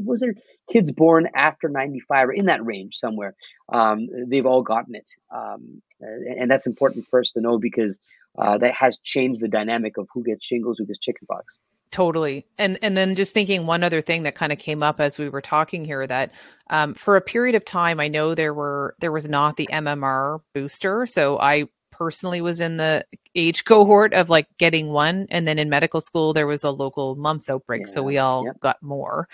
Was 0.04 0.20
there 0.20 0.34
kids 0.70 0.92
born 0.92 1.28
after 1.34 1.68
ninety 1.68 2.00
five 2.00 2.28
or 2.28 2.32
in 2.32 2.46
that 2.46 2.64
range 2.64 2.96
somewhere? 2.96 3.34
Um, 3.72 4.08
they've 4.26 4.46
all 4.46 4.62
gotten 4.62 4.94
it, 4.94 5.10
um, 5.34 5.82
and 6.00 6.40
and 6.42 6.50
that's 6.50 6.66
important 6.66 7.06
for 7.08 7.20
us 7.20 7.30
to 7.30 7.40
know 7.40 7.58
because 7.58 8.00
uh, 8.38 8.58
that 8.58 8.74
has 8.74 8.98
changed 8.98 9.40
the 9.40 9.48
dynamic 9.48 9.96
of 9.96 10.08
who 10.12 10.22
gets 10.22 10.44
shingles, 10.46 10.78
who 10.78 10.86
gets 10.86 10.98
chickenpox. 10.98 11.56
Totally. 11.90 12.46
And 12.56 12.78
and 12.82 12.96
then 12.96 13.16
just 13.16 13.34
thinking 13.34 13.66
one 13.66 13.82
other 13.82 14.00
thing 14.00 14.22
that 14.22 14.36
kind 14.36 14.52
of 14.52 14.58
came 14.58 14.82
up 14.82 15.00
as 15.00 15.18
we 15.18 15.28
were 15.28 15.40
talking 15.40 15.84
here 15.84 16.06
that 16.06 16.30
um, 16.70 16.94
for 16.94 17.16
a 17.16 17.20
period 17.20 17.56
of 17.56 17.64
time 17.64 17.98
I 17.98 18.06
know 18.06 18.34
there 18.34 18.54
were 18.54 18.94
there 19.00 19.10
was 19.10 19.28
not 19.28 19.56
the 19.56 19.68
MMR 19.72 20.40
booster. 20.54 21.04
So 21.06 21.38
I 21.40 21.64
personally 22.00 22.40
was 22.40 22.60
in 22.60 22.78
the 22.78 23.04
age 23.34 23.66
cohort 23.66 24.14
of 24.14 24.30
like 24.30 24.46
getting 24.56 24.88
one 24.88 25.26
and 25.30 25.46
then 25.46 25.58
in 25.58 25.68
medical 25.68 26.00
school 26.00 26.32
there 26.32 26.46
was 26.46 26.64
a 26.64 26.70
local 26.70 27.14
mumps 27.16 27.50
outbreak 27.50 27.86
so 27.86 28.02
we 28.02 28.16
all 28.16 28.46
yep. 28.46 28.58
got 28.60 28.82
more. 28.82 29.28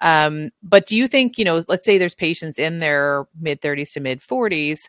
Um, 0.00 0.48
but 0.62 0.86
do 0.86 0.96
you 0.96 1.08
think, 1.08 1.36
you 1.36 1.44
know, 1.44 1.62
let's 1.68 1.84
say 1.84 1.98
there's 1.98 2.14
patients 2.14 2.58
in 2.58 2.78
their 2.78 3.26
mid 3.38 3.60
30s 3.60 3.92
to 3.92 4.00
mid 4.00 4.20
40s 4.20 4.80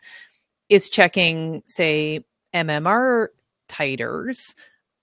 is 0.70 0.88
checking 0.88 1.62
say 1.66 2.24
MMR 2.54 3.28
titers 3.68 4.54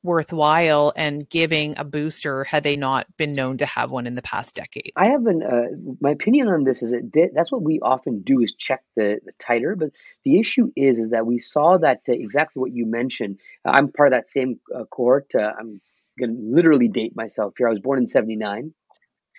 worthwhile 0.06 0.94
and 0.96 1.28
giving 1.30 1.74
a 1.78 1.84
booster 1.84 2.44
had 2.46 2.64
they 2.64 2.78
not 2.78 3.06
been 3.18 3.34
known 3.34 3.58
to 3.58 3.66
have 3.66 3.92
one 3.92 4.08
in 4.08 4.16
the 4.16 4.22
past 4.22 4.56
decade. 4.56 4.92
I 4.96 5.08
have 5.08 5.26
an 5.26 5.44
uh, 5.44 5.96
my 6.00 6.12
opinion 6.12 6.48
on 6.48 6.64
this 6.64 6.82
is 6.82 6.92
that 6.92 7.12
th- 7.12 7.32
that's 7.34 7.52
what 7.52 7.64
we 7.64 7.80
often 7.82 8.22
do 8.22 8.42
is 8.42 8.54
check 8.54 8.84
the, 8.96 9.20
the 9.26 9.34
titer, 9.34 9.78
but 9.78 9.90
the 10.24 10.40
issue 10.40 10.72
is 10.76 11.00
is 11.00 11.10
that 11.10 11.26
we 11.26 11.40
saw 11.40 11.78
that 11.78 12.02
uh, 12.08 12.14
exactly 12.14 12.62
what 12.62 12.72
you 12.72 12.86
mentioned. 12.86 13.40
I'm 13.66 13.92
part 13.92 14.08
of 14.08 14.18
that 14.18 14.28
same 14.28 14.60
uh, 14.74 14.86
cohort. 14.86 15.28
Uh, 15.36 15.52
I'm 15.60 15.82
going 16.18 16.36
to 16.36 16.42
literally 16.42 16.88
date 16.88 17.16
myself 17.16 17.56
here. 17.58 17.68
I 17.68 17.72
was 17.72 17.80
born 17.80 18.00
in 18.00 18.08
'79. 18.08 18.74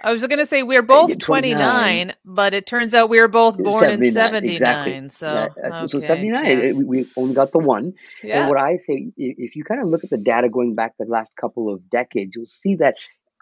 I 0.02 0.12
was 0.12 0.24
going 0.26 0.38
to 0.38 0.46
say 0.46 0.62
we're 0.62 0.82
both 0.82 1.10
Yeah, 1.10 1.16
29, 1.18 1.58
29. 1.58 2.14
but 2.24 2.54
it 2.54 2.66
turns 2.66 2.94
out 2.94 3.08
we 3.08 3.20
were 3.20 3.28
both 3.28 3.56
born 3.56 3.84
in 3.84 4.12
79, 4.12 4.12
79. 4.12 4.52
exactly. 4.52 5.08
So, 5.08 5.26
Yeah, 5.26 5.68
uh, 5.70 5.80
so, 5.80 5.86
so 5.86 6.00
79. 6.00 6.44
yes. 6.44 6.74
We, 6.76 6.84
we 6.84 7.06
only 7.16 7.34
got 7.34 7.52
the 7.52 7.58
one. 7.58 7.94
yeah. 8.22 8.40
And 8.40 8.48
what 8.48 8.58
I 8.58 8.76
say, 8.76 9.12
if 9.16 9.56
you 9.56 9.64
kind 9.64 9.80
of 9.80 9.88
look 9.88 10.04
at 10.04 10.10
the 10.10 10.18
data 10.18 10.48
going 10.48 10.74
back 10.74 10.94
the 10.98 11.06
last 11.06 11.32
couple 11.40 11.72
of 11.72 11.88
decades, 11.88 12.32
you'll 12.36 12.46
see 12.46 12.76
that 12.76 12.96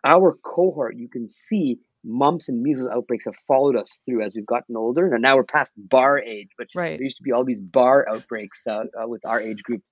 our 0.04 0.38
cohort, 0.44 0.96
you 0.96 1.08
can 1.08 1.26
see 1.26 1.78
mumps 2.04 2.48
and 2.48 2.62
measles 2.62 2.88
outbreaks 2.88 3.24
have 3.24 3.34
followed 3.48 3.76
us 3.76 3.98
through 4.04 4.22
as 4.22 4.32
we've 4.34 4.46
gotten 4.46 4.76
older. 4.76 5.12
And 5.12 5.22
now 5.22 5.36
we're 5.36 5.44
past 5.44 5.72
bar 5.76 6.18
age, 6.18 6.48
but 6.58 6.68
right. 6.74 6.98
there 6.98 7.02
used 7.04 7.16
to 7.16 7.22
be 7.22 7.32
all 7.32 7.44
these 7.44 7.60
bar 7.60 8.06
outbreaks 8.08 8.66
uh, 8.66 8.84
uh, 9.02 9.08
with 9.08 9.24
our 9.24 9.40
age 9.40 9.62
group. 9.62 9.82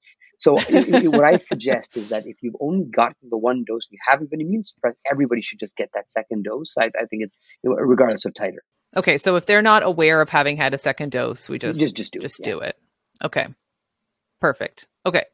So 0.42 0.58
i- 0.58 0.84
i- 0.92 1.06
what 1.06 1.22
I 1.24 1.36
suggest 1.50 1.96
is 1.96 2.08
that 2.08 2.26
if 2.26 2.36
you've 2.42 2.56
only 2.60 2.84
gotten 2.84 3.28
the 3.30 3.38
one 3.38 3.62
dose, 3.64 3.86
you 3.90 3.98
haven't 4.08 4.28
been 4.30 4.40
immune 4.40 4.64
suppressed, 4.64 4.98
everybody 5.10 5.40
should 5.40 5.60
just 5.60 5.76
get 5.76 5.90
that 5.94 6.10
second 6.10 6.42
dose. 6.44 6.74
I, 6.76 6.86
I 6.86 7.06
think 7.08 7.22
it's 7.22 7.36
regardless 7.62 8.24
of 8.24 8.32
titer. 8.34 8.62
Okay, 8.96 9.16
so 9.18 9.36
if 9.36 9.46
they're 9.46 9.62
not 9.62 9.82
aware 9.84 10.20
of 10.20 10.28
having 10.28 10.56
had 10.56 10.74
a 10.74 10.78
second 10.78 11.12
dose, 11.12 11.48
we 11.48 11.58
just 11.58 11.78
Just 11.78 11.94
just 11.96 12.12
do 12.12 12.20
just 12.20 12.40
it. 12.40 12.46
yeah. 12.46 12.52
do 12.54 12.60
it. 12.60 12.76
Okay. 13.24 13.46
Perfect. 14.40 14.88
Okay. 15.06 15.24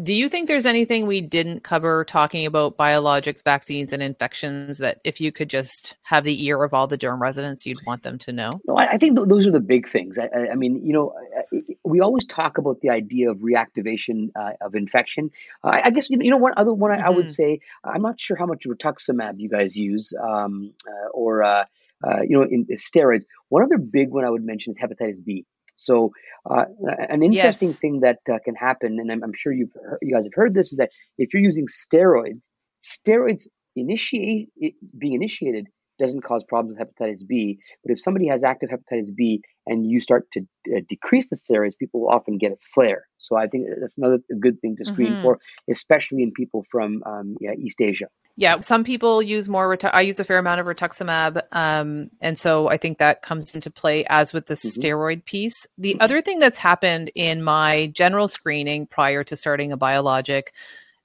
Do 0.00 0.14
you 0.14 0.28
think 0.28 0.48
there's 0.48 0.64
anything 0.64 1.06
we 1.06 1.20
didn't 1.20 1.64
cover 1.64 2.04
talking 2.04 2.46
about 2.46 2.78
biologics, 2.78 3.44
vaccines, 3.44 3.92
and 3.92 4.02
infections 4.02 4.78
that 4.78 5.00
if 5.04 5.20
you 5.20 5.32
could 5.32 5.50
just 5.50 5.96
have 6.02 6.24
the 6.24 6.44
ear 6.46 6.62
of 6.64 6.72
all 6.72 6.86
the 6.86 6.96
derm 6.96 7.20
residents, 7.20 7.66
you'd 7.66 7.84
want 7.86 8.02
them 8.02 8.18
to 8.20 8.32
know? 8.32 8.48
No, 8.66 8.76
I, 8.76 8.92
I 8.92 8.98
think 8.98 9.16
th- 9.16 9.28
those 9.28 9.46
are 9.46 9.50
the 9.50 9.60
big 9.60 9.88
things. 9.88 10.18
I, 10.18 10.28
I, 10.34 10.52
I 10.52 10.54
mean, 10.54 10.84
you 10.84 10.92
know, 10.94 11.14
I- 11.52 11.60
we 11.84 12.00
always 12.00 12.24
talk 12.24 12.58
about 12.58 12.80
the 12.80 12.88
idea 12.90 13.30
of 13.30 13.38
reactivation 13.38 14.30
uh, 14.34 14.52
of 14.60 14.74
infection. 14.74 15.30
Uh, 15.62 15.80
I 15.84 15.90
guess 15.90 16.08
you 16.08 16.16
know, 16.30 16.38
one 16.38 16.54
other 16.56 16.72
one 16.72 16.90
I, 16.90 17.06
I 17.06 17.10
would 17.10 17.32
say. 17.32 17.60
I'm 17.84 18.02
not 18.02 18.18
sure 18.20 18.36
how 18.36 18.46
much 18.46 18.64
rituximab 18.66 19.34
you 19.38 19.48
guys 19.50 19.76
use, 19.76 20.14
um, 20.22 20.72
uh, 20.88 21.08
or 21.12 21.42
uh, 21.42 21.64
uh, 22.06 22.22
you 22.22 22.38
know, 22.38 22.44
in 22.44 22.66
steroids. 22.76 23.24
One 23.48 23.62
other 23.62 23.78
big 23.78 24.10
one 24.10 24.24
I 24.24 24.30
would 24.30 24.44
mention 24.44 24.70
is 24.72 24.78
hepatitis 24.78 25.22
B. 25.24 25.44
So, 25.76 26.10
uh, 26.48 26.64
an 27.08 27.22
interesting 27.22 27.70
Yes. 27.70 27.78
thing 27.78 28.00
that 28.00 28.18
uh, 28.30 28.38
can 28.44 28.54
happen, 28.54 28.98
and 29.00 29.10
I'm, 29.10 29.22
I'm 29.24 29.32
sure 29.34 29.52
you've 29.52 29.72
heard, 29.74 29.98
you 30.02 30.14
guys 30.14 30.24
have 30.24 30.34
heard 30.34 30.54
this, 30.54 30.72
is 30.72 30.78
that 30.78 30.90
if 31.18 31.32
you're 31.32 31.42
using 31.42 31.66
steroids, 31.66 32.50
steroids 32.82 33.46
initiate 33.76 34.48
it, 34.56 34.74
being 34.98 35.14
initiated 35.14 35.66
doesn't 35.98 36.22
cause 36.22 36.42
problems 36.48 36.78
with 36.78 36.88
hepatitis 36.88 37.26
B. 37.26 37.58
But 37.84 37.92
if 37.92 38.00
somebody 38.00 38.26
has 38.28 38.44
active 38.44 38.70
hepatitis 38.70 39.14
B 39.14 39.40
and 39.66 39.88
you 39.88 40.00
start 40.00 40.26
to 40.32 40.40
uh, 40.74 40.80
decrease 40.88 41.28
the 41.28 41.36
steroids, 41.36 41.78
people 41.78 42.00
will 42.00 42.10
often 42.10 42.38
get 42.38 42.52
a 42.52 42.56
flare. 42.74 43.06
So 43.18 43.36
I 43.36 43.46
think 43.46 43.68
that's 43.80 43.98
another 43.98 44.18
good 44.40 44.60
thing 44.60 44.76
to 44.78 44.84
screen 44.84 45.12
mm-hmm. 45.12 45.22
for, 45.22 45.38
especially 45.70 46.22
in 46.22 46.32
people 46.32 46.64
from 46.70 47.02
um, 47.06 47.36
yeah, 47.40 47.52
East 47.56 47.80
Asia. 47.80 48.06
Yeah, 48.36 48.60
some 48.60 48.82
people 48.82 49.22
use 49.22 49.48
more. 49.48 49.76
I 49.94 50.00
use 50.00 50.18
a 50.18 50.24
fair 50.24 50.38
amount 50.38 50.60
of 50.60 50.66
rituximab, 50.66 51.42
um, 51.52 52.10
and 52.22 52.38
so 52.38 52.68
I 52.70 52.78
think 52.78 52.96
that 52.98 53.22
comes 53.22 53.54
into 53.54 53.70
play 53.70 54.06
as 54.06 54.32
with 54.32 54.46
the 54.46 54.54
mm-hmm. 54.54 54.80
steroid 54.80 55.24
piece. 55.26 55.66
The 55.76 55.92
mm-hmm. 55.92 56.02
other 56.02 56.22
thing 56.22 56.38
that's 56.38 56.56
happened 56.56 57.12
in 57.14 57.42
my 57.42 57.88
general 57.88 58.28
screening 58.28 58.86
prior 58.86 59.22
to 59.24 59.36
starting 59.36 59.70
a 59.70 59.76
biologic 59.76 60.54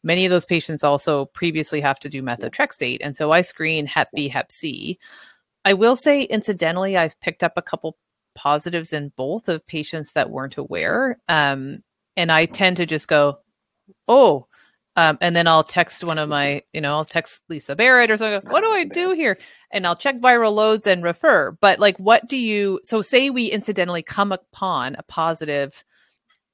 Many 0.03 0.25
of 0.25 0.29
those 0.29 0.45
patients 0.45 0.85
also 0.85 1.25
previously 1.25 1.81
have 1.81 1.99
to 1.99 2.09
do 2.09 2.21
methotrexate. 2.21 2.99
And 3.01 3.15
so 3.15 3.31
I 3.31 3.41
screen 3.41 3.85
Hep 3.85 4.09
B, 4.15 4.29
Hep 4.29 4.51
C. 4.51 4.99
I 5.65 5.73
will 5.73 5.95
say, 5.95 6.21
incidentally, 6.21 6.95
I've 6.95 7.19
picked 7.19 7.43
up 7.43 7.53
a 7.57 7.61
couple 7.61 7.97
positives 8.35 8.93
in 8.93 9.11
both 9.17 9.49
of 9.49 9.67
patients 9.67 10.13
that 10.13 10.29
weren't 10.29 10.55
aware. 10.55 11.19
Um, 11.27 11.83
and 12.15 12.31
I 12.31 12.45
tend 12.45 12.77
to 12.77 12.85
just 12.85 13.07
go, 13.07 13.39
oh, 14.07 14.47
um, 14.97 15.17
and 15.21 15.33
then 15.35 15.47
I'll 15.47 15.63
text 15.63 16.03
one 16.03 16.17
of 16.17 16.27
my, 16.27 16.61
you 16.73 16.81
know, 16.81 16.89
I'll 16.89 17.05
text 17.05 17.43
Lisa 17.47 17.75
Barrett 17.75 18.11
or 18.11 18.17
something. 18.17 18.49
What 18.51 18.61
do 18.61 18.69
I 18.69 18.83
do 18.83 19.11
here? 19.11 19.37
And 19.71 19.87
I'll 19.87 19.95
check 19.95 20.19
viral 20.19 20.53
loads 20.53 20.85
and 20.85 21.03
refer. 21.03 21.51
But 21.61 21.79
like, 21.79 21.97
what 21.97 22.27
do 22.27 22.35
you? 22.35 22.81
So 22.83 23.01
say 23.01 23.29
we 23.29 23.45
incidentally 23.45 24.03
come 24.03 24.33
upon 24.33 24.95
a 24.95 25.03
positive 25.03 25.85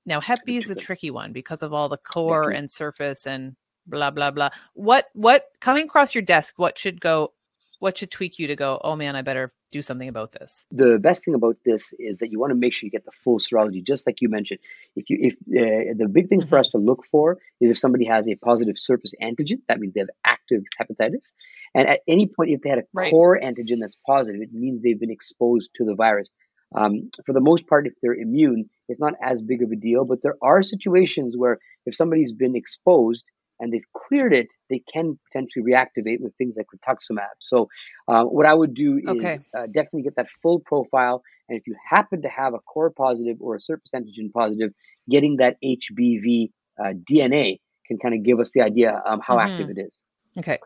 now, 0.05 0.19
Hep 0.19 0.39
B 0.45 0.57
is 0.57 0.67
the 0.67 0.75
tricky 0.75 1.11
one 1.11 1.31
because 1.31 1.63
of 1.63 1.73
all 1.73 1.87
the 1.87 1.97
core 1.97 2.49
and 2.49 2.69
surface 2.69 3.25
and 3.25 3.55
blah 3.87 4.11
blah 4.11 4.31
blah. 4.31 4.49
What 4.73 5.05
what 5.13 5.45
coming 5.61 5.85
across 5.85 6.13
your 6.13 6.23
desk? 6.23 6.55
What 6.57 6.77
should 6.77 6.99
go? 6.99 7.33
What 7.83 7.97
should 7.97 8.11
tweak 8.11 8.39
you 8.39 8.47
to 8.47 8.55
go? 8.55 8.79
Oh 8.81 8.95
man, 8.95 9.17
I 9.17 9.23
better 9.23 9.51
do 9.73 9.81
something 9.81 10.07
about 10.07 10.31
this. 10.31 10.65
The 10.71 10.99
best 10.99 11.25
thing 11.25 11.33
about 11.33 11.57
this 11.65 11.93
is 11.99 12.19
that 12.19 12.31
you 12.31 12.39
want 12.39 12.51
to 12.51 12.55
make 12.55 12.71
sure 12.71 12.87
you 12.87 12.91
get 12.91 13.03
the 13.03 13.11
full 13.11 13.39
serology, 13.39 13.83
just 13.83 14.07
like 14.07 14.21
you 14.21 14.29
mentioned. 14.29 14.61
If 14.95 15.09
you 15.09 15.17
if 15.19 15.33
uh, 15.33 15.91
the 15.97 16.07
big 16.07 16.29
thing 16.29 16.39
mm-hmm. 16.39 16.47
for 16.47 16.59
us 16.59 16.69
to 16.69 16.77
look 16.77 17.03
for 17.11 17.39
is 17.59 17.71
if 17.71 17.77
somebody 17.77 18.05
has 18.05 18.29
a 18.29 18.35
positive 18.35 18.79
surface 18.79 19.13
antigen, 19.21 19.57
that 19.67 19.81
means 19.81 19.95
they 19.95 19.99
have 19.99 20.15
active 20.23 20.63
hepatitis. 20.79 21.33
And 21.75 21.89
at 21.89 21.99
any 22.07 22.25
point, 22.25 22.51
if 22.51 22.61
they 22.61 22.69
had 22.69 22.79
a 22.79 22.83
right. 22.93 23.11
core 23.11 23.37
antigen 23.37 23.81
that's 23.81 23.97
positive, 24.07 24.41
it 24.41 24.53
means 24.53 24.81
they've 24.81 24.97
been 24.97 25.11
exposed 25.11 25.71
to 25.75 25.83
the 25.83 25.93
virus. 25.93 26.31
Um, 26.73 27.11
for 27.25 27.33
the 27.33 27.41
most 27.41 27.67
part, 27.67 27.85
if 27.85 27.95
they're 28.01 28.15
immune, 28.15 28.69
it's 28.87 29.01
not 29.01 29.15
as 29.21 29.41
big 29.41 29.61
of 29.61 29.71
a 29.71 29.75
deal. 29.75 30.05
But 30.05 30.21
there 30.23 30.37
are 30.41 30.63
situations 30.63 31.35
where 31.35 31.59
if 31.85 31.95
somebody's 31.95 32.31
been 32.31 32.55
exposed 32.55 33.25
and 33.63 33.71
they've 33.71 33.91
cleared 33.93 34.33
it, 34.33 34.53
they 34.69 34.83
can 34.93 35.17
potentially 35.31 35.63
reactivate 35.63 36.19
with 36.19 36.35
things 36.35 36.57
like 36.57 36.67
rituximab. 36.75 37.35
So, 37.39 37.69
uh, 38.09 38.23
what 38.25 38.45
I 38.45 38.53
would 38.53 38.73
do 38.73 38.97
is 38.97 39.07
okay. 39.07 39.39
uh, 39.57 39.67
definitely 39.67 40.01
get 40.01 40.17
that 40.17 40.27
full 40.41 40.59
profile. 40.59 41.23
And 41.47 41.57
if 41.57 41.65
you 41.65 41.75
happen 41.89 42.21
to 42.23 42.27
have 42.27 42.53
a 42.53 42.59
core 42.59 42.91
positive 42.91 43.37
or 43.39 43.55
a 43.55 43.61
surface 43.61 43.91
antigen 43.95 44.31
positive, 44.33 44.73
getting 45.09 45.37
that 45.37 45.55
HBV 45.63 46.51
uh, 46.77 46.93
DNA 47.09 47.59
can 47.87 47.97
kind 47.99 48.13
of 48.13 48.23
give 48.23 48.41
us 48.41 48.51
the 48.53 48.61
idea 48.61 49.01
um, 49.05 49.21
how 49.25 49.37
mm-hmm. 49.37 49.49
active 49.49 49.69
it 49.69 49.77
is. 49.79 50.03
Okay. 50.37 50.59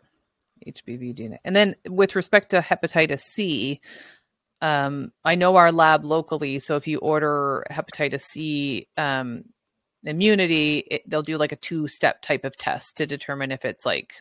HBV 0.66 1.16
DNA. 1.16 1.36
And 1.44 1.54
then 1.54 1.76
with 1.88 2.16
respect 2.16 2.50
to 2.50 2.60
hepatitis 2.60 3.20
C, 3.20 3.80
um, 4.60 5.12
I 5.24 5.36
know 5.36 5.54
our 5.54 5.70
lab 5.70 6.04
locally, 6.04 6.58
so 6.58 6.74
if 6.74 6.88
you 6.88 6.98
order 6.98 7.64
hepatitis 7.70 8.22
C 8.22 8.88
um, 8.96 9.44
immunity, 10.04 10.78
it, 10.90 11.02
they'll 11.08 11.22
do 11.22 11.36
like 11.36 11.52
a 11.52 11.56
two-step 11.56 12.22
type 12.22 12.44
of 12.44 12.56
test 12.56 12.96
to 12.98 13.06
determine 13.06 13.52
if 13.52 13.64
it's 13.64 13.84
like 13.84 14.14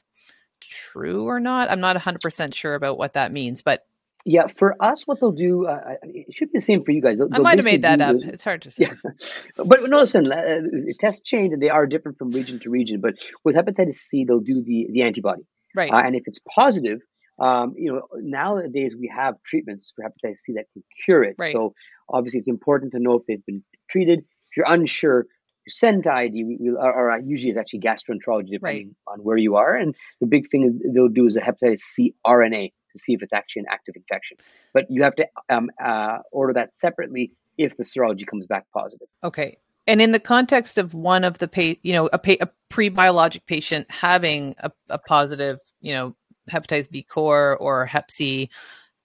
true 0.62 1.26
or 1.26 1.40
not. 1.40 1.72
I'm 1.72 1.80
not 1.80 1.96
100% 1.96 2.54
sure 2.54 2.76
about 2.76 2.98
what 2.98 3.14
that 3.14 3.32
means, 3.32 3.62
but 3.62 3.86
yeah, 4.26 4.48
for 4.48 4.76
us, 4.84 5.08
what 5.08 5.22
they'll 5.22 5.32
do, 5.32 5.68
uh, 5.68 5.96
it 6.04 6.36
should 6.36 6.52
be 6.52 6.58
the 6.58 6.62
same 6.62 6.84
for 6.84 6.92
you 6.92 7.02
guys. 7.02 7.18
They'll, 7.18 7.30
I 7.32 7.38
might 7.38 7.60
have 7.60 7.66
made 7.66 7.84
that 7.84 8.02
up. 8.02 8.18
it's 8.20 8.44
hard 8.44 8.64
to 8.64 8.72
say. 8.72 8.88
Yeah. 8.90 9.64
but 9.64 9.82
no, 9.84 10.00
listen, 10.00 10.30
uh, 10.30 10.62
tests 11.00 11.22
change 11.22 11.54
and 11.54 11.62
they 11.62 11.70
are 11.70 11.86
different 11.86 12.18
from 12.18 12.32
region 12.32 12.60
to 12.60 12.70
region. 12.70 13.00
But 13.00 13.14
with 13.46 13.56
hepatitis 13.56 13.96
C, 13.96 14.26
they'll 14.26 14.42
do 14.42 14.62
the, 14.62 14.88
the 14.92 15.04
antibody. 15.04 15.44
Right. 15.74 15.90
Uh, 15.90 16.02
and 16.04 16.14
if 16.14 16.24
it's 16.26 16.40
positive, 16.40 17.00
um, 17.40 17.76
you 17.78 17.94
know, 17.94 18.02
nowadays 18.16 18.96
we 19.00 19.12
have 19.16 19.36
treatments 19.44 19.94
for 19.96 20.04
hepatitis 20.04 20.40
C 20.40 20.54
that 20.54 20.66
can 20.74 20.84
cure 21.06 21.24
it. 21.24 21.36
Right. 21.38 21.54
So 21.54 21.74
obviously, 22.10 22.40
it's 22.40 22.50
important 22.50 22.92
to 22.94 23.00
know 23.00 23.14
if 23.14 23.26
they've 23.28 23.46
been 23.46 23.64
treated. 23.90 24.20
If 24.20 24.58
you're 24.58 24.66
unsure, 24.68 25.28
send 25.68 26.08
ID. 26.08 26.44
We, 26.44 26.58
we 26.60 26.70
or, 26.70 26.94
or 26.94 27.20
usually 27.20 27.52
it's 27.52 27.60
actually 27.60 27.80
gastroenterology, 27.80 28.52
depending 28.52 28.96
right. 29.08 29.14
on 29.14 29.20
where 29.20 29.38
you 29.38 29.56
are. 29.56 29.76
And 29.76 29.96
the 30.20 30.28
big 30.28 30.50
thing 30.50 30.64
is 30.64 30.74
they'll 30.94 31.08
do 31.08 31.28
is 31.28 31.38
a 31.38 31.42
hepatitis 31.42 31.80
C 31.82 32.14
RNA 32.26 32.72
to 32.92 33.00
see 33.00 33.14
if 33.14 33.22
it's 33.22 33.34
actually 33.34 33.62
an 33.62 33.68
active 33.70 33.96
infection. 33.96 34.38
But 34.74 34.86
you 34.90 35.04
have 35.04 35.16
to 35.16 35.28
um, 35.50 35.70
uh, 35.84 36.20
order 36.32 36.54
that 36.54 36.76
separately 36.76 37.32
if 37.58 37.78
the 37.78 37.84
serology 37.84 38.26
comes 38.26 38.46
back 38.46 38.66
positive. 38.74 39.08
Okay. 39.24 39.58
And 39.88 40.02
in 40.02 40.12
the 40.12 40.20
context 40.20 40.78
of 40.78 40.94
one 40.94 41.24
of 41.24 41.38
the 41.38 41.48
pa- 41.48 41.80
you 41.82 41.94
know, 41.94 42.10
a, 42.12 42.20
pa- 42.20 42.42
a 42.42 42.50
pre-biologic 42.70 43.46
patient 43.46 43.88
having 43.90 44.54
a, 44.60 44.72
a 44.90 44.98
positive, 44.98 45.60
you 45.82 45.94
know, 45.94 46.16
hepatitis 46.52 46.90
B 46.90 47.04
core 47.04 47.58
or 47.58 47.86
Hep 47.86 48.12
C 48.12 48.50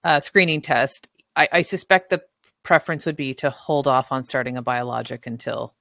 uh, 0.05 0.21
screening 0.21 0.61
test, 0.61 1.09
I, 1.37 1.49
I 1.53 1.63
suspect 1.63 2.11
the 2.11 2.23
preference 2.63 3.07
would 3.07 3.17
be 3.17 3.35
to 3.35 3.51
hold 3.51 3.87
off 3.87 4.13
on 4.13 4.23
starting 4.23 4.57
a 4.57 4.63
biologic 4.63 5.27
until 5.27 5.75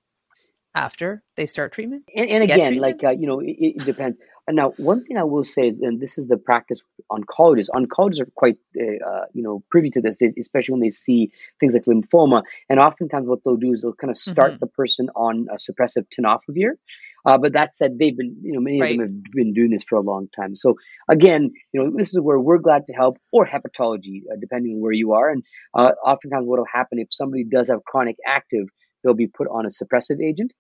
after 0.76 1.24
they 1.36 1.46
start 1.46 1.74
treatment? 1.74 2.04
And, 2.16 2.30
and 2.30 2.44
again, 2.44 2.74
treatment? 2.74 2.82
like, 2.82 3.04
uh, 3.04 3.12
you 3.12 3.28
know, 3.28 3.40
it, 3.40 3.56
it, 3.60 3.86
depends. 3.86 4.20
And 4.48 4.56
now, 4.56 4.72
one 4.78 5.04
thing 5.04 5.18
I 5.18 5.24
will 5.24 5.44
say, 5.44 5.68
and 5.70 6.00
this 6.00 6.18
is 6.18 6.28
the 6.28 6.38
practice 6.38 6.82
with 6.98 7.08
oncologists, 7.22 7.70
oncologists 7.70 8.22
are 8.22 8.32
quite, 8.36 8.58
uh, 8.80 9.06
uh, 9.06 9.26
you 9.34 9.44
know, 9.44 9.64
privy 9.70 9.90
to 9.92 10.02
this, 10.02 10.18
they, 10.18 10.34
especially 10.40 10.74
when 10.74 10.82
they 10.82 10.92
see 10.92 11.32
things 11.60 11.74
like 11.74 11.86
lymphoma. 11.86 12.44
And 12.70 12.80
oftentimes 12.80 13.28
what 13.28 13.40
they'll 13.44 13.58
do 13.58 13.74
is 13.74 13.82
they'll 13.82 13.94
kind 13.94 14.12
of 14.12 14.18
start 14.18 14.52
mm-hmm. 14.52 14.60
the 14.60 14.68
person 14.68 15.10
on 15.16 15.48
a 15.52 15.58
suppressive 15.58 16.06
tenofovir. 16.18 16.72
Uh, 17.26 17.38
but 17.38 17.54
that 17.54 17.76
said, 17.76 18.00
they've 18.00 18.18
been, 18.18 18.36
you 18.42 18.54
know, 18.54 18.60
many 18.60 18.82
right. 18.82 18.92
of 18.92 18.98
them 18.98 19.24
have 19.26 19.34
been 19.34 19.54
doing 19.54 19.70
this 19.70 19.84
for 19.84 19.98
a 19.98 20.02
long 20.02 20.28
time. 20.36 20.56
So 20.56 20.76
again, 21.10 21.52
you 21.72 21.84
know, 21.84 21.92
this 21.96 22.10
is 22.10 22.20
where 22.20 22.40
we're 22.40 22.58
glad 22.58 22.88
to 22.88 22.94
help, 22.94 23.18
or 23.32 23.46
hepatology, 23.46 24.24
uh, 24.32 24.38
depending 24.40 24.76
on 24.76 24.82
where 24.82 24.92
you 24.92 25.14
are. 25.14 25.30
And 25.30 25.44
uh, 25.74 25.92
oftentimes, 26.04 26.48
what 26.48 26.58
will 26.58 26.66
happen 26.72 27.00
if 27.00 27.10
somebody 27.12 27.44
does 27.44 27.70
have 27.70 27.84
chronic 27.86 28.18
active, 28.28 28.68
they'll 29.04 29.14
be 29.14 29.28
put 29.28 29.48
on 29.48 29.66
a 29.66 29.70
suppressive 29.70 30.22
agent, 30.22 30.54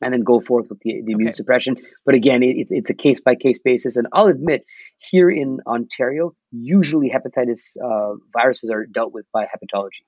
and 0.00 0.12
then 0.12 0.22
go 0.22 0.40
forth 0.40 0.68
with 0.68 0.80
the, 0.80 1.02
the 1.02 1.12
immune 1.12 1.28
okay. 1.28 1.36
suppression. 1.36 1.76
But 2.04 2.14
again, 2.14 2.42
it, 2.42 2.56
it's 2.56 2.70
it's 2.70 2.90
a 2.90 2.94
case 2.94 3.20
by 3.20 3.34
case 3.34 3.58
basis. 3.58 3.96
And 3.96 4.06
I'll 4.12 4.26
admit, 4.26 4.64
here 4.98 5.30
in 5.30 5.60
Ontario, 5.66 6.34
usually 6.50 7.10
hepatitis 7.10 7.76
uh, 7.82 8.16
viruses 8.32 8.70
are 8.70 8.86
dealt 8.86 9.12
with 9.12 9.26
by 9.32 9.44
hepatology 9.44 10.02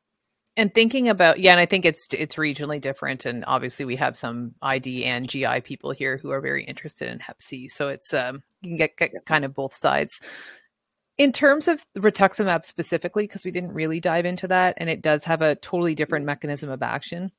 and 0.57 0.74
thinking 0.74 1.09
about 1.09 1.40
yeah 1.40 1.52
and 1.52 1.61
i 1.61 1.66
think 1.66 1.85
it's 1.85 2.09
it's 2.12 2.37
regionally 2.37 2.81
different 2.81 3.24
and 3.24 3.44
obviously 3.46 3.85
we 3.85 3.96
have 3.96 4.16
some 4.16 4.55
id 4.62 5.05
and 5.05 5.28
gi 5.28 5.61
people 5.62 5.92
here 5.92 6.18
who 6.18 6.31
are 6.31 6.40
very 6.40 6.64
interested 6.64 7.09
in 7.09 7.18
hep 7.18 7.40
c 7.40 7.68
so 7.68 7.88
it's 7.88 8.12
um 8.12 8.42
you 8.61 8.70
can 8.70 8.76
get, 8.76 8.96
get 8.96 9.12
kind 9.26 9.44
of 9.44 9.55
both 9.55 9.74
sides 9.74 10.20
in 11.18 11.33
terms 11.33 11.68
of 11.68 11.85
rituximab 11.96 12.64
specifically 12.64 13.25
because 13.25 13.44
we 13.44 13.51
didn't 13.51 13.72
really 13.72 14.01
dive 14.01 14.25
into 14.27 14.48
that 14.48 14.75
and 14.79 14.88
it 14.88 15.03
does 15.03 15.25
have 15.25 15.42
a 15.42 15.57
totally 15.57 15.94
different 15.94 16.25
mechanism 16.25 16.70
of 16.70 16.83
action 16.83 17.31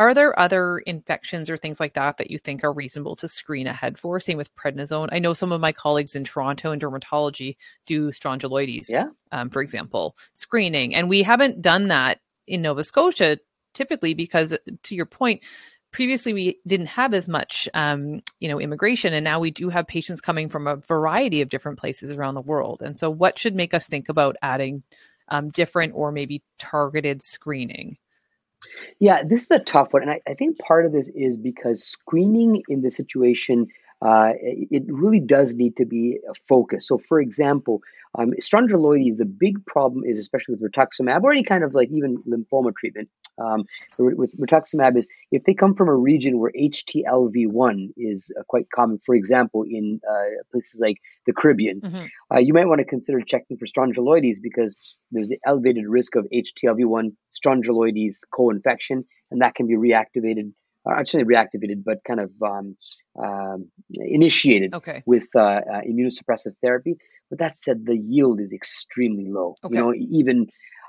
are 0.00 0.14
there 0.14 0.38
other 0.40 0.78
infections 0.78 1.50
or 1.50 1.58
things 1.58 1.78
like 1.78 1.92
that 1.92 2.16
that 2.16 2.30
you 2.30 2.38
think 2.38 2.64
are 2.64 2.72
reasonable 2.72 3.16
to 3.16 3.28
screen 3.28 3.66
ahead 3.66 3.98
for? 3.98 4.18
Same 4.18 4.38
with 4.38 4.54
prednisone. 4.56 5.10
I 5.12 5.18
know 5.18 5.34
some 5.34 5.52
of 5.52 5.60
my 5.60 5.72
colleagues 5.72 6.16
in 6.16 6.24
Toronto 6.24 6.72
in 6.72 6.80
dermatology 6.80 7.56
do 7.84 8.08
strongyloides, 8.08 8.88
yeah. 8.88 9.08
um, 9.30 9.50
for 9.50 9.60
example, 9.60 10.16
screening. 10.32 10.94
And 10.94 11.10
we 11.10 11.22
haven't 11.22 11.60
done 11.60 11.88
that 11.88 12.20
in 12.46 12.62
Nova 12.62 12.82
Scotia, 12.82 13.38
typically 13.74 14.14
because, 14.14 14.56
to 14.84 14.94
your 14.94 15.04
point, 15.04 15.42
previously 15.92 16.32
we 16.32 16.58
didn't 16.66 16.86
have 16.86 17.14
as 17.14 17.28
much, 17.28 17.68
um, 17.74 18.20
you 18.38 18.48
know, 18.48 18.60
immigration, 18.60 19.12
and 19.12 19.24
now 19.24 19.40
we 19.40 19.50
do 19.50 19.68
have 19.68 19.86
patients 19.86 20.20
coming 20.20 20.48
from 20.48 20.66
a 20.66 20.76
variety 20.76 21.40
of 21.42 21.48
different 21.48 21.78
places 21.78 22.12
around 22.12 22.34
the 22.34 22.40
world. 22.40 22.82
And 22.82 22.98
so, 22.98 23.10
what 23.10 23.38
should 23.38 23.54
make 23.54 23.74
us 23.74 23.86
think 23.86 24.08
about 24.08 24.36
adding 24.42 24.82
um, 25.28 25.50
different 25.50 25.92
or 25.94 26.12
maybe 26.12 26.42
targeted 26.58 27.22
screening? 27.22 27.96
Yeah, 28.98 29.22
this 29.22 29.42
is 29.42 29.50
a 29.50 29.58
tough 29.58 29.92
one. 29.92 30.02
And 30.02 30.10
I, 30.10 30.20
I, 30.28 30.34
think 30.34 30.58
part 30.58 30.84
of 30.84 30.92
this 30.92 31.10
is 31.14 31.38
because 31.38 31.82
screening 31.82 32.62
in 32.68 32.82
the 32.82 32.90
situation 32.90 33.68
uh, 34.02 34.32
it 34.40 34.84
really 34.86 35.20
does 35.20 35.54
need 35.54 35.76
to 35.76 35.84
be 35.84 36.18
a 36.28 36.34
focus. 36.48 36.88
So, 36.88 36.98
for 36.98 37.20
example, 37.20 37.82
um, 38.18 38.32
strongyloides, 38.40 39.18
the 39.18 39.26
big 39.26 39.64
problem 39.66 40.04
is, 40.04 40.18
especially 40.18 40.56
with 40.56 40.72
rituximab 40.72 41.22
or 41.22 41.32
any 41.32 41.44
kind 41.44 41.62
of 41.62 41.74
like 41.74 41.90
even 41.90 42.22
lymphoma 42.26 42.74
treatment, 42.74 43.08
um, 43.38 43.64
with 43.98 44.36
rituximab 44.38 44.96
is 44.96 45.06
if 45.30 45.44
they 45.44 45.54
come 45.54 45.74
from 45.74 45.88
a 45.88 45.94
region 45.94 46.38
where 46.38 46.50
HTLV1 46.58 47.90
is 47.96 48.30
uh, 48.38 48.42
quite 48.48 48.66
common, 48.74 48.98
for 49.04 49.14
example, 49.14 49.64
in 49.68 50.00
uh, 50.10 50.42
places 50.50 50.80
like 50.80 50.96
the 51.26 51.32
Caribbean, 51.32 51.80
mm-hmm. 51.80 52.06
uh, 52.34 52.38
you 52.38 52.54
might 52.54 52.66
want 52.66 52.80
to 52.80 52.84
consider 52.84 53.20
checking 53.20 53.58
for 53.58 53.66
strongyloides 53.66 54.42
because 54.42 54.74
there's 55.10 55.28
the 55.28 55.38
elevated 55.46 55.84
risk 55.86 56.16
of 56.16 56.26
HTLV1 56.32 57.12
strongyloides 57.34 58.18
co-infection, 58.34 59.04
and 59.30 59.42
that 59.42 59.54
can 59.54 59.66
be 59.66 59.76
reactivated 59.76 60.52
actually 60.88 61.24
reactivated, 61.24 61.84
but 61.84 61.98
kind 62.06 62.20
of 62.20 62.30
um, 62.42 62.76
um, 63.18 63.68
initiated 63.90 64.74
okay. 64.74 65.02
with 65.06 65.28
uh, 65.34 65.40
uh, 65.40 65.80
immunosuppressive 65.88 66.54
therapy. 66.62 66.96
But 67.28 67.38
that 67.38 67.58
said, 67.58 67.86
the 67.86 67.96
yield 67.96 68.40
is 68.40 68.52
extremely 68.52 69.30
low. 69.30 69.54
Okay. 69.64 69.74
You 69.74 69.80
know, 69.80 69.94
even 69.94 70.48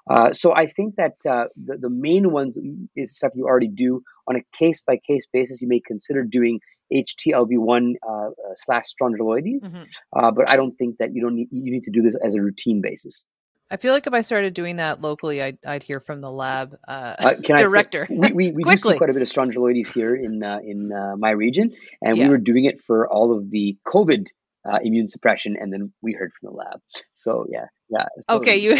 uh, 0.09 0.33
so, 0.33 0.53
I 0.55 0.65
think 0.65 0.95
that 0.95 1.15
uh, 1.29 1.45
the 1.63 1.77
the 1.77 1.89
main 1.89 2.31
ones 2.31 2.57
is 2.95 3.15
stuff 3.15 3.33
you 3.35 3.45
already 3.45 3.67
do 3.67 4.01
on 4.27 4.35
a 4.35 4.41
case 4.57 4.81
by 4.81 4.97
case 4.97 5.27
basis. 5.31 5.61
You 5.61 5.67
may 5.67 5.79
consider 5.79 6.23
doing 6.23 6.59
HTLV1 6.91 7.93
uh, 8.07 8.11
uh, 8.11 8.29
slash 8.55 8.85
strongyloides, 8.93 9.71
Mhm. 9.71 10.35
but 10.35 10.49
I 10.49 10.55
don't 10.57 10.75
think 10.77 10.97
that 10.97 11.13
you 11.13 11.21
don't 11.21 11.35
need 11.35 11.49
you 11.51 11.71
need 11.71 11.83
to 11.83 11.91
do 11.91 12.01
this 12.01 12.15
as 12.25 12.33
a 12.35 12.41
routine 12.41 12.81
basis. 12.81 13.25
I 13.71 13.77
feel 13.77 13.93
like 13.93 14.05
if 14.05 14.13
I 14.13 14.21
started 14.21 14.53
doing 14.53 14.75
that 14.75 14.99
locally, 15.01 15.41
I'd, 15.41 15.57
I'd 15.65 15.81
hear 15.81 15.99
from 16.01 16.19
the 16.21 16.29
lab 16.31 16.75
uh, 16.87 16.91
Uh, 16.91 17.15
I 17.19 17.35
say- 17.35 17.63
director. 17.63 18.05
we 18.09 18.33
we, 18.33 18.51
we 18.51 18.63
do 18.69 18.77
see 18.77 18.97
quite 18.97 19.09
a 19.09 19.13
bit 19.13 19.21
of 19.21 19.29
strongyloides 19.29 19.93
here 19.93 20.13
in 20.15 20.43
uh, 20.43 20.59
in 20.63 20.91
uh, 20.91 21.15
my 21.17 21.31
region, 21.31 21.73
and 22.01 22.17
Yeah. 22.17 22.25
we 22.25 22.29
were 22.29 22.37
doing 22.37 22.65
it 22.65 22.81
for 22.81 23.07
all 23.07 23.35
of 23.35 23.49
the 23.49 23.77
COVID 23.87 24.27
uh, 24.71 24.77
immune 24.83 25.07
suppression, 25.07 25.55
and 25.59 25.71
then 25.73 25.91
we 26.03 26.13
heard 26.13 26.31
from 26.39 26.49
the 26.51 26.55
lab. 26.57 26.79
So 27.15 27.47
yeah, 27.49 27.65
yeah. 27.89 28.05
okay, 28.29 28.57
you 28.57 28.79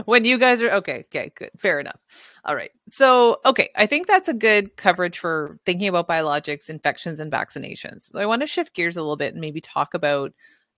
when 0.04 0.24
you 0.24 0.38
guys 0.38 0.62
are 0.62 0.70
okay, 0.74 1.04
okay, 1.06 1.32
good, 1.34 1.50
fair 1.58 1.80
enough. 1.80 1.98
All 2.44 2.54
right, 2.54 2.70
so 2.88 3.40
okay, 3.44 3.70
I 3.74 3.86
think 3.86 4.06
that's 4.06 4.28
a 4.28 4.34
good 4.34 4.76
coverage 4.76 5.18
for 5.18 5.58
thinking 5.66 5.88
about 5.88 6.06
biologics, 6.06 6.68
infections, 6.70 7.18
and 7.18 7.32
vaccinations. 7.32 8.12
So 8.12 8.18
I 8.20 8.26
want 8.26 8.42
to 8.42 8.46
shift 8.46 8.74
gears 8.74 8.96
a 8.96 9.00
little 9.00 9.16
bit 9.16 9.32
and 9.32 9.40
maybe 9.40 9.60
talk 9.60 9.94
about 9.94 10.32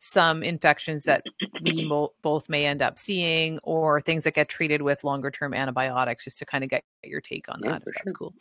some 0.04 0.42
infections 0.42 1.02
that 1.04 1.22
we 1.62 1.84
mo- 1.88 2.12
both 2.22 2.48
may 2.48 2.64
end 2.66 2.82
up 2.82 2.98
seeing, 2.98 3.58
or 3.62 4.00
things 4.00 4.24
that 4.24 4.34
get 4.34 4.48
treated 4.48 4.82
with 4.82 5.04
longer 5.04 5.30
term 5.30 5.54
antibiotics, 5.54 6.24
just 6.24 6.38
to 6.38 6.46
kind 6.46 6.64
of 6.64 6.70
get 6.70 6.84
your 7.02 7.20
take 7.20 7.48
on 7.48 7.60
Yeah, 7.62 7.72
that. 7.72 7.82
If 7.86 7.94
that's 7.94 8.10
sure. 8.10 8.12
cool. 8.14 8.34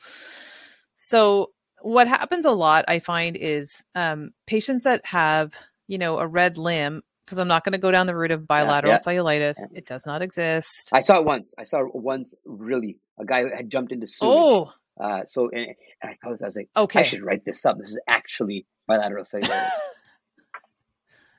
So 0.95 1.52
what 1.82 2.08
happens 2.08 2.45
a 2.45 2.52
lot, 2.52 2.86
I 2.88 2.99
find, 2.99 3.36
is 3.36 3.84
um, 3.95 4.32
patients 4.47 4.84
that 4.84 5.06
have 5.06 5.54
you 5.88 5.97
know 5.97 6.19
a 6.19 6.28
red 6.28 6.58
limb 6.58 7.02
because 7.26 7.38
I'm 7.38 7.47
not 7.47 7.63
going 7.63 7.71
to 7.73 7.78
go 7.78 7.89
down 7.91 8.06
the 8.08 8.15
route 8.15 8.32
of 8.32 8.45
bilateral 8.47 8.93
yeah, 8.93 8.99
cellulitis. 8.99 9.56
yeah. 9.58 9.65
It 9.73 9.86
does 9.86 10.06
not 10.06 10.21
exist. 10.21 10.89
I 10.91 10.99
saw 10.99 11.19
it 11.19 11.26
once. 11.26 11.54
I 11.58 11.63
saw 11.63 11.80
it 11.86 11.95
once. 11.95 12.34
Really, 12.45 12.97
a 13.19 13.26
guy 13.26 13.43
had 13.56 13.69
jumped 13.69 13.91
into 13.93 14.08
sewage. 14.08 14.30
oh, 14.34 14.73
Uh, 14.99 15.23
so 15.26 15.49
and, 15.49 15.67
and 15.67 15.76
I 16.04 16.13
saw 16.13 16.32
this. 16.32 16.41
I 16.41 16.45
was 16.45 16.56
like, 16.58 16.69
okay. 16.76 16.99
I 16.99 17.04
should 17.04 17.23
write 17.23 17.45
this 17.45 17.65
up. 17.65 17.78
This 17.80 17.91
is 17.91 17.99
actually 18.08 18.65
bilateral 18.88 19.23
cellulitis. 19.23 19.71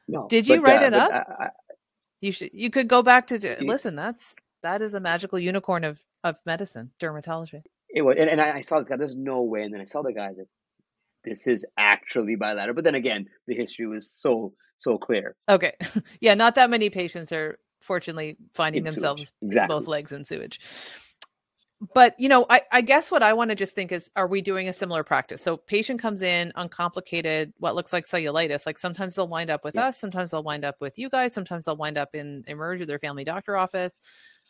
No, 0.08 0.26
Did 0.28 0.48
you 0.48 0.60
but, 0.60 0.68
write 0.68 0.82
uh, 0.82 0.86
it 0.86 0.94
up? 0.94 1.10
I- 1.12 1.44
I- 1.44 1.50
You 2.20 2.32
should. 2.32 2.50
You 2.52 2.70
could 2.70 2.88
go 2.88 3.02
back 3.02 3.26
to 3.28 3.56
listen. 3.60 3.94
That's 3.96 4.34
that 4.62 4.82
is 4.82 4.94
a 4.94 5.00
magical 5.00 5.38
unicorn 5.38 5.84
of 5.84 5.98
of 6.22 6.36
medicine, 6.46 6.90
dermatology. 7.00 7.62
It 7.90 8.02
was, 8.02 8.16
and, 8.18 8.28
and 8.30 8.40
I, 8.40 8.56
I 8.56 8.60
saw 8.62 8.78
this 8.80 8.88
guy. 8.88 8.96
There's 8.96 9.14
no 9.14 9.42
way. 9.42 9.62
And 9.62 9.72
then 9.72 9.80
I 9.80 9.84
saw 9.84 10.02
the 10.02 10.12
guy. 10.12 10.24
I 10.26 10.28
was 10.28 10.38
like, 10.38 10.48
this 11.24 11.46
is 11.46 11.64
actually 11.78 12.36
bilateral. 12.36 12.74
But 12.74 12.84
then 12.84 12.94
again, 12.96 13.26
the 13.46 13.54
history 13.54 13.86
was 13.86 14.10
so 14.14 14.54
so 14.78 14.98
clear. 14.98 15.36
Okay, 15.48 15.74
yeah. 16.20 16.34
Not 16.34 16.54
that 16.56 16.70
many 16.70 16.90
patients 16.90 17.30
are 17.32 17.58
fortunately 17.80 18.36
finding 18.54 18.80
In 18.80 18.84
themselves 18.84 19.32
Exactly. 19.42 19.74
both 19.76 19.86
legs 19.86 20.10
in 20.12 20.24
sewage. 20.24 20.60
But 21.92 22.18
you 22.18 22.28
know, 22.28 22.46
I, 22.48 22.62
I 22.72 22.80
guess 22.80 23.10
what 23.10 23.22
I 23.22 23.32
want 23.32 23.50
to 23.50 23.54
just 23.54 23.74
think 23.74 23.92
is, 23.92 24.08
are 24.16 24.26
we 24.28 24.40
doing 24.40 24.68
a 24.68 24.72
similar 24.72 25.02
practice? 25.02 25.42
So 25.42 25.56
patient 25.56 26.00
comes 26.00 26.22
in 26.22 26.52
uncomplicated, 26.54 27.52
what 27.58 27.74
looks 27.74 27.92
like 27.92 28.06
cellulitis. 28.06 28.64
Like 28.64 28.78
sometimes 28.78 29.14
they'll 29.14 29.28
wind 29.28 29.50
up 29.50 29.64
with 29.64 29.76
Yeah. 29.76 29.88
us, 29.88 29.98
sometimes 29.98 30.30
they'll 30.30 30.42
wind 30.42 30.64
up 30.64 30.76
with 30.80 30.98
you 30.98 31.10
guys, 31.10 31.34
sometimes 31.34 31.64
they'll 31.64 31.76
wind 31.76 31.98
up 31.98 32.14
in 32.14 32.44
emerge 32.46 32.80
or 32.80 32.86
their 32.86 32.98
family 33.00 33.24
doctor 33.24 33.56
office. 33.56 33.98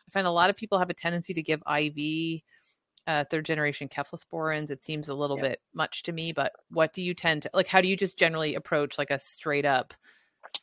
I 0.07 0.11
find 0.13 0.27
a 0.27 0.31
lot 0.31 0.51
of 0.51 0.57
people 0.57 0.79
have 0.79 0.91
a 0.91 0.95
tendency 0.95 1.33
to 1.35 1.43
give 1.43 1.63
IV 1.67 2.43
uh, 3.07 3.25
third 3.31 3.45
generation 3.45 3.89
cephalosporins. 3.89 4.71
It 4.71 4.85
seems 4.85 5.09
a 5.09 5.15
little 5.15 5.37
Yeah. 5.37 5.43
bit 5.43 5.61
much 5.75 6.03
to 6.05 6.13
me, 6.13 6.33
but 6.33 6.53
what 6.71 6.93
do 6.93 7.03
you 7.03 7.15
tend 7.15 7.43
to 7.43 7.51
like? 7.55 7.69
How 7.69 7.81
do 7.81 7.89
you 7.89 7.97
just 7.97 8.19
generally 8.19 8.55
approach 8.55 8.99
like 8.99 9.11
a 9.11 9.19
straight 9.19 9.65
up 9.65 9.95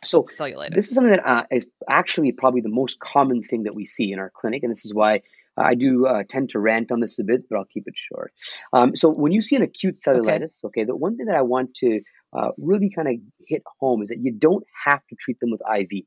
So 0.03 0.23
cellulitis? 0.23 0.75
this 0.75 0.87
is 0.89 0.95
something 0.95 1.13
that 1.13 1.27
uh, 1.27 1.43
is 1.51 1.65
actually 1.89 2.31
probably 2.31 2.61
the 2.61 2.69
most 2.69 2.99
common 2.99 3.43
thing 3.43 3.63
that 3.63 3.75
we 3.75 3.85
see 3.85 4.11
in 4.11 4.19
our 4.19 4.29
clinic, 4.29 4.63
and 4.63 4.71
this 4.71 4.85
is 4.85 4.93
why 4.93 5.21
I 5.57 5.75
do 5.75 6.05
uh, 6.05 6.23
tend 6.29 6.49
to 6.51 6.59
rant 6.59 6.91
on 6.91 6.99
this 6.99 7.19
a 7.19 7.23
bit, 7.23 7.41
but 7.49 7.57
I'll 7.57 7.65
keep 7.65 7.87
it 7.87 7.93
short. 7.95 8.33
Um, 8.73 8.95
so 8.95 9.09
when 9.09 9.31
you 9.31 9.41
see 9.41 9.55
an 9.55 9.61
acute 9.63 9.95
cellulitis, 9.95 10.63
okay, 10.65 10.83
the 10.85 10.95
one 10.95 11.17
thing 11.17 11.25
that 11.27 11.35
I 11.35 11.41
want 11.41 11.75
to 11.75 12.01
uh, 12.33 12.49
really 12.57 12.89
kind 12.89 13.07
of 13.07 13.15
hit 13.47 13.63
home 13.79 14.01
is 14.01 14.09
that 14.09 14.19
you 14.21 14.31
don't 14.31 14.63
have 14.85 15.05
to 15.07 15.15
treat 15.19 15.39
them 15.39 15.51
with 15.51 15.61
IV. 15.61 16.05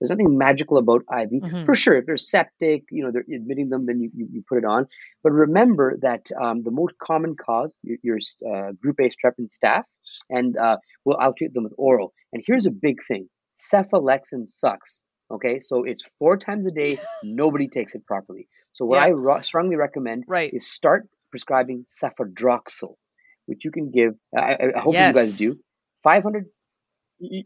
There's 0.00 0.10
nothing 0.10 0.36
magical 0.36 0.76
about 0.78 1.02
IV. 1.10 1.30
Mhm. 1.30 1.64
For 1.66 1.74
sure, 1.74 1.96
if 1.96 2.06
they're 2.06 2.18
septic, 2.18 2.84
you 2.90 3.02
know, 3.02 3.10
they're 3.10 3.24
admitting 3.34 3.70
them, 3.70 3.86
then 3.86 4.00
you, 4.00 4.10
you, 4.14 4.28
you 4.30 4.42
put 4.46 4.58
it 4.58 4.64
on. 4.64 4.86
But 5.22 5.32
remember 5.32 5.96
that 6.02 6.30
um, 6.40 6.62
the 6.64 6.70
most 6.70 6.94
common 6.98 7.34
cause, 7.36 7.74
your, 7.82 7.98
your 8.02 8.18
uh, 8.50 8.72
group 8.72 8.98
A 9.00 9.04
strep 9.04 9.32
and 9.38 9.48
staph, 9.48 9.84
and 10.28 10.56
uh, 10.56 10.76
well, 11.04 11.16
I'll 11.20 11.32
treat 11.34 11.54
them 11.54 11.64
with 11.64 11.72
oral. 11.78 12.12
And 12.32 12.42
here's 12.46 12.66
a 12.66 12.70
big 12.70 12.98
thing 13.06 13.28
cephalexin 13.58 14.48
sucks. 14.48 15.04
Okay, 15.30 15.60
so 15.60 15.82
it's 15.82 16.04
four 16.18 16.36
times 16.36 16.66
a 16.66 16.70
day. 16.70 16.98
Nobody 17.22 17.66
takes 17.68 17.94
it 17.94 18.06
properly. 18.06 18.48
So 18.76 18.84
what 18.84 18.96
Yeah. 18.98 19.06
I 19.06 19.10
ro- 19.12 19.40
strongly 19.40 19.76
recommend 19.76 20.24
right. 20.28 20.52
is 20.52 20.70
start 20.70 21.08
prescribing 21.30 21.86
cefadroxil, 21.88 22.96
which 23.46 23.64
you 23.64 23.70
can 23.70 23.90
give. 23.90 24.14
I, 24.36 24.72
I- 24.76 24.78
hope 24.80 24.92
you 24.94 25.12
guys 25.14 25.32
do. 25.32 25.58
500. 26.02 26.44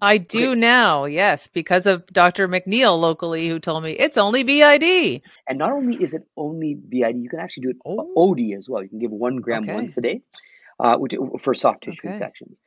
I 0.03 0.19
do 0.19 0.57
now, 0.57 1.05
yes, 1.05 1.47
because 1.47 1.87
of 1.87 2.05
Dr. 2.07 2.49
McNeil 2.49 2.99
locally 3.01 3.47
who 3.47 3.61
told 3.61 3.85
me 3.85 3.93
it's 3.93 4.19
only 4.19 4.43
BID. 4.43 5.23
And 5.49 5.59
not 5.59 5.71
only 5.71 5.95
is 6.03 6.15
it 6.15 6.23
only 6.37 6.75
BID, 6.75 7.17
you 7.23 7.29
can 7.29 7.39
actually 7.39 7.63
do 7.63 7.71
it 7.71 7.77
Oh. 7.87 8.13
OD 8.17 8.55
as 8.59 8.69
well. 8.69 8.83
You 8.83 8.89
can 8.89 8.99
give 8.99 9.13
one 9.13 9.37
gram 9.37 9.63
Okay. 9.63 9.73
once 9.75 9.97
a 9.97 10.01
day, 10.01 10.23
uh, 10.81 10.99
for 11.39 11.55
soft 11.55 11.85
tissue 11.85 12.09
Okay. 12.09 12.15
infections. 12.15 12.61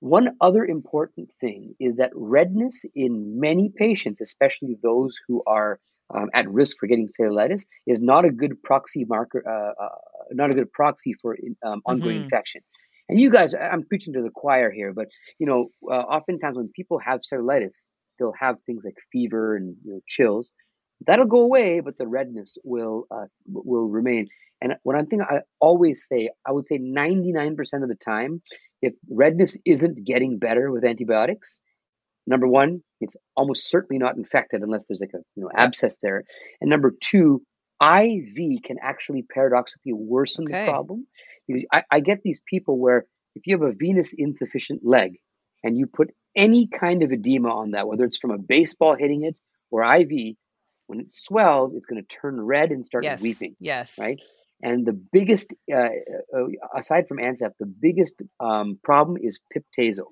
One 0.00 0.36
other 0.40 0.64
important 0.64 1.30
thing 1.40 1.76
is 1.78 1.96
that 1.96 2.10
redness 2.16 2.84
in 2.96 3.38
many 3.38 3.68
patients, 3.68 4.20
especially 4.20 4.74
those 4.82 5.16
who 5.28 5.44
are 5.46 5.78
um, 6.14 6.28
at 6.34 6.48
risk 6.50 6.76
for 6.78 6.86
getting 6.86 7.08
cellulitis, 7.08 7.66
is 7.86 8.00
not 8.00 8.24
a 8.24 8.30
good 8.30 8.62
proxy 8.62 9.04
marker, 9.04 9.42
uh, 9.48 9.82
uh, 9.84 9.88
not 10.32 10.50
a 10.50 10.54
good 10.54 10.72
proxy 10.72 11.14
for 11.20 11.36
um, 11.64 11.82
ongoing 11.86 12.16
Mhm. 12.16 12.18
infection. 12.18 12.62
And 13.08 13.18
you 13.20 13.30
guys, 13.30 13.54
I'm 13.54 13.84
preaching 13.84 14.14
to 14.14 14.22
the 14.22 14.30
choir 14.30 14.70
here, 14.70 14.92
but 14.92 15.08
you 15.38 15.46
know, 15.46 15.68
uh, 15.90 15.94
oftentimes 16.16 16.56
when 16.56 16.70
people 16.74 16.98
have 16.98 17.20
cellulitis, 17.20 17.92
they'll 18.18 18.32
have 18.38 18.56
things 18.66 18.84
like 18.84 18.96
fever 19.12 19.56
and 19.56 19.76
you 19.84 19.92
know, 19.94 20.00
chills. 20.06 20.52
That'll 21.06 21.26
go 21.26 21.40
away, 21.40 21.80
but 21.80 21.98
the 21.98 22.06
redness 22.06 22.56
will 22.64 23.06
uh, 23.10 23.26
will 23.46 23.88
remain. 23.88 24.28
And 24.60 24.74
what 24.82 24.96
I'm 24.96 25.06
thinking, 25.06 25.26
I 25.28 25.40
always 25.60 26.06
say, 26.06 26.30
I 26.46 26.52
would 26.52 26.66
say 26.66 26.78
99% 26.78 27.82
of 27.82 27.88
the 27.88 27.94
time, 27.96 28.42
if 28.82 28.94
redness 29.10 29.58
isn't 29.66 30.04
getting 30.04 30.38
better 30.38 30.70
with 30.70 30.84
antibiotics, 30.84 31.60
number 32.26 32.46
one, 32.48 32.82
it's 33.00 33.16
almost 33.36 33.68
certainly 33.68 33.98
not 33.98 34.16
infected 34.16 34.62
unless 34.62 34.86
there's 34.86 35.00
like 35.00 35.14
a 35.14 35.18
you 35.36 35.42
know 35.42 35.50
abscess 35.54 35.96
there. 36.02 36.24
And 36.60 36.70
number 36.70 36.92
two, 37.00 37.42
IV 37.82 38.62
can 38.62 38.76
actually 38.80 39.22
paradoxically 39.22 39.92
worsen 39.92 40.44
Okay. 40.44 40.64
the 40.64 40.70
problem 40.70 41.06
because 41.46 41.64
I, 41.72 41.82
I 41.90 42.00
get 42.00 42.22
these 42.22 42.40
people 42.48 42.78
where 42.78 43.06
if 43.34 43.46
you 43.46 43.58
have 43.58 43.68
a 43.68 43.72
venous 43.72 44.14
insufficient 44.16 44.80
leg 44.84 45.18
and 45.62 45.76
you 45.76 45.86
put 45.86 46.10
any 46.36 46.66
kind 46.66 47.02
of 47.02 47.12
edema 47.12 47.50
on 47.50 47.72
that, 47.72 47.86
whether 47.86 48.04
it's 48.04 48.18
from 48.18 48.30
a 48.30 48.38
baseball 48.38 48.96
hitting 48.96 49.24
it 49.24 49.38
or 49.70 49.84
IV, 49.84 50.36
when 50.86 51.00
it 51.00 51.12
swells, 51.12 51.74
it's 51.74 51.86
going 51.86 52.02
to 52.02 52.08
turn 52.08 52.40
red 52.40 52.70
and 52.70 52.84
start 52.84 53.04
Yes. 53.04 53.20
weeping 53.22 53.56
Yes. 53.58 53.94
right? 53.98 54.18
And 54.62 54.86
the 54.86 54.92
biggest, 54.92 55.52
uh, 55.72 55.76
uh, 55.76 56.46
aside 56.74 57.08
from 57.08 57.18
ANSAP, 57.18 57.52
the 57.58 57.66
biggest 57.66 58.14
um, 58.40 58.78
problem 58.82 59.18
is 59.20 59.38
piptazo. 59.54 60.06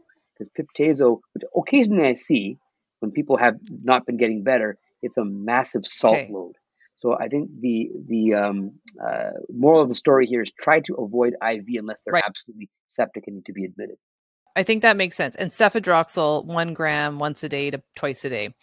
Because 0.48 0.66
piptazo, 0.98 1.20
which 1.34 1.44
occasionally 1.56 2.06
I 2.08 2.14
see 2.14 2.58
when 3.00 3.10
people 3.10 3.36
have 3.36 3.56
not 3.82 4.06
been 4.06 4.16
getting 4.16 4.42
better, 4.42 4.76
it's 5.02 5.16
a 5.16 5.24
massive 5.24 5.86
salt 5.86 6.18
Okay. 6.18 6.32
load. 6.32 6.54
So 6.98 7.18
I 7.18 7.28
think 7.28 7.50
the 7.60 7.90
the 8.08 8.34
um, 8.34 8.72
uh, 9.04 9.30
moral 9.52 9.82
of 9.82 9.88
the 9.88 9.94
story 9.94 10.26
here 10.26 10.42
is 10.42 10.52
try 10.60 10.80
to 10.80 10.94
avoid 10.94 11.34
IV 11.42 11.64
unless 11.78 12.00
they're 12.04 12.12
Right. 12.14 12.22
absolutely 12.24 12.70
septic 12.86 13.24
and 13.26 13.36
need 13.36 13.46
to 13.46 13.52
be 13.52 13.64
admitted. 13.64 13.96
I 14.54 14.62
think 14.62 14.82
that 14.82 14.96
makes 14.96 15.16
sense. 15.16 15.34
And 15.34 15.50
cefadroxil, 15.50 16.44
one 16.44 16.74
gram 16.74 17.18
once 17.18 17.42
a 17.42 17.48
day 17.48 17.70
to 17.70 17.82
twice 17.96 18.24
a 18.24 18.28
day. 18.28 18.54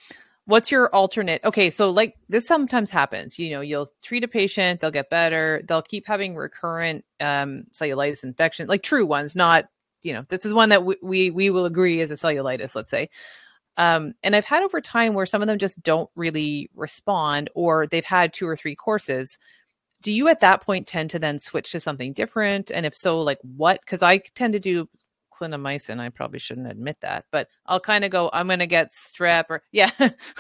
What's 0.46 0.72
your 0.72 0.94
alternate? 0.96 1.44
Okay, 1.44 1.70
so 1.70 1.92
like 1.92 2.16
this 2.30 2.48
sometimes 2.48 2.90
happens. 2.90 3.38
You 3.38 3.52
know, 3.52 3.62
you'll 3.62 3.88
treat 4.02 4.24
a 4.24 4.28
patient, 4.28 4.80
they'll 4.80 4.90
get 4.90 5.10
better, 5.10 5.62
they'll 5.68 5.82
keep 5.82 6.08
having 6.08 6.36
recurrent 6.36 7.04
um, 7.20 7.66
cellulitis 7.74 8.24
infection, 8.24 8.68
like 8.68 8.84
true 8.84 9.06
ones, 9.06 9.36
not 9.36 9.66
you 10.04 10.14
know. 10.14 10.24
This 10.28 10.46
is 10.46 10.54
one 10.54 10.70
that 10.70 10.86
we 10.86 10.96
we, 11.02 11.30
we 11.32 11.50
will 11.50 11.66
agree 11.66 12.00
is 12.00 12.12
a 12.12 12.16
cellulitis, 12.16 12.76
let's 12.76 12.92
say. 12.92 13.10
Um, 13.78 14.14
and 14.24 14.36
I've 14.36 14.46
had 14.46 14.64
over 14.64 14.82
time 14.82 15.14
where 15.14 15.26
some 15.26 15.42
of 15.42 15.48
them 15.48 15.58
just 15.58 15.82
don't 15.82 16.10
really 16.16 16.70
respond, 16.76 17.50
or 17.56 17.88
they've 17.88 18.04
had 18.04 18.34
two 18.34 18.48
or 18.48 18.56
three 18.56 18.76
courses. 18.76 19.38
Do 20.02 20.12
you 20.12 20.28
at 20.28 20.42
that 20.42 20.62
point 20.62 20.88
tend 20.88 21.10
to 21.12 21.20
then 21.20 21.40
switch 21.40 21.72
to 21.72 21.80
something 21.80 22.14
different? 22.14 22.72
And 22.72 22.86
if 22.86 22.96
so, 22.96 23.22
like 23.22 23.40
what? 23.42 23.80
Because 23.82 24.04
I 24.04 24.18
tend 24.36 24.54
to 24.54 24.60
do 24.60 24.88
clindamycin. 25.34 26.00
I 26.00 26.10
probably 26.10 26.40
shouldn't 26.40 26.72
admit 26.72 26.98
that, 27.02 27.26
but 27.32 27.48
I'll 27.70 27.80
kind 27.80 28.04
of 28.04 28.12
go, 28.12 28.30
I'm 28.34 28.48
going 28.48 28.60
to 28.60 28.68
get 28.68 28.92
strep 28.92 29.46
or 29.50 29.64
yeah. 29.72 29.92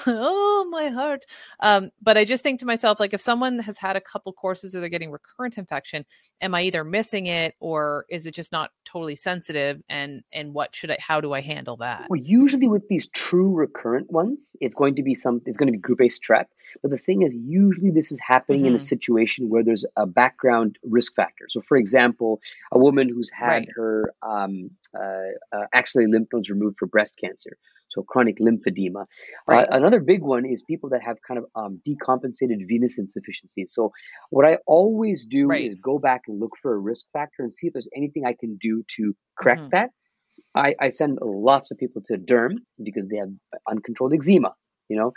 oh, 0.07 0.67
my 0.69 0.89
heart. 0.89 1.25
Um, 1.59 1.91
but 2.01 2.17
I 2.17 2.25
just 2.25 2.43
think 2.43 2.59
to 2.59 2.65
myself, 2.65 2.99
like 2.99 3.13
if 3.13 3.21
someone 3.21 3.59
has 3.59 3.77
had 3.77 3.95
a 3.95 4.01
couple 4.01 4.33
courses 4.33 4.75
or 4.75 4.79
they're 4.79 4.89
getting 4.89 5.11
recurrent 5.11 5.57
infection, 5.57 6.05
am 6.41 6.55
I 6.55 6.63
either 6.63 6.83
missing 6.83 7.27
it 7.27 7.55
or 7.59 8.05
is 8.09 8.25
it 8.25 8.33
just 8.33 8.51
not 8.51 8.71
totally 8.83 9.15
sensitive? 9.15 9.81
And, 9.89 10.23
and 10.33 10.53
what 10.53 10.75
should 10.75 10.91
I, 10.91 10.97
how 10.99 11.21
do 11.21 11.33
I 11.33 11.41
handle 11.41 11.77
that? 11.77 12.07
Well, 12.09 12.21
usually 12.21 12.67
with 12.67 12.87
these 12.89 13.07
true 13.07 13.53
recurrent 13.53 14.11
ones, 14.11 14.55
it's 14.59 14.75
going 14.75 14.95
to 14.95 15.03
be 15.03 15.13
some, 15.15 15.41
it's 15.45 15.57
going 15.57 15.67
to 15.67 15.73
be 15.73 15.77
group 15.77 16.01
A 16.01 16.05
strep. 16.05 16.45
But 16.81 16.91
the 16.91 16.97
thing 16.97 17.21
is, 17.23 17.33
usually 17.33 17.91
this 17.91 18.11
is 18.11 18.19
happening 18.19 18.61
mm-hmm. 18.61 18.67
in 18.67 18.73
a 18.73 18.77
mm-hmm. 18.77 18.83
situation 18.83 19.49
where 19.49 19.63
there's 19.63 19.85
a 19.95 20.05
background 20.05 20.77
risk 20.83 21.15
factor. 21.15 21.45
So, 21.49 21.61
for 21.61 21.77
example, 21.77 22.41
a 22.71 22.79
woman 22.79 23.09
who's 23.09 23.29
had 23.29 23.47
right. 23.47 23.69
her 23.75 24.13
um, 24.21 24.71
uh, 24.97 25.55
uh, 25.55 25.65
axillary 25.73 26.11
lymph 26.11 26.29
nodes 26.33 26.49
removed 26.49 26.77
for 26.77 26.87
breast 26.87 27.17
cancer, 27.23 27.51
so 27.89 28.03
chronic 28.03 28.39
lymphedema. 28.39 29.01
Uh, 29.01 29.05
right. 29.47 29.67
Uh, 29.67 29.77
another 29.77 29.99
big 29.99 30.21
one 30.21 30.45
is 30.45 30.63
people 30.63 30.89
that 30.89 31.01
have 31.03 31.17
kind 31.27 31.39
of 31.39 31.45
um, 31.55 31.81
decompensated 31.87 32.67
venous 32.67 32.97
insufficiency. 32.97 33.65
So, 33.67 33.91
what 34.29 34.45
I 34.45 34.57
always 34.67 35.25
do 35.25 35.47
right. 35.47 35.69
is 35.69 35.75
go 35.75 35.99
back 35.99 36.21
and 36.27 36.39
look 36.39 36.53
for 36.61 36.73
a 36.73 36.77
risk 36.77 37.05
factor 37.13 37.43
and 37.43 37.51
see 37.51 37.67
if 37.67 37.73
there's 37.73 37.89
anything 37.95 38.25
I 38.25 38.35
can 38.39 38.57
do 38.57 38.83
to 38.95 39.15
correct 39.37 39.61
mm-hmm. 39.61 39.69
that. 39.71 39.89
I, 40.55 40.75
I 40.79 40.89
send 40.89 41.19
lots 41.21 41.71
of 41.71 41.77
people 41.77 42.01
to 42.07 42.17
derm 42.17 42.55
because 42.81 43.07
they 43.07 43.17
have 43.17 43.29
uncontrolled 43.69 44.13
eczema. 44.13 44.53
You 44.87 44.97
know, 44.97 45.13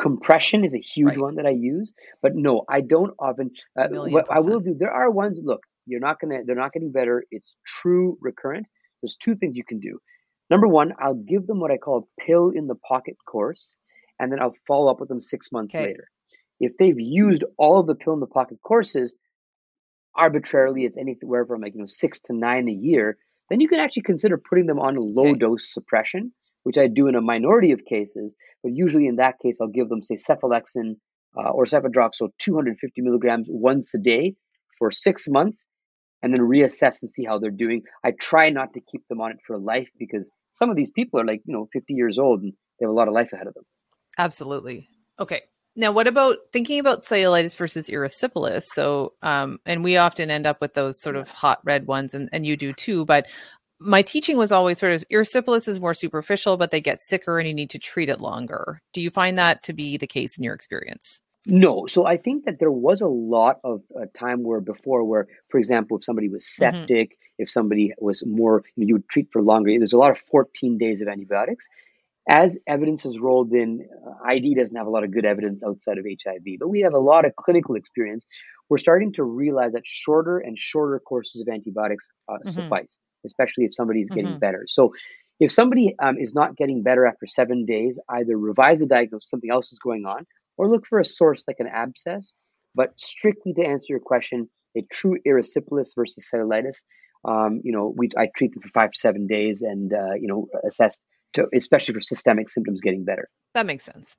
compression 0.00 0.64
is 0.64 0.74
a 0.74 0.78
huge 0.78 1.16
right. 1.16 1.20
one 1.20 1.36
that 1.36 1.46
I 1.46 1.50
use, 1.50 1.92
but 2.20 2.34
no, 2.34 2.64
I 2.68 2.80
don't 2.80 3.14
often. 3.18 3.50
Uh, 3.78 3.88
what 3.88 4.26
I 4.30 4.40
will 4.40 4.60
do, 4.60 4.74
there 4.78 4.90
are 4.90 5.10
ones. 5.10 5.40
Look, 5.42 5.60
you're 5.86 6.00
not 6.00 6.20
gonna. 6.20 6.40
They're 6.44 6.56
not 6.56 6.72
getting 6.72 6.92
better. 6.92 7.24
It's 7.30 7.56
true 7.66 8.18
recurrent. 8.20 8.66
There's 9.02 9.16
two 9.16 9.34
things 9.36 9.56
you 9.56 9.64
can 9.64 9.80
do. 9.80 9.98
Number 10.52 10.68
one, 10.68 10.92
I'll 11.00 11.14
give 11.14 11.46
them 11.46 11.60
what 11.60 11.70
I 11.70 11.78
call 11.78 11.96
a 11.98 12.22
pill 12.22 12.50
in 12.50 12.66
the 12.66 12.74
pocket 12.74 13.16
course, 13.26 13.74
and 14.18 14.30
then 14.30 14.38
I'll 14.38 14.54
follow 14.68 14.90
up 14.90 15.00
with 15.00 15.08
them 15.08 15.22
six 15.22 15.50
months 15.50 15.74
okay. 15.74 15.86
later. 15.86 16.08
If 16.60 16.72
they've 16.78 17.00
used 17.00 17.42
all 17.56 17.80
of 17.80 17.86
the 17.86 17.94
pill 17.94 18.12
in 18.12 18.20
the 18.20 18.26
pocket 18.26 18.58
courses, 18.62 19.16
arbitrarily, 20.14 20.84
it's 20.84 20.98
anywhere 20.98 21.46
from 21.46 21.62
like 21.62 21.72
you 21.74 21.80
know 21.80 21.86
six 21.86 22.20
to 22.26 22.34
nine 22.34 22.68
a 22.68 22.72
year. 22.88 23.16
Then 23.48 23.62
you 23.62 23.68
can 23.68 23.80
actually 23.80 24.02
consider 24.02 24.36
putting 24.36 24.66
them 24.66 24.78
on 24.78 24.96
low 24.96 25.30
okay. 25.30 25.38
dose 25.38 25.72
suppression 25.72 26.32
which 26.64 26.78
I 26.78 26.86
do 26.86 27.08
in 27.08 27.14
a 27.14 27.20
minority 27.20 27.72
of 27.72 27.84
cases, 27.84 28.34
but 28.62 28.72
usually 28.72 29.06
in 29.06 29.16
that 29.16 29.38
case, 29.40 29.58
I'll 29.60 29.68
give 29.68 29.88
them, 29.88 30.02
say, 30.02 30.16
cephalexin 30.16 30.96
uh, 31.36 31.50
or 31.50 31.64
cefadroxil 31.64 32.30
250 32.38 33.00
milligrams 33.02 33.46
once 33.50 33.94
a 33.94 33.98
day 33.98 34.34
for 34.78 34.92
six 34.92 35.28
months 35.28 35.68
and 36.22 36.32
then 36.32 36.40
reassess 36.40 37.02
and 37.02 37.10
see 37.10 37.24
how 37.24 37.38
they're 37.38 37.50
doing. 37.50 37.82
I 38.04 38.12
try 38.12 38.50
not 38.50 38.74
to 38.74 38.80
keep 38.80 39.06
them 39.08 39.20
on 39.20 39.32
it 39.32 39.38
for 39.46 39.58
life 39.58 39.88
because 39.98 40.30
some 40.52 40.70
of 40.70 40.76
these 40.76 40.90
people 40.90 41.20
are 41.20 41.24
like, 41.24 41.42
you 41.44 41.54
know, 41.54 41.68
50 41.72 41.94
years 41.94 42.18
old 42.18 42.42
and 42.42 42.52
they 42.78 42.84
have 42.84 42.90
a 42.90 42.94
lot 42.94 43.08
of 43.08 43.14
life 43.14 43.32
ahead 43.32 43.46
of 43.46 43.54
them. 43.54 43.64
Absolutely. 44.18 44.88
Okay. 45.18 45.40
Now, 45.74 45.90
what 45.92 46.06
about 46.06 46.36
thinking 46.52 46.78
about 46.78 47.04
cellulitis 47.04 47.56
versus 47.56 47.88
erysipelas? 47.88 48.62
So, 48.74 49.14
um, 49.22 49.58
and 49.64 49.82
we 49.82 49.96
often 49.96 50.30
end 50.30 50.46
up 50.46 50.60
with 50.60 50.74
those 50.74 51.00
sort 51.00 51.16
of 51.16 51.30
hot 51.30 51.60
red 51.64 51.86
ones, 51.86 52.12
and, 52.12 52.28
and 52.30 52.44
you 52.44 52.58
do 52.58 52.74
too. 52.74 53.06
But 53.06 53.26
my 53.80 54.02
teaching 54.02 54.36
was 54.36 54.52
always 54.52 54.78
sort 54.78 54.92
of 54.92 55.04
erysipelas 55.10 55.68
is 55.68 55.80
more 55.80 55.94
superficial, 55.94 56.58
but 56.58 56.70
they 56.70 56.80
get 56.80 57.00
sicker 57.00 57.38
and 57.38 57.48
you 57.48 57.54
need 57.54 57.70
to 57.70 57.78
treat 57.78 58.10
it 58.10 58.20
longer. 58.20 58.80
Do 58.92 59.00
you 59.00 59.10
find 59.10 59.38
that 59.38 59.62
to 59.64 59.72
be 59.72 59.96
the 59.96 60.06
case 60.06 60.36
in 60.36 60.44
your 60.44 60.54
experience? 60.54 61.22
No. 61.46 61.86
So 61.86 62.06
I 62.06 62.16
think 62.16 62.44
that 62.44 62.58
there 62.58 62.70
was 62.70 63.00
a 63.00 63.08
lot 63.08 63.58
of 63.64 63.82
a 64.00 64.06
time 64.06 64.42
where 64.42 64.60
before, 64.60 65.04
where, 65.04 65.26
for 65.50 65.58
example, 65.58 65.98
if 65.98 66.04
somebody 66.04 66.28
was 66.28 66.44
mm-hmm. 66.44 66.76
septic, 66.76 67.10
mm-hmm. 67.10 67.42
if 67.42 67.50
somebody 67.50 67.92
was 67.98 68.24
more, 68.26 68.62
you, 68.76 68.84
know, 68.84 68.88
you 68.88 68.94
would 68.94 69.08
treat 69.08 69.28
for 69.32 69.42
longer. 69.42 69.70
There's 69.76 69.92
a 69.92 69.98
lot 69.98 70.10
of 70.10 70.18
14 70.18 70.78
days 70.78 71.00
of 71.00 71.08
antibiotics. 71.08 71.68
As 72.28 72.56
evidence 72.68 73.02
has 73.02 73.18
rolled 73.18 73.52
in, 73.52 73.84
uh, 74.06 74.12
ID 74.24 74.54
doesn't 74.54 74.76
have 74.76 74.86
a 74.86 74.90
lot 74.90 75.02
of 75.02 75.10
good 75.10 75.24
evidence 75.24 75.64
outside 75.64 75.98
of 75.98 76.04
HIV, 76.06 76.58
but 76.60 76.68
we 76.68 76.80
have 76.80 76.94
a 76.94 76.98
lot 76.98 77.24
of 77.24 77.34
clinical 77.34 77.74
experience. 77.74 78.26
We're 78.68 78.78
starting 78.78 79.12
to 79.14 79.24
realize 79.24 79.72
that 79.72 79.84
shorter 79.84 80.38
and 80.38 80.56
shorter 80.56 81.00
courses 81.00 81.40
of 81.40 81.52
antibiotics 81.52 82.08
uh, 82.28 82.34
mm-hmm. 82.34 82.48
suffice 82.48 83.00
especially 83.24 83.64
if 83.64 83.74
somebody's 83.74 84.08
mm-hmm. 84.08 84.20
getting 84.20 84.38
better. 84.38 84.64
So 84.68 84.92
if 85.40 85.50
somebody 85.50 85.94
um, 86.00 86.18
is 86.18 86.34
not 86.34 86.56
getting 86.56 86.82
better 86.82 87.06
after 87.06 87.26
seven 87.26 87.64
days, 87.64 87.98
either 88.08 88.36
revise 88.36 88.80
the 88.80 88.86
diagnosis, 88.86 89.30
something 89.30 89.50
else 89.50 89.72
is 89.72 89.78
going 89.78 90.04
on, 90.06 90.26
or 90.62 90.68
look 90.70 90.86
for 90.86 91.00
a 91.00 91.04
source 91.04 91.42
like 91.48 91.56
an 91.58 91.66
abscess. 91.66 92.36
But 92.72 92.98
strictly 92.98 93.52
to 93.54 93.66
answer 93.66 93.86
your 93.88 94.00
question, 94.00 94.48
a 94.76 94.82
true 94.82 95.18
erysipelas 95.26 95.94
versus 95.96 96.30
cellulitis, 96.32 96.84
um, 97.24 97.60
you 97.64 97.72
know, 97.72 97.92
we 97.96 98.10
I 98.16 98.28
treat 98.34 98.54
them 98.54 98.62
for 98.62 98.68
five 98.68 98.92
to 98.92 98.98
seven 98.98 99.26
days, 99.26 99.62
and 99.62 99.92
uh, 99.92 100.14
you 100.14 100.28
know, 100.28 100.46
assess 100.66 101.00
to, 101.34 101.46
especially 101.52 101.94
for 101.94 102.00
systemic 102.00 102.48
symptoms 102.48 102.80
getting 102.80 103.04
better. 103.04 103.28
That 103.54 103.66
makes 103.66 103.84
sense. 103.84 104.16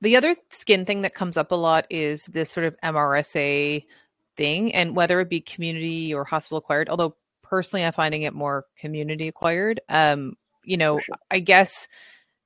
The 0.00 0.16
other 0.16 0.36
skin 0.50 0.84
thing 0.84 1.02
that 1.02 1.14
comes 1.14 1.36
up 1.36 1.52
a 1.52 1.56
lot 1.56 1.86
is 1.90 2.24
this 2.26 2.50
sort 2.50 2.66
of 2.66 2.76
MRSA 2.82 3.84
thing, 4.36 4.74
and 4.74 4.96
whether 4.96 5.20
it 5.20 5.28
be 5.28 5.40
community 5.40 6.14
or 6.14 6.24
hospital 6.24 6.58
acquired. 6.58 6.88
Although 6.88 7.16
personally, 7.42 7.84
I'm 7.84 7.92
finding 7.92 8.22
it 8.22 8.34
more 8.34 8.66
community 8.78 9.28
acquired. 9.28 9.80
Um, 9.88 10.36
you 10.64 10.76
know, 10.76 11.00
sure. 11.00 11.16
I 11.30 11.40
guess, 11.40 11.88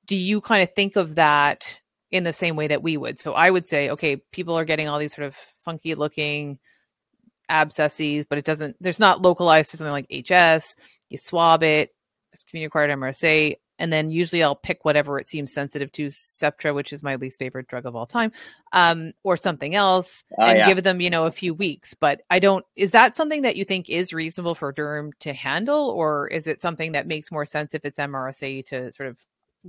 do 0.07 0.15
you 0.15 0.41
kind 0.41 0.63
of 0.63 0.73
think 0.75 0.95
of 0.95 1.15
that 1.15 1.79
in 2.11 2.23
the 2.23 2.33
same 2.33 2.55
way 2.55 2.67
that 2.67 2.83
we 2.83 2.97
would? 2.97 3.19
So 3.19 3.33
I 3.33 3.49
would 3.49 3.67
say, 3.67 3.89
okay, 3.89 4.17
people 4.31 4.57
are 4.57 4.65
getting 4.65 4.87
all 4.87 4.99
these 4.99 5.15
sort 5.15 5.27
of 5.27 5.35
funky 5.65 5.95
looking 5.95 6.59
abscesses, 7.49 8.25
but 8.25 8.37
it 8.37 8.45
doesn't, 8.45 8.75
there's 8.81 8.99
not 8.99 9.21
localized 9.21 9.71
to 9.71 9.77
something 9.77 9.91
like 9.91 10.05
HS. 10.09 10.75
You 11.09 11.17
swab 11.17 11.63
it, 11.63 11.93
it's 12.33 12.43
community 12.43 12.67
acquired 12.67 12.91
MRSA 12.91 13.57
and 13.79 13.93
then 13.93 14.09
usually 14.09 14.43
I'll 14.43 14.55
pick 14.55 14.85
whatever 14.85 15.19
it 15.19 15.29
seems 15.29 15.53
sensitive 15.53 15.91
to, 15.93 16.07
Septra, 16.07 16.73
which 16.73 16.91
is 16.91 17.03
my 17.03 17.15
least 17.15 17.39
favorite 17.39 17.67
drug 17.67 17.85
of 17.85 17.95
all 17.95 18.05
time, 18.05 18.31
um, 18.73 19.13
or 19.23 19.37
something 19.37 19.75
else, 19.75 20.23
oh, 20.37 20.43
and 20.45 20.59
yeah. 20.59 20.67
give 20.67 20.83
them, 20.83 20.99
you 20.99 21.09
know, 21.09 21.25
a 21.25 21.31
few 21.31 21.53
weeks. 21.53 21.93
But 21.93 22.21
I 22.29 22.39
don't. 22.39 22.65
Is 22.75 22.91
that 22.91 23.15
something 23.15 23.43
that 23.43 23.55
you 23.55 23.65
think 23.65 23.89
is 23.89 24.13
reasonable 24.13 24.55
for 24.55 24.73
derm 24.73 25.11
to 25.19 25.33
handle, 25.33 25.89
or 25.89 26.27
is 26.27 26.47
it 26.47 26.61
something 26.61 26.93
that 26.93 27.07
makes 27.07 27.31
more 27.31 27.45
sense 27.45 27.73
if 27.73 27.85
it's 27.85 27.99
MRSA 27.99 28.65
to 28.67 28.91
sort 28.91 29.09
of 29.09 29.17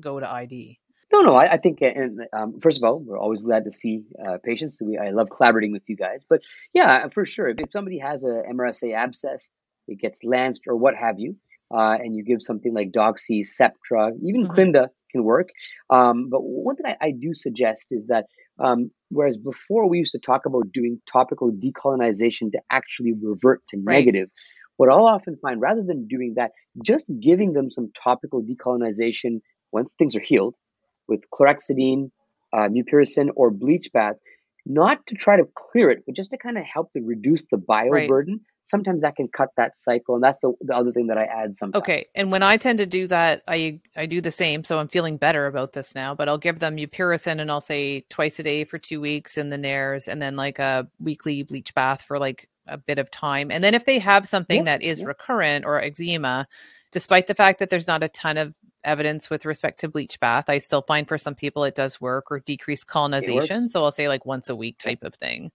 go 0.01 0.19
to 0.21 0.29
ID? 0.29 0.79
No, 1.13 1.21
no. 1.23 1.37
I, 1.37 1.53
I 1.53 1.57
think, 1.57 1.81
and 1.81 2.21
um, 2.33 2.61
first 2.61 2.79
of 2.79 2.85
all, 2.85 2.99
we're 2.99 3.19
always 3.19 3.43
glad 3.43 3.65
to 3.65 3.73
see 3.73 4.03
uh, 4.27 4.39
patients. 4.43 4.81
We, 4.83 4.99
I 4.99 5.11
love 5.11 5.29
collaborating 5.31 5.73
with 5.73 5.83
you 5.87 5.97
guys. 5.97 6.23
But 6.29 6.43
yeah, 6.75 7.09
for 7.09 7.25
sure, 7.25 7.49
if, 7.49 7.59
if 7.59 7.73
somebody 7.73 7.99
has 7.99 8.25
a 8.25 8.43
MRSA 8.53 8.95
abscess, 8.95 9.51
it 9.87 9.99
gets 9.99 10.23
lanced 10.23 10.63
or 10.67 10.77
what 10.77 10.95
have 10.95 11.19
you 11.19 11.37
uh, 11.75 11.97
and 12.01 12.17
you 12.17 12.25
give 12.25 12.43
something 12.43 12.75
like 12.75 12.93
Doxy, 12.93 13.43
Septra, 13.43 14.13
even 14.23 14.43
mm-hmm. 14.43 14.53
Clinda 14.53 14.91
can 15.11 15.25
work. 15.25 15.49
Um, 15.91 16.29
but 16.31 16.41
one 16.41 16.77
thing 16.77 16.87
I, 16.87 17.07
I, 17.07 17.11
do 17.13 17.33
suggest 17.33 17.89
is 17.91 18.09
that 18.09 18.27
um, 18.59 18.91
whereas 19.09 19.37
before 19.37 19.89
we 19.89 19.99
used 19.99 20.13
to 20.13 20.19
talk 20.19 20.45
about 20.45 20.73
doing 20.73 21.01
topical 21.11 21.51
decolonization 21.51 22.53
to 22.53 22.61
actually 22.71 23.15
revert 23.21 23.63
to 23.71 23.79
right. 23.79 23.95
negative, 23.95 24.29
what 24.77 24.91
I'll 24.91 25.07
often 25.07 25.37
find 25.41 25.61
rather 25.61 25.83
than 25.83 26.07
doing 26.09 26.35
that, 26.37 26.53
just 26.85 27.07
giving 27.21 27.55
them 27.55 27.71
some 27.71 27.91
topical 28.03 28.43
decolonization 28.43 29.41
once 29.73 29.93
things 29.99 30.15
are 30.15 30.21
healed 30.21 30.55
with 31.09 31.21
chlorhexidine, 31.33 32.11
uh, 32.53 32.69
mupirocin, 32.69 33.31
or 33.35 33.51
bleach 33.51 33.91
bath, 33.93 34.17
not 34.67 35.07
to 35.07 35.15
try 35.15 35.37
to 35.37 35.49
clear 35.55 35.91
it, 35.91 36.05
but 36.07 36.15
just 36.15 36.31
to 36.31 36.39
kind 36.39 36.59
of 36.59 36.65
help 36.65 36.93
to 36.93 37.01
reduce 37.01 37.45
the 37.51 37.57
bio 37.57 37.89
right. 37.89 38.09
burden. 38.09 38.41
Sometimes 38.65 39.01
that 39.01 39.17
can 39.17 39.29
cut 39.29 39.49
that 39.57 39.79
cycle 39.79 40.15
and 40.15 40.23
that's 40.23 40.39
the, 40.43 40.53
the 40.61 40.77
other 40.77 40.93
thing 40.93 41.07
that 41.07 41.17
i 41.17 41.23
add 41.23 41.57
sometimes. 41.57 41.83
Okay 41.83 42.05
and 42.15 42.31
when 42.31 42.43
i 42.43 42.59
tend 42.59 42.77
to 42.77 42.85
do 42.85 43.07
that 43.07 43.43
i 43.49 43.81
i 43.97 44.05
do 44.05 44.21
the 44.21 44.31
same 44.31 44.63
so 44.63 44.79
i'm 44.79 44.89
feeling 44.89 45.17
better 45.17 45.47
about 45.47 45.73
this 45.73 45.95
now 45.95 46.15
but 46.15 46.29
i'll 46.29 46.37
give 46.37 46.59
them 46.59 46.77
mupirocin 46.77 47.41
and 47.41 47.51
i'll 47.51 47.63
say 47.63 48.05
twice 48.11 48.39
a 48.39 48.43
day 48.43 48.65
for 48.65 48.77
two 48.77 49.01
weeks 49.01 49.39
in 49.39 49.49
the 49.49 49.57
nares 49.57 50.07
and 50.07 50.21
then 50.21 50.37
like 50.37 50.59
a 50.59 50.87
weekly 51.01 51.43
bleach 51.43 51.75
bath 51.75 52.03
for 52.03 52.19
like 52.19 52.47
a 52.69 52.79
bit 52.79 52.99
of 52.99 53.11
time. 53.11 53.51
And 53.51 53.65
then 53.65 53.75
if 53.75 53.85
they 53.85 53.99
have 53.99 54.29
something 54.29 54.65
that 54.65 54.83
is 54.83 55.05
recurrent 55.05 55.65
or 55.65 55.83
eczema 55.83 56.47
despite 56.91 57.27
the 57.27 57.35
fact 57.35 57.59
that 57.59 57.71
there's 57.71 57.87
not 57.87 58.03
a 58.03 58.09
ton 58.09 58.39
of 58.39 58.55
evidence 58.85 59.29
with 59.29 59.45
respect 59.45 59.81
to 59.81 59.89
bleach 59.89 60.19
bath 60.21 60.45
i 60.49 60.59
still 60.59 60.83
find 60.83 61.09
for 61.09 61.19
some 61.19 61.35
people 61.35 61.65
it 61.65 61.75
does 61.75 62.01
work 62.01 62.31
or 62.31 62.41
decrease 62.41 62.85
colonization 62.85 63.69
so 63.69 63.83
i'll 63.83 63.93
say 63.93 64.09
like 64.09 64.25
once 64.25 64.49
a 64.49 64.57
week 64.57 64.79
type 64.79 65.03
of 65.03 65.15
thing 65.15 65.51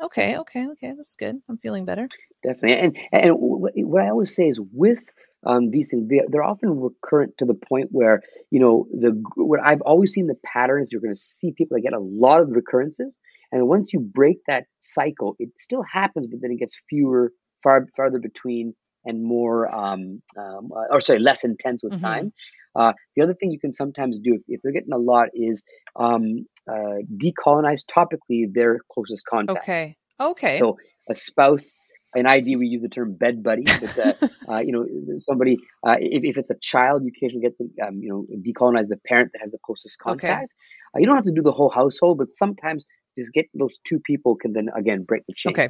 Okay, 0.00 0.38
okay, 0.38 0.66
okay. 0.68 0.94
That's 0.96 1.16
good. 1.16 1.40
I'm 1.48 1.58
feeling 1.58 1.84
better. 1.84 2.08
Definitely. 2.44 2.78
And 2.78 2.98
and 3.12 3.34
what 3.36 4.02
I 4.02 4.10
always 4.10 4.34
say 4.34 4.48
is 4.48 4.60
with 4.72 5.02
um, 5.44 5.70
these 5.70 5.88
things, 5.88 6.08
they're, 6.08 6.26
they're 6.28 6.44
often 6.44 6.80
recurrent 6.80 7.34
to 7.38 7.44
the 7.44 7.54
point 7.54 7.88
where 7.90 8.22
you 8.50 8.60
know 8.60 8.86
the 8.92 9.20
what 9.34 9.60
I've 9.62 9.80
always 9.80 10.12
seen 10.12 10.28
the 10.28 10.36
patterns. 10.44 10.88
You're 10.90 11.00
going 11.00 11.14
to 11.14 11.20
see 11.20 11.52
people 11.52 11.76
that 11.76 11.82
get 11.82 11.94
a 11.94 11.98
lot 11.98 12.40
of 12.40 12.50
recurrences, 12.50 13.18
and 13.50 13.66
once 13.66 13.92
you 13.92 13.98
break 13.98 14.38
that 14.46 14.66
cycle, 14.80 15.34
it 15.40 15.48
still 15.58 15.82
happens, 15.82 16.28
but 16.28 16.40
then 16.40 16.52
it 16.52 16.60
gets 16.60 16.80
fewer, 16.88 17.32
far 17.64 17.88
farther 17.96 18.20
between, 18.20 18.74
and 19.04 19.22
more, 19.22 19.74
um, 19.74 20.22
um 20.36 20.70
uh, 20.74 20.94
or 20.94 21.00
sorry, 21.00 21.18
less 21.18 21.44
intense 21.44 21.82
with 21.82 21.92
mm-hmm. 21.94 22.04
time. 22.04 22.32
Uh, 22.76 22.92
the 23.16 23.22
other 23.22 23.34
thing 23.34 23.50
you 23.50 23.58
can 23.58 23.72
sometimes 23.72 24.18
do 24.18 24.34
if, 24.34 24.42
if 24.46 24.62
they're 24.62 24.72
getting 24.72 24.92
a 24.92 24.98
lot 24.98 25.28
is 25.34 25.64
um, 25.96 26.46
uh, 26.70 26.98
decolonize 27.16 27.82
topically 27.84 28.52
their 28.52 28.80
closest 28.92 29.26
contact. 29.26 29.60
Okay. 29.64 29.96
Okay. 30.20 30.58
So 30.58 30.76
a 31.08 31.14
spouse, 31.14 31.80
in 32.14 32.26
ID 32.26 32.56
we 32.56 32.66
use 32.66 32.82
the 32.82 32.88
term 32.88 33.14
bed 33.14 33.42
buddy. 33.42 33.64
But 33.64 33.98
uh, 34.22 34.28
uh, 34.52 34.58
you 34.58 34.72
know, 34.72 34.86
somebody 35.18 35.58
uh, 35.86 35.96
if, 35.98 36.24
if 36.24 36.38
it's 36.38 36.50
a 36.50 36.56
child, 36.60 37.02
you 37.04 37.12
occasionally 37.16 37.42
get 37.42 37.58
the 37.58 37.86
um, 37.86 38.00
you 38.02 38.08
know 38.08 38.26
decolonize 38.40 38.88
the 38.88 38.96
parent 38.96 39.32
that 39.32 39.40
has 39.40 39.52
the 39.52 39.58
closest 39.64 39.98
contact. 39.98 40.44
Okay. 40.44 40.52
Uh, 40.94 41.00
you 41.00 41.06
don't 41.06 41.16
have 41.16 41.24
to 41.24 41.32
do 41.32 41.42
the 41.42 41.52
whole 41.52 41.70
household, 41.70 42.18
but 42.18 42.30
sometimes 42.30 42.86
just 43.18 43.32
get 43.32 43.46
those 43.54 43.76
two 43.84 43.98
people 44.00 44.36
can 44.36 44.52
then 44.52 44.68
again 44.74 45.02
break 45.02 45.24
the 45.26 45.34
chain. 45.34 45.52
Okay, 45.52 45.68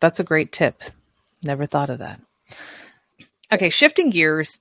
that's 0.00 0.20
a 0.20 0.24
great 0.24 0.52
tip. 0.52 0.82
Never 1.42 1.66
thought 1.66 1.90
of 1.90 1.98
that. 1.98 2.20
Okay, 3.52 3.70
shifting 3.70 4.10
gears 4.10 4.60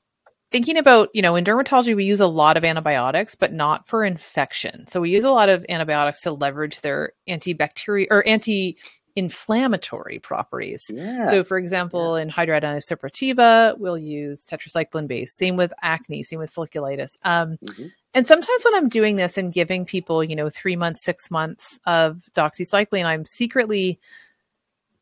thinking 0.51 0.77
about, 0.77 1.09
you 1.13 1.21
know, 1.21 1.35
in 1.35 1.43
dermatology, 1.43 1.95
we 1.95 2.05
use 2.05 2.19
a 2.19 2.27
lot 2.27 2.57
of 2.57 2.63
antibiotics, 2.63 3.35
but 3.35 3.53
not 3.53 3.87
for 3.87 4.03
infection. 4.03 4.87
So 4.87 5.01
we 5.01 5.09
use 5.09 5.23
a 5.23 5.29
lot 5.29 5.49
of 5.49 5.65
antibiotics 5.69 6.21
to 6.21 6.31
leverage 6.31 6.81
their 6.81 7.13
antibacterial 7.27 8.07
or 8.09 8.27
anti 8.27 8.77
inflammatory 9.15 10.19
properties. 10.19 10.85
Yeah. 10.93 11.23
So, 11.23 11.43
for 11.43 11.57
example, 11.57 12.17
yeah. 12.17 12.23
in 12.23 12.29
hidradenitis 12.29 12.87
suppurativa, 12.87 13.75
we'll 13.79 13.97
use 13.97 14.45
tetracycline 14.45 15.07
base. 15.07 15.35
Same 15.35 15.57
with 15.57 15.73
acne, 15.81 16.21
same 16.21 16.37
with 16.37 16.53
folliculitis. 16.53 17.17
Um, 17.23 17.57
mm-hmm. 17.65 17.87
And 18.13 18.27
sometimes 18.27 18.63
when 18.63 18.75
I'm 18.75 18.89
doing 18.89 19.15
this 19.15 19.37
and 19.37 19.51
giving 19.51 19.85
people, 19.85 20.23
you 20.23 20.35
know, 20.35 20.49
three 20.49 20.75
months, 20.75 21.03
six 21.03 21.31
months 21.31 21.79
of 21.87 22.29
doxycycline, 22.35 23.05
I'm 23.05 23.25
secretly 23.25 23.99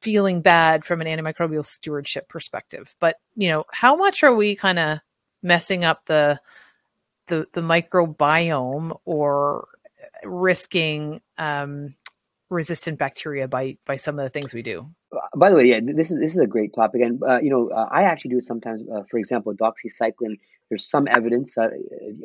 feeling 0.06 0.42
bad 0.42 0.86
from 0.86 1.02
an 1.02 1.08
antimicrobial 1.08 1.66
stewardship 1.66 2.30
perspective. 2.30 2.96
But, 3.00 3.16
you 3.36 3.50
know, 3.50 3.64
how 3.72 3.96
much 3.96 4.22
are 4.22 4.36
we 4.36 4.56
kind 4.56 4.78
of 4.78 5.00
messing 5.42 5.84
up 5.84 6.06
the 6.06 6.40
the 7.28 7.48
the 7.54 7.62
microbiome 7.62 8.96
or 9.06 9.68
risking 10.24 11.22
um, 11.38 11.96
resistant 12.50 13.00
bacteria 13.00 13.48
by 13.48 13.78
by 13.86 13.96
some 13.96 14.20
of 14.20 14.24
the 14.24 14.30
things 14.30 14.54
we 14.54 14.62
do. 14.62 14.88
Uh, 15.12 15.20
by 15.36 15.50
the 15.50 15.56
way, 15.56 15.66
yeah, 15.66 15.80
this 15.84 16.12
is 16.12 16.20
this 16.20 16.34
is 16.34 16.40
a 16.40 16.48
great 16.48 16.74
topic, 16.74 17.02
and 17.02 17.22
uh, 17.24 17.40
you 17.42 17.50
know, 17.50 17.70
uh, 17.70 17.88
I 17.92 18.04
actually 18.04 18.32
do 18.32 18.38
it 18.38 18.46
sometimes. 18.46 18.82
Uh, 18.90 19.04
for 19.10 19.18
example, 19.18 19.54
doxycycline. 19.54 20.38
There's 20.70 20.90
some 20.90 21.08
evidence. 21.08 21.60
Uh, 21.60 21.70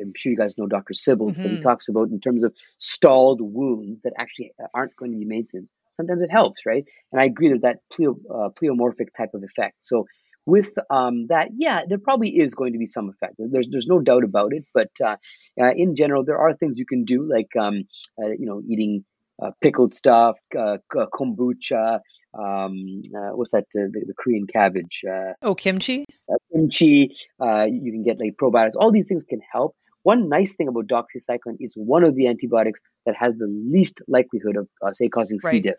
I'm 0.01 0.15
sure 0.17 0.33
you 0.33 0.39
guys 0.39 0.57
know 0.57 0.67
Dr. 0.67 0.95
Sibbald, 0.95 1.33
mm-hmm. 1.33 1.43
but 1.43 1.51
he 1.51 1.61
talks 1.61 1.89
about 1.89 2.09
in 2.09 2.21
terms 2.21 2.43
of 2.43 2.55
stalled 2.79 3.43
wounds 3.43 4.01
that 4.01 4.15
actually 4.19 4.53
aren't 4.73 4.97
going 4.97 5.13
to 5.13 5.19
be 5.19 5.27
maintenance. 5.27 5.73
Sometimes 6.01 6.23
it 6.23 6.31
helps, 6.31 6.65
right? 6.65 6.85
And 7.13 7.21
I 7.21 7.27
agree. 7.27 7.49
There's 7.49 7.61
that 7.61 7.81
pleo, 7.93 8.17
uh, 8.31 8.49
pleomorphic 8.51 9.09
type 9.17 9.35
of 9.35 9.43
effect. 9.43 9.77
So 9.81 10.07
with 10.47 10.71
um, 10.89 11.27
that, 11.29 11.49
yeah, 11.57 11.83
there 11.87 11.99
probably 11.99 12.31
is 12.31 12.55
going 12.55 12.73
to 12.73 12.79
be 12.79 12.87
some 12.87 13.11
effect. 13.11 13.35
There's 13.39 13.69
there's 13.71 13.87
no 13.87 14.01
doubt 14.01 14.25
about 14.25 14.53
it. 14.53 14.65
But 14.73 14.91
uh, 15.05 15.17
uh, 15.61 15.73
in 15.77 15.95
general, 15.95 16.25
there 16.25 16.39
are 16.39 16.55
things 16.55 16.79
you 16.79 16.87
can 16.87 17.05
do, 17.05 17.29
like 17.29 17.51
um, 17.59 17.85
uh, 18.19 18.29
you 18.29 18.47
know, 18.47 18.63
eating 18.67 19.05
uh, 19.43 19.51
pickled 19.61 19.95
stuff, 19.95 20.37
uh, 20.59 20.79
kombucha. 20.93 22.01
Um, 22.33 23.03
uh, 23.15 23.31
what's 23.35 23.51
that? 23.51 23.67
the, 23.75 23.91
the 23.93 24.15
Korean 24.17 24.47
cabbage. 24.47 25.03
oh, 25.43 25.55
kimchi. 25.55 26.07
kimchi. 26.53 27.17
you 27.41 27.93
can 27.93 28.03
get 28.03 28.19
like 28.19 28.37
probiotics. 28.41 28.73
All 28.77 28.93
these 28.93 29.07
things 29.07 29.25
can 29.25 29.41
help. 29.53 29.77
One 30.03 30.29
nice 30.29 30.55
thing 30.55 30.69
about 30.69 30.87
doxycycline 30.87 31.57
is 31.61 31.75
one 31.77 32.05
of 32.05 32.15
the 32.17 32.27
antibiotics 32.27 32.81
that 33.07 33.15
has 33.17 33.37
the 33.37 33.47
least 33.47 34.01
likelihood 34.09 34.57
of, 34.57 34.69
say, 34.97 35.09
causing 35.09 35.39
right. 35.45 35.51
C. 35.51 35.61
diff. 35.61 35.77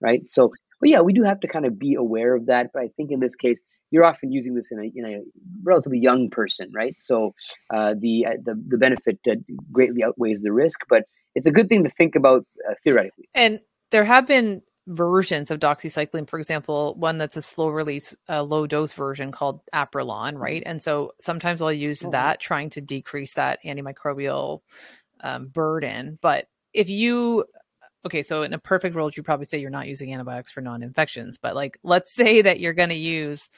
Right. 0.00 0.22
So 0.28 0.52
but 0.82 0.90
yeah, 0.90 1.00
we 1.00 1.12
do 1.12 1.22
have 1.22 1.38
to 1.40 1.48
kind 1.48 1.64
of 1.64 1.78
be 1.78 1.94
aware 1.94 2.34
of 2.34 2.46
that. 2.46 2.70
But 2.74 2.82
I 2.82 2.88
think 2.96 3.12
in 3.12 3.20
this 3.20 3.36
case, 3.36 3.62
you're 3.92 4.04
often 4.04 4.32
using 4.32 4.54
this 4.54 4.72
in 4.72 4.80
a, 4.80 4.90
in 4.94 5.06
a 5.06 5.20
relatively 5.62 6.00
young 6.00 6.28
person, 6.28 6.72
right? 6.74 6.96
So 6.98 7.34
uh, 7.72 7.94
the, 7.98 8.26
uh, 8.26 8.30
the 8.44 8.60
the 8.66 8.78
benefit 8.78 9.20
uh, 9.30 9.36
greatly 9.70 10.02
outweighs 10.02 10.42
the 10.42 10.52
risk, 10.52 10.80
but 10.88 11.04
it's 11.36 11.46
a 11.46 11.52
good 11.52 11.68
thing 11.68 11.84
to 11.84 11.90
think 11.90 12.16
about 12.16 12.44
uh, 12.68 12.74
theoretically. 12.82 13.28
And 13.34 13.60
there 13.92 14.04
have 14.04 14.26
been 14.26 14.62
versions 14.86 15.50
of 15.50 15.60
doxycycline, 15.60 16.28
for 16.28 16.38
example, 16.38 16.94
one 16.98 17.18
that's 17.18 17.36
a 17.36 17.42
slow 17.42 17.68
release, 17.68 18.16
uh, 18.28 18.42
low 18.42 18.66
dose 18.66 18.92
version 18.92 19.30
called 19.32 19.60
Apprilon, 19.72 20.36
right? 20.36 20.62
And 20.66 20.82
so 20.82 21.12
sometimes 21.20 21.62
I'll 21.62 21.72
use 21.72 22.04
oh, 22.04 22.10
that 22.10 22.26
nice. 22.26 22.38
trying 22.38 22.70
to 22.70 22.80
decrease 22.80 23.34
that 23.34 23.60
antimicrobial 23.64 24.60
um, 25.20 25.46
burden. 25.48 26.18
But 26.20 26.46
if 26.72 26.88
you 26.88 27.44
okay, 28.04 28.22
so 28.22 28.42
in 28.42 28.52
a 28.52 28.58
perfect 28.58 28.96
world, 28.96 29.16
you 29.16 29.22
probably 29.22 29.46
say 29.46 29.58
you're 29.58 29.70
not 29.70 29.86
using 29.86 30.12
antibiotics 30.12 30.50
for 30.50 30.60
non-infections, 30.60 31.38
but 31.38 31.54
like 31.54 31.78
let's 31.82 32.12
say 32.14 32.42
that 32.42 32.60
you're 32.60 32.74
going 32.74 32.88
to 32.88 32.94
use 32.96 33.48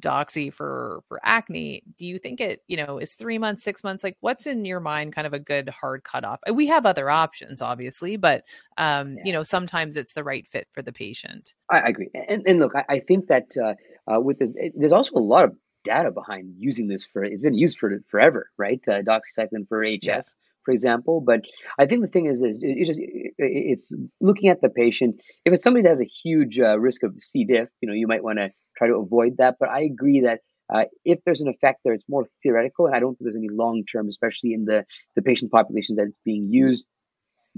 doxy 0.00 0.52
for 0.52 1.02
for 1.08 1.20
acne 1.24 1.82
do 1.98 2.06
you 2.06 2.18
think 2.18 2.40
it 2.40 2.60
you 2.66 2.76
know 2.76 2.98
is 2.98 3.12
three 3.12 3.38
months 3.38 3.62
six 3.62 3.84
months 3.84 4.02
like 4.02 4.16
what's 4.20 4.46
in 4.46 4.64
your 4.64 4.80
mind 4.80 5.14
kind 5.14 5.26
of 5.26 5.32
a 5.32 5.38
good 5.38 5.68
hard 5.68 6.02
cutoff 6.02 6.40
we 6.52 6.66
have 6.66 6.84
other 6.84 7.08
options 7.08 7.62
obviously 7.62 8.16
but 8.16 8.42
um 8.76 9.14
yeah. 9.16 9.22
you 9.24 9.32
know 9.32 9.42
sometimes 9.42 9.96
it's 9.96 10.12
the 10.12 10.24
right 10.24 10.46
fit 10.48 10.66
for 10.72 10.82
the 10.82 10.92
patient 10.92 11.54
i, 11.70 11.78
I 11.78 11.88
agree 11.88 12.10
and, 12.28 12.42
and 12.46 12.58
look 12.58 12.74
I, 12.74 12.84
I 12.88 13.00
think 13.00 13.28
that 13.28 13.46
uh, 13.62 13.74
uh, 14.12 14.20
with 14.20 14.38
this 14.38 14.52
it, 14.56 14.72
there's 14.76 14.92
also 14.92 15.12
a 15.14 15.20
lot 15.20 15.44
of 15.44 15.54
data 15.84 16.10
behind 16.10 16.54
using 16.58 16.88
this 16.88 17.04
for 17.04 17.22
it's 17.22 17.42
been 17.42 17.54
used 17.54 17.78
for 17.78 17.92
forever 18.10 18.50
right 18.58 18.80
uh, 18.88 19.00
doxycycline 19.02 19.68
for 19.68 19.84
hs 19.84 19.98
yeah. 20.02 20.20
for 20.64 20.72
example 20.72 21.20
but 21.20 21.42
i 21.78 21.86
think 21.86 22.02
the 22.02 22.08
thing 22.08 22.26
is 22.26 22.42
is 22.42 22.58
it, 22.62 22.84
just 22.86 22.98
it, 22.98 23.32
it's 23.38 23.92
looking 24.20 24.48
at 24.48 24.60
the 24.60 24.70
patient 24.70 25.20
if 25.44 25.52
it's 25.52 25.62
somebody 25.62 25.82
that 25.82 25.90
has 25.90 26.00
a 26.00 26.10
huge 26.24 26.58
uh, 26.58 26.78
risk 26.80 27.04
of 27.04 27.14
c 27.20 27.44
diff 27.44 27.68
you 27.80 27.88
know 27.88 27.94
you 27.94 28.08
might 28.08 28.24
want 28.24 28.38
to 28.38 28.50
try 28.76 28.88
to 28.88 28.96
avoid 28.96 29.36
that. 29.38 29.56
But 29.58 29.68
I 29.68 29.82
agree 29.82 30.20
that 30.20 30.40
uh, 30.72 30.84
if 31.04 31.18
there's 31.24 31.40
an 31.40 31.48
effect 31.48 31.80
there, 31.84 31.92
it's 31.92 32.08
more 32.08 32.26
theoretical, 32.42 32.86
and 32.86 32.94
I 32.94 33.00
don't 33.00 33.16
think 33.16 33.26
there's 33.26 33.36
any 33.36 33.50
long 33.50 33.84
term, 33.84 34.08
especially 34.08 34.54
in 34.54 34.64
the 34.64 34.84
the 35.14 35.22
patient 35.22 35.50
populations 35.50 35.98
that 35.98 36.06
it's 36.06 36.18
being 36.24 36.50
used. 36.50 36.86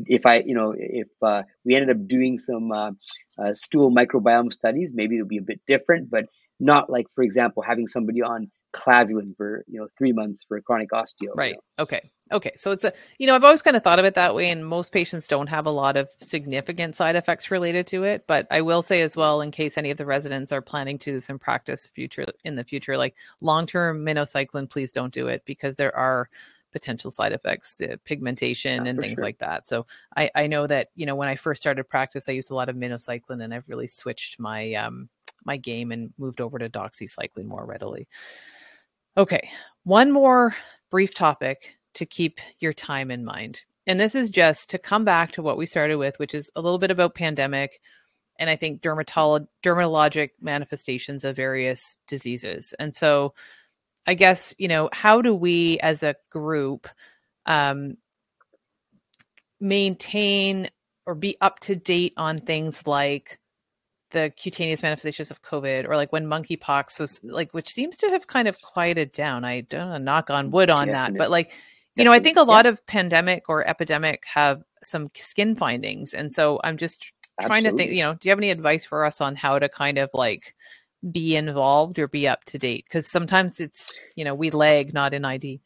If 0.05 0.27
I, 0.27 0.39
you 0.41 0.55
know, 0.55 0.75
if 0.77 1.09
uh, 1.23 1.45
we 1.65 1.75
ended 1.75 1.97
up 1.97 2.07
doing 2.07 2.39
some 2.39 2.71
uh, 2.73 2.91
uh 3.39 3.55
stool 3.55 3.91
microbiome 3.91 4.53
studies, 4.53 4.93
maybe 4.95 5.17
it'll 5.17 5.29
be 5.29 5.39
a 5.39 5.43
bit 5.43 5.61
different, 5.67 6.11
but 6.11 6.27
not 6.59 6.91
like, 6.91 7.07
for 7.15 7.23
example, 7.23 7.63
having 7.63 7.87
somebody 7.87 8.23
on 8.23 8.51
clavulin 8.73 9.35
for 9.37 9.65
you 9.67 9.81
know 9.81 9.89
three 9.97 10.13
months 10.13 10.43
for 10.47 10.57
a 10.57 10.63
chronic 10.63 10.91
osteo. 10.91 11.35
Right. 11.35 11.51
You 11.51 11.55
know? 11.55 11.85
Okay. 11.85 12.11
Okay. 12.33 12.53
So 12.57 12.73
it's 12.73 12.85
a 12.85 12.93
you 13.19 13.27
know 13.27 13.35
I've 13.35 13.45
always 13.45 13.63
kind 13.63 13.77
of 13.77 13.83
thought 13.83 13.99
of 13.99 14.05
it 14.05 14.15
that 14.15 14.35
way, 14.35 14.51
and 14.51 14.67
most 14.67 14.93
patients 14.93 15.29
don't 15.29 15.47
have 15.47 15.67
a 15.67 15.71
lot 15.71 15.97
of 15.97 16.09
significant 16.21 16.97
side 16.97 17.17
effects 17.17 17.51
related 17.51 17.87
to 17.89 18.05
it. 18.05 18.25
But 18.27 18.47
I 18.51 18.61
will 18.61 18.83
say 18.83 19.03
as 19.03 19.17
well, 19.17 19.41
in 19.41 19.51
case 19.51 19.79
any 19.79 19.91
of 19.91 19.99
the 19.99 20.07
residents 20.07 20.53
are 20.53 20.63
planning 20.63 20.99
to 20.99 21.11
do 21.11 21.17
this 21.17 21.31
in 21.31 21.39
practice 21.39 21.87
future 21.87 22.27
in 22.45 22.57
the 22.57 22.65
future, 22.65 22.97
like 22.97 23.15
long 23.41 23.67
term 23.67 24.05
minocycline, 24.05 24.69
please 24.69 24.93
don't 24.93 25.13
do 25.13 25.27
it 25.27 25.43
because 25.47 25.77
there 25.77 25.97
are 25.97 26.29
potential 26.73 27.11
side 27.11 27.33
effects, 27.33 27.81
uh, 27.81 27.97
pigmentation, 28.05 28.85
yeah, 28.85 28.91
and 28.91 29.01
things 29.01 29.15
sure. 29.15 29.25
like 29.25 29.39
that. 29.39 29.67
So 29.67 29.87
I, 30.15 30.31
I 30.35 30.47
know 30.47 30.67
that 30.67 30.89
you 30.95 31.07
know 31.07 31.15
when 31.15 31.29
I 31.29 31.37
first 31.37 31.63
started 31.63 31.85
practice, 31.85 32.29
I 32.29 32.33
used 32.33 32.51
a 32.51 32.55
lot 32.55 32.69
of 32.69 32.77
minocycline, 32.77 33.43
and 33.43 33.55
I've 33.55 33.69
really 33.69 33.87
switched 33.87 34.39
my 34.39 34.75
um 34.75 35.09
my 35.45 35.57
game 35.57 35.93
and 35.93 36.13
moved 36.19 36.41
over 36.41 36.59
to 36.59 36.69
doxycycline 36.69 37.47
more 37.47 37.65
readily. 37.65 38.09
Okay, 39.17 39.49
one 39.85 40.13
more 40.13 40.55
brief 40.91 41.15
topic 41.15 41.77
to 41.95 42.05
keep 42.05 42.39
your 42.61 42.73
time 42.73 43.11
in 43.11 43.25
mind. 43.25 43.63
And 43.87 43.99
this 43.99 44.15
is 44.15 44.29
just 44.29 44.69
to 44.71 44.79
come 44.79 45.05
back 45.05 45.33
to 45.33 45.43
what 45.43 45.57
we 45.57 45.65
started 45.65 45.97
with, 45.97 46.19
which 46.19 46.35
is 46.35 46.51
a 46.57 46.61
little 46.61 46.79
bit 46.79 46.91
about 46.91 47.15
pandemic 47.15 47.81
and 48.39 48.51
I 48.51 48.57
think 48.57 48.83
dermatolo- 48.83 49.47
dermatologic 49.65 50.31
manifestations 50.41 51.25
of 51.25 51.37
various 51.37 51.97
diseases. 52.07 52.75
And 52.79 52.95
so 52.95 53.33
I 54.07 54.15
guess, 54.15 54.55
you 54.59 54.69
know, 54.69 54.91
how 54.93 55.23
do 55.23 55.35
we 55.35 55.79
as 55.81 56.03
a 56.03 56.17
group 56.31 56.87
um, 57.47 57.97
maintain 59.61 60.71
or 61.07 61.15
be 61.15 61.37
up 61.41 61.61
to 61.61 61.77
date 61.77 62.13
on 62.17 62.41
things 62.41 62.87
like 62.87 63.39
the 64.11 64.33
cutaneous 64.37 64.83
manifestations 64.83 65.31
of 65.31 65.43
COVID, 65.43 65.89
or 65.89 65.97
like 65.97 66.13
when 66.13 66.27
monkeypox 66.27 67.01
was 67.01 67.21
like, 67.23 67.53
which 67.53 67.73
seems 67.73 67.97
to 67.99 68.09
have 68.11 68.27
kind 68.27 68.49
of 68.49 68.61
quieted 68.61 69.13
down. 69.13 69.45
I 69.45 69.63
don't 69.63 69.91
know, 69.91 69.99
knock 69.99 70.31
on 70.31 70.51
wood 70.51 70.71
on 70.71 70.89
that, 70.89 71.17
but 71.17 71.31
like, 71.31 71.53
you 71.97 72.05
know, 72.05 72.13
I 72.13 72.21
think 72.21 72.37
a 72.37 72.43
lot 72.43 72.65
yeah. 72.65 72.73
of 72.73 72.87
pandemic 72.87 73.45
or 73.49 73.67
epidemic 73.67 74.23
have 74.33 74.63
some 74.85 75.11
skin 75.15 75.57
findings, 75.57 76.15
and 76.15 76.33
so 76.33 76.61
I'm 76.63 76.77
just 76.77 77.13
trying 77.41 77.67
Absolutely. 77.67 77.71
to 77.71 77.77
think. 77.77 77.97
You 77.97 78.03
know, 78.05 78.15
do 78.15 78.29
you 78.29 78.31
have 78.31 78.39
any 78.39 78.51
advice 78.51 78.85
for 78.85 79.05
us 79.05 79.21
on 79.21 79.35
how 79.37 79.59
to 79.59 79.69
kind 79.69 79.99
of 79.99 80.11
like 80.15 80.55
be 81.13 81.37
involved 81.37 81.99
or 81.99 82.09
be 82.09 82.29
up 82.29 82.45
to 82.47 82.59
date? 82.59 82.85
Because 82.89 83.11
sometimes 83.11 83.61
it's 83.61 83.93
you 84.15 84.25
know 84.25 84.35
we 84.35 84.51
lag, 84.51 84.95
not 84.95 85.15
in 85.15 85.25
ID. 85.25 85.61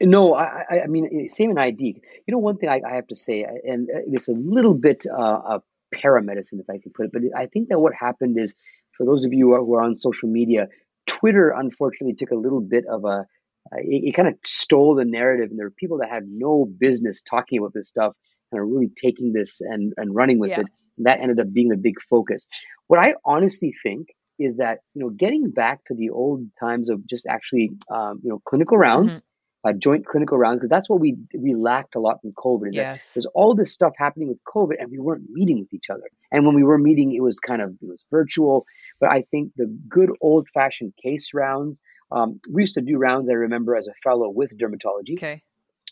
No, 0.00 0.34
I, 0.34 0.82
I 0.84 0.86
mean, 0.86 1.28
same 1.28 1.50
in 1.50 1.58
ID. 1.58 2.00
You 2.26 2.32
know, 2.32 2.38
one 2.38 2.56
thing 2.56 2.68
I, 2.68 2.80
I 2.88 2.94
have 2.94 3.08
to 3.08 3.16
say, 3.16 3.42
and 3.42 3.88
it's 3.90 4.28
a 4.28 4.32
little 4.32 4.74
bit 4.74 5.04
uh, 5.06 5.58
paramedicine, 5.94 6.60
if 6.60 6.70
I 6.70 6.78
can 6.78 6.92
put 6.92 7.06
it. 7.06 7.12
But 7.12 7.22
I 7.36 7.46
think 7.46 7.68
that 7.68 7.80
what 7.80 7.92
happened 7.94 8.38
is, 8.38 8.54
for 8.96 9.04
those 9.04 9.24
of 9.24 9.32
you 9.32 9.54
who 9.54 9.74
are 9.74 9.82
on 9.82 9.96
social 9.96 10.28
media, 10.28 10.68
Twitter 11.06 11.54
unfortunately 11.56 12.14
took 12.14 12.30
a 12.30 12.36
little 12.36 12.60
bit 12.60 12.84
of 12.86 13.04
a, 13.04 13.26
uh, 13.72 13.76
it, 13.78 14.08
it 14.08 14.14
kind 14.14 14.28
of 14.28 14.34
stole 14.44 14.94
the 14.94 15.04
narrative, 15.04 15.50
and 15.50 15.58
there 15.58 15.66
were 15.66 15.74
people 15.76 15.98
that 15.98 16.10
had 16.10 16.24
no 16.28 16.64
business 16.64 17.22
talking 17.22 17.58
about 17.58 17.72
this 17.74 17.88
stuff 17.88 18.14
and 18.50 18.60
are 18.60 18.66
really 18.66 18.90
taking 18.96 19.32
this 19.32 19.60
and, 19.60 19.92
and 19.96 20.14
running 20.14 20.38
with 20.38 20.50
yeah. 20.50 20.60
it. 20.60 20.66
And 20.96 21.06
that 21.06 21.20
ended 21.20 21.40
up 21.40 21.52
being 21.52 21.68
the 21.68 21.76
big 21.76 22.00
focus. 22.08 22.46
What 22.86 22.98
I 22.98 23.14
honestly 23.24 23.74
think 23.82 24.08
is 24.38 24.56
that 24.56 24.78
you 24.94 25.02
know 25.02 25.10
getting 25.10 25.50
back 25.50 25.84
to 25.86 25.94
the 25.94 26.10
old 26.10 26.46
times 26.58 26.90
of 26.90 27.06
just 27.08 27.26
actually 27.26 27.70
um, 27.90 28.20
you 28.22 28.30
know 28.30 28.40
clinical 28.44 28.78
rounds. 28.78 29.16
Mm-hmm 29.16 29.24
uh, 29.68 29.72
joint 29.72 30.06
clinical 30.06 30.38
rounds 30.38 30.58
because 30.58 30.68
that's 30.68 30.88
what 30.88 31.00
we 31.00 31.16
we 31.38 31.54
lacked 31.54 31.94
a 31.94 32.00
lot 32.00 32.18
in 32.24 32.32
COVID. 32.32 32.70
yes. 32.72 33.10
There's 33.14 33.26
all 33.34 33.54
this 33.54 33.72
stuff 33.72 33.92
happening 33.96 34.28
with 34.28 34.38
COVID, 34.44 34.74
and 34.78 34.90
we 34.90 34.98
weren't 34.98 35.24
meeting 35.30 35.60
with 35.60 35.72
each 35.72 35.90
other. 35.90 36.08
And 36.32 36.46
when 36.46 36.54
we 36.54 36.62
were 36.62 36.78
meeting, 36.78 37.12
it 37.12 37.22
was 37.22 37.38
kind 37.40 37.60
of 37.60 37.70
it 37.70 37.88
was 37.88 38.02
virtual. 38.10 38.64
But 39.00 39.10
I 39.10 39.24
think 39.30 39.52
the 39.56 39.66
good 39.88 40.10
old 40.20 40.48
fashioned 40.54 40.94
case 41.02 41.30
rounds, 41.34 41.82
um, 42.10 42.40
we 42.52 42.62
used 42.62 42.74
to 42.74 42.80
do 42.80 42.96
rounds, 42.96 43.28
I 43.28 43.34
remember 43.34 43.76
as 43.76 43.86
a 43.88 43.94
fellow 44.02 44.28
with 44.30 44.56
dermatology. 44.58 45.14
Okay. 45.14 45.42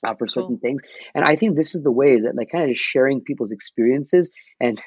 Uh, 0.06 0.14
for 0.14 0.26
certain 0.26 0.48
cool. 0.48 0.58
things. 0.58 0.82
And 1.14 1.24
I 1.24 1.36
think 1.36 1.56
this 1.56 1.74
is 1.74 1.82
the 1.82 1.90
way 1.90 2.20
that 2.20 2.36
like 2.36 2.52
kind 2.52 2.64
of 2.64 2.70
just 2.70 2.82
sharing 2.82 3.22
people's 3.22 3.50
experiences 3.50 4.30
and 4.60 4.78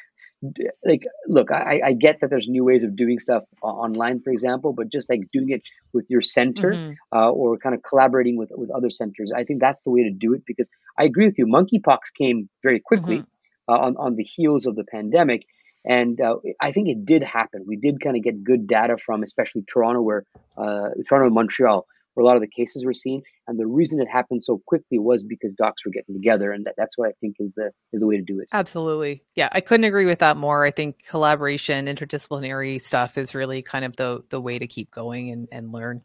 like 0.86 1.04
look 1.28 1.52
I, 1.52 1.82
I 1.88 1.94
get 1.94 2.22
that 2.22 2.30
there's 2.30 2.48
new 2.48 2.64
ways 2.64 2.84
of 2.84 2.96
doing 2.96 3.20
stuff 3.20 3.44
online 3.62 4.22
for 4.22 4.32
example 4.32 4.72
but 4.72 4.90
just 4.90 5.10
like 5.10 5.22
doing 5.34 5.50
it 5.50 5.62
with 5.94 6.06
your 6.10 6.22
center 6.22 6.72
mm-hmm. 6.72 6.94
uh, 7.18 7.30
or 7.30 7.58
kind 7.58 7.76
of 7.76 7.84
collaborating 7.84 8.38
with 8.38 8.50
with 8.56 8.70
other 8.72 8.90
centers 8.90 9.32
i 9.36 9.44
think 9.44 9.60
that's 9.60 9.82
the 9.82 9.92
way 9.92 10.02
to 10.04 10.12
do 10.12 10.34
it 10.34 10.44
because 10.46 10.70
i 10.98 11.04
agree 11.04 11.26
with 11.26 11.38
you 11.38 11.46
monkeypox 11.46 12.14
came 12.18 12.48
very 12.64 12.80
quickly 12.80 13.18
mm-hmm. 13.18 13.74
uh, 13.74 13.78
on, 13.78 13.98
on 13.98 14.16
the 14.16 14.24
heels 14.24 14.66
of 14.66 14.78
the 14.78 14.86
pandemic 14.86 15.46
and 15.86 16.22
uh, 16.22 16.38
i 16.62 16.72
think 16.72 16.88
it 16.88 17.06
did 17.06 17.22
happen 17.22 17.66
we 17.68 17.76
did 17.76 18.02
kind 18.02 18.16
of 18.16 18.24
get 18.24 18.42
good 18.42 18.66
data 18.66 18.96
from 18.98 19.24
especially 19.24 19.64
toronto 19.68 20.02
where 20.02 20.24
uh, 20.58 20.90
toronto 21.08 21.26
and 21.26 21.36
montreal 21.36 21.86
where 22.14 22.24
a 22.24 22.28
lot 22.28 22.36
of 22.36 22.42
the 22.42 22.48
cases 22.48 22.86
were 22.86 22.94
seen. 22.94 23.22
And 23.48 23.60
the 23.60 23.68
reason 23.68 24.00
it 24.00 24.08
happened 24.08 24.44
so 24.44 24.62
quickly 24.68 25.00
was 25.00 25.24
because 25.24 25.54
docs 25.54 25.86
were 25.86 25.92
getting 25.92 26.16
together, 26.16 26.52
and 26.52 26.66
that, 26.66 26.76
that's 26.78 26.98
what 26.98 27.10
I 27.10 27.14
think 27.20 27.38
is 27.40 27.52
the 27.56 27.72
is 27.94 28.00
the 28.00 28.08
way 28.08 28.18
to 28.18 28.24
do 28.24 28.40
it. 28.40 28.48
Absolutely, 28.54 29.24
yeah, 29.36 29.50
I 29.52 29.62
couldn't 29.62 29.86
agree 29.86 30.06
with 30.06 30.20
that 30.20 30.38
more. 30.38 30.66
I 30.66 30.72
think 30.72 31.04
collaboration, 31.08 31.88
interdisciplinary 31.88 32.82
stuff 32.82 33.18
is 33.18 33.34
really 33.34 33.62
kind 33.62 33.86
of 33.86 33.96
the 33.96 34.24
the 34.30 34.42
way 34.42 34.60
to 34.60 34.68
keep 34.68 34.92
going 34.92 35.32
and 35.32 35.48
and 35.52 35.72
learn. 35.72 36.02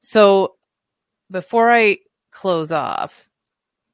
So 0.00 0.56
before 1.30 1.72
I 1.72 1.98
close 2.30 2.72
off, 2.72 3.28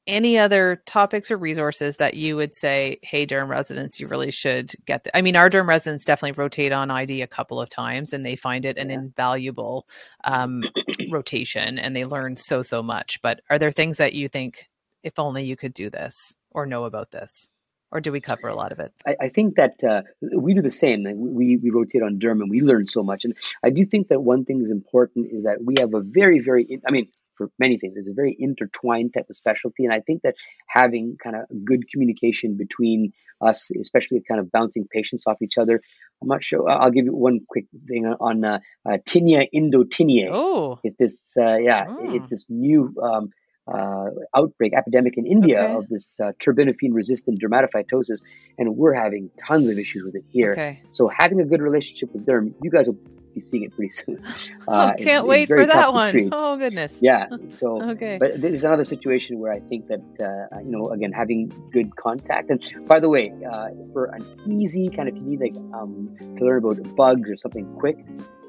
any 0.07 0.38
other 0.38 0.82
topics 0.86 1.30
or 1.30 1.36
resources 1.36 1.96
that 1.96 2.14
you 2.14 2.36
would 2.36 2.55
say, 2.55 2.98
hey, 3.03 3.26
derm 3.26 3.48
residents, 3.48 4.01
you 4.01 4.09
really 4.09 4.30
should 4.30 4.72
get? 4.86 5.05
The-? 5.05 5.16
I 5.16 5.22
mean, 5.22 5.36
our 5.36 5.51
derm 5.51 5.68
residents 5.68 6.05
definitely 6.05 6.40
rotate 6.40 6.72
on 6.72 6.90
ID 6.90 7.22
a 7.22 7.26
couple 7.26 7.61
of 7.61 7.70
times, 7.70 8.12
and 8.12 8.24
they 8.24 8.36
find 8.36 8.64
it 8.64 8.78
an 8.78 8.90
yeah. 8.90 8.96
invaluable 8.96 9.86
um, 10.24 10.62
rotation, 11.11 11.78
and 11.78 11.94
they 11.94 12.05
learn 12.05 12.36
so 12.36 12.62
so 12.62 12.82
much. 12.82 13.20
But 13.22 13.40
are 13.51 13.59
there 13.59 13.72
things 13.72 13.98
that 13.98 14.14
you 14.14 14.28
think, 14.28 14.66
if 15.03 15.18
only 15.18 15.44
you 15.44 15.57
could 15.57 15.74
do 15.74 15.90
this 15.90 16.14
or 16.51 16.66
know 16.66 16.84
about 16.84 17.11
this? 17.11 17.48
or 17.92 18.01
do 18.01 18.12
we 18.12 18.20
cover 18.20 18.48
a 18.48 18.55
lot 18.55 18.72
of 18.72 18.78
it? 18.78 18.92
I, 19.07 19.16
I 19.22 19.28
think 19.28 19.57
that 19.57 19.82
uh, 19.82 20.03
we 20.36 20.55
do 20.55 20.62
the 20.62 20.70
same. 20.70 21.05
We, 21.16 21.57
we 21.57 21.70
rotate 21.70 22.03
on 22.03 22.18
derm 22.18 22.40
and 22.40 22.51
we 22.51 22.61
learn 22.61 22.86
so 22.86 23.03
much. 23.03 23.24
And 23.24 23.34
I 23.64 23.70
do 23.70 23.84
think 23.84 24.09
that 24.09 24.20
one 24.20 24.44
thing 24.44 24.62
is 24.62 24.70
important 24.70 25.28
is 25.32 25.42
that 25.42 25.59
we 25.64 25.74
have 25.80 25.94
a 25.94 26.01
very, 26.01 26.40
very, 26.40 26.80
I 26.86 26.90
mean, 26.90 27.09
for 27.41 27.51
many 27.59 27.78
things. 27.78 27.95
It's 27.97 28.09
a 28.09 28.12
very 28.12 28.36
intertwined 28.38 29.14
type 29.14 29.30
of 29.30 29.36
specialty. 29.36 29.84
And 29.86 29.95
I 29.95 30.01
think 30.01 30.20
that 30.22 30.34
having 30.68 31.16
kind 31.22 31.36
of 31.36 31.43
good 31.64 31.88
communication 31.91 32.59
between 32.59 33.12
us, 33.41 33.70
especially 33.80 34.22
kind 34.28 34.41
of 34.41 34.53
bouncing 34.53 34.86
patients 34.93 35.24
off 35.26 35.41
each 35.41 35.57
other, 35.57 35.80
I'm 36.20 36.28
not 36.28 36.45
sure. 36.45 36.68
I'll 36.68 36.91
give 36.91 37.07
you 37.07 37.16
one 37.16 37.41
quick 37.49 37.64
thing 37.88 38.05
on 38.07 38.45
uh, 38.45 38.59
uh, 38.86 38.99
tinea 39.09 39.49
indotinea. 39.55 40.28
Oh, 40.30 40.78
it's 40.84 40.97
this, 40.99 41.34
uh, 41.41 41.57
yeah, 41.57 41.86
oh. 41.88 42.14
it's 42.14 42.28
this 42.28 42.45
new 42.51 42.95
um, 43.03 43.30
uh, 43.72 44.11
outbreak, 44.36 44.74
epidemic 44.74 45.16
in 45.16 45.26
India 45.26 45.62
okay. 45.62 45.72
of 45.72 45.88
this 45.88 46.20
uh, 46.20 46.32
terbinafine 46.38 46.93
resistant 46.93 47.41
dermatophytosis, 47.41 48.20
and 48.59 48.76
we're 48.76 48.93
having 48.93 49.30
tons 49.47 49.70
of 49.70 49.78
issues 49.78 50.03
with 50.05 50.16
it 50.16 50.24
here. 50.28 50.53
Okay. 50.53 50.82
So 50.91 51.09
having 51.09 51.41
a 51.41 51.47
good 51.47 51.62
relationship 51.62 52.12
with 52.12 52.26
derm, 52.26 52.53
you 52.62 52.70
guys 52.70 52.86
will 52.88 52.99
be 53.34 53.40
seeing 53.40 53.64
it 53.64 53.74
pretty 53.74 53.90
soon. 53.90 54.22
Uh, 54.68 54.92
oh, 54.92 55.02
can't 55.02 55.26
wait 55.26 55.48
for 55.48 55.66
that 55.66 55.92
one. 55.92 56.28
Oh 56.30 56.56
goodness. 56.56 56.96
Yeah. 57.00 57.26
So 57.46 57.82
okay. 57.82 58.18
But 58.20 58.40
there's 58.40 58.62
another 58.62 58.84
situation 58.84 59.40
where 59.40 59.52
I 59.52 59.58
think 59.58 59.88
that 59.88 60.00
uh, 60.20 60.60
you 60.60 60.70
know 60.70 60.90
again 60.90 61.10
having 61.10 61.48
good 61.72 61.96
contact. 61.96 62.50
And 62.50 62.62
by 62.86 63.00
the 63.00 63.08
way, 63.08 63.32
uh, 63.50 63.70
for 63.92 64.04
an 64.06 64.24
easy 64.46 64.88
kind 64.88 65.08
of 65.08 65.16
if 65.16 65.22
you 65.22 65.28
need 65.28 65.40
like 65.40 65.56
um, 65.74 66.16
to 66.20 66.44
learn 66.44 66.64
about 66.64 66.94
bugs 66.94 67.28
or 67.28 67.36
something 67.36 67.66
quick, 67.80 67.96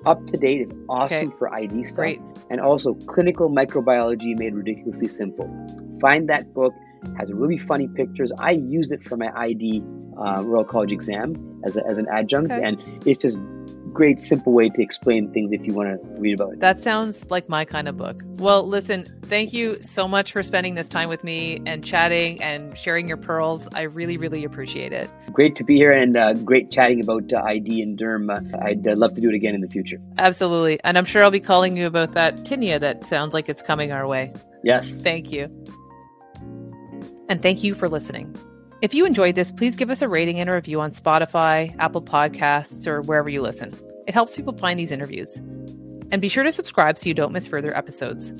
up 0.05 0.25
to 0.27 0.37
date 0.37 0.61
is 0.61 0.71
awesome 0.89 1.29
okay. 1.29 1.37
for 1.37 1.53
ID 1.53 1.83
stuff. 1.85 1.95
Great. 1.95 2.21
And 2.49 2.59
also 2.59 2.93
clinical 2.93 3.49
microbiology 3.49 4.37
made 4.37 4.53
ridiculously 4.53 5.07
simple. 5.07 5.47
Find 5.99 6.29
that 6.29 6.53
book 6.53 6.73
has 7.17 7.31
really 7.31 7.57
funny 7.57 7.87
pictures. 7.87 8.31
I 8.39 8.51
used 8.51 8.91
it 8.91 9.03
for 9.03 9.17
my 9.17 9.31
ID 9.35 9.83
uh, 10.17 10.43
Royal 10.43 10.63
College 10.63 10.91
exam 10.91 11.61
as, 11.65 11.77
a, 11.77 11.85
as 11.87 11.97
an 11.97 12.07
adjunct, 12.11 12.51
okay. 12.51 12.63
and 12.63 12.77
it's 13.05 13.19
just 13.19 13.37
great 13.93 14.21
simple 14.21 14.53
way 14.53 14.69
to 14.69 14.81
explain 14.81 15.31
things 15.31 15.51
if 15.51 15.65
you 15.65 15.73
want 15.73 15.89
to 15.89 16.19
read 16.19 16.39
about 16.39 16.53
it. 16.53 16.59
That 16.59 16.81
sounds 16.81 17.29
like 17.29 17.49
my 17.49 17.65
kind 17.65 17.87
of 17.87 17.97
book. 17.97 18.21
Well, 18.37 18.67
listen, 18.67 19.05
thank 19.23 19.53
you 19.53 19.81
so 19.81 20.07
much 20.07 20.31
for 20.31 20.43
spending 20.43 20.75
this 20.75 20.87
time 20.87 21.09
with 21.09 21.23
me 21.23 21.61
and 21.65 21.83
chatting 21.83 22.41
and 22.41 22.77
sharing 22.77 23.07
your 23.07 23.17
pearls. 23.17 23.67
I 23.73 23.83
really, 23.83 24.17
really 24.17 24.43
appreciate 24.43 24.93
it. 24.93 25.09
Great 25.31 25.55
to 25.57 25.63
be 25.63 25.75
here 25.75 25.91
and 25.91 26.15
uh, 26.15 26.33
great 26.33 26.71
chatting 26.71 27.01
about 27.01 27.31
uh, 27.33 27.41
ID 27.45 27.81
and 27.81 27.97
derm. 27.97 28.29
Uh, 28.29 28.57
I'd 28.63 28.87
uh, 28.87 28.95
love 28.95 29.13
to 29.15 29.21
do 29.21 29.29
it 29.29 29.35
again 29.35 29.55
in 29.55 29.61
the 29.61 29.69
future. 29.69 30.01
Absolutely. 30.17 30.79
And 30.83 30.97
I'm 30.97 31.05
sure 31.05 31.23
I'll 31.23 31.31
be 31.31 31.39
calling 31.39 31.77
you 31.77 31.85
about 31.85 32.13
that 32.13 32.35
tinea 32.37 32.79
that 32.79 33.05
sounds 33.05 33.33
like 33.33 33.49
it's 33.49 33.61
coming 33.61 33.91
our 33.91 34.07
way. 34.07 34.33
Yes. 34.63 35.01
Thank 35.01 35.31
you. 35.31 35.49
And 37.29 37.41
thank 37.41 37.63
you 37.63 37.73
for 37.73 37.87
listening. 37.87 38.35
If 38.81 38.95
you 38.95 39.05
enjoyed 39.05 39.35
this, 39.35 39.51
please 39.51 39.75
give 39.75 39.91
us 39.91 40.01
a 40.01 40.07
rating 40.07 40.39
and 40.39 40.49
a 40.49 40.53
review 40.53 40.81
on 40.81 40.91
Spotify, 40.91 41.75
Apple 41.77 42.01
Podcasts, 42.01 42.87
or 42.87 43.01
wherever 43.01 43.29
you 43.29 43.43
listen. 43.43 43.71
It 44.07 44.15
helps 44.15 44.35
people 44.35 44.57
find 44.57 44.79
these 44.79 44.91
interviews. 44.91 45.37
And 46.11 46.19
be 46.19 46.27
sure 46.27 46.43
to 46.43 46.51
subscribe 46.51 46.97
so 46.97 47.07
you 47.07 47.13
don't 47.13 47.31
miss 47.31 47.45
further 47.45 47.77
episodes. 47.77 48.33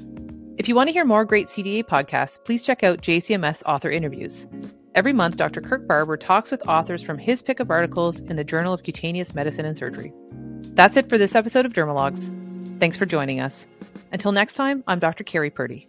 If 0.57 0.67
you 0.67 0.73
want 0.73 0.87
to 0.87 0.93
hear 0.93 1.05
more 1.05 1.25
great 1.25 1.47
CDA 1.47 1.83
podcasts, 1.83 2.43
please 2.43 2.63
check 2.63 2.83
out 2.83 3.01
JCMS 3.01 3.61
author 3.67 3.91
interviews. 3.91 4.47
Every 4.95 5.13
month, 5.13 5.37
Dr. 5.37 5.61
Kirk 5.61 5.87
Barber 5.87 6.17
talks 6.17 6.49
with 6.49 6.67
authors 6.67 7.03
from 7.03 7.19
his 7.19 7.43
pick 7.43 7.59
of 7.59 7.69
articles 7.69 8.19
in 8.19 8.35
the 8.35 8.43
Journal 8.43 8.73
of 8.73 8.81
Cutaneous 8.81 9.35
Medicine 9.35 9.65
and 9.65 9.77
Surgery. 9.77 10.11
That's 10.73 10.97
it 10.97 11.07
for 11.07 11.19
this 11.19 11.35
episode 11.35 11.67
of 11.67 11.73
Dermalogs. 11.73 12.79
Thanks 12.79 12.97
for 12.97 13.05
joining 13.05 13.39
us. 13.39 13.67
Until 14.11 14.31
next 14.31 14.53
time, 14.53 14.83
I'm 14.87 14.99
Dr. 14.99 15.23
Kerri 15.23 15.53
Purdy. 15.53 15.87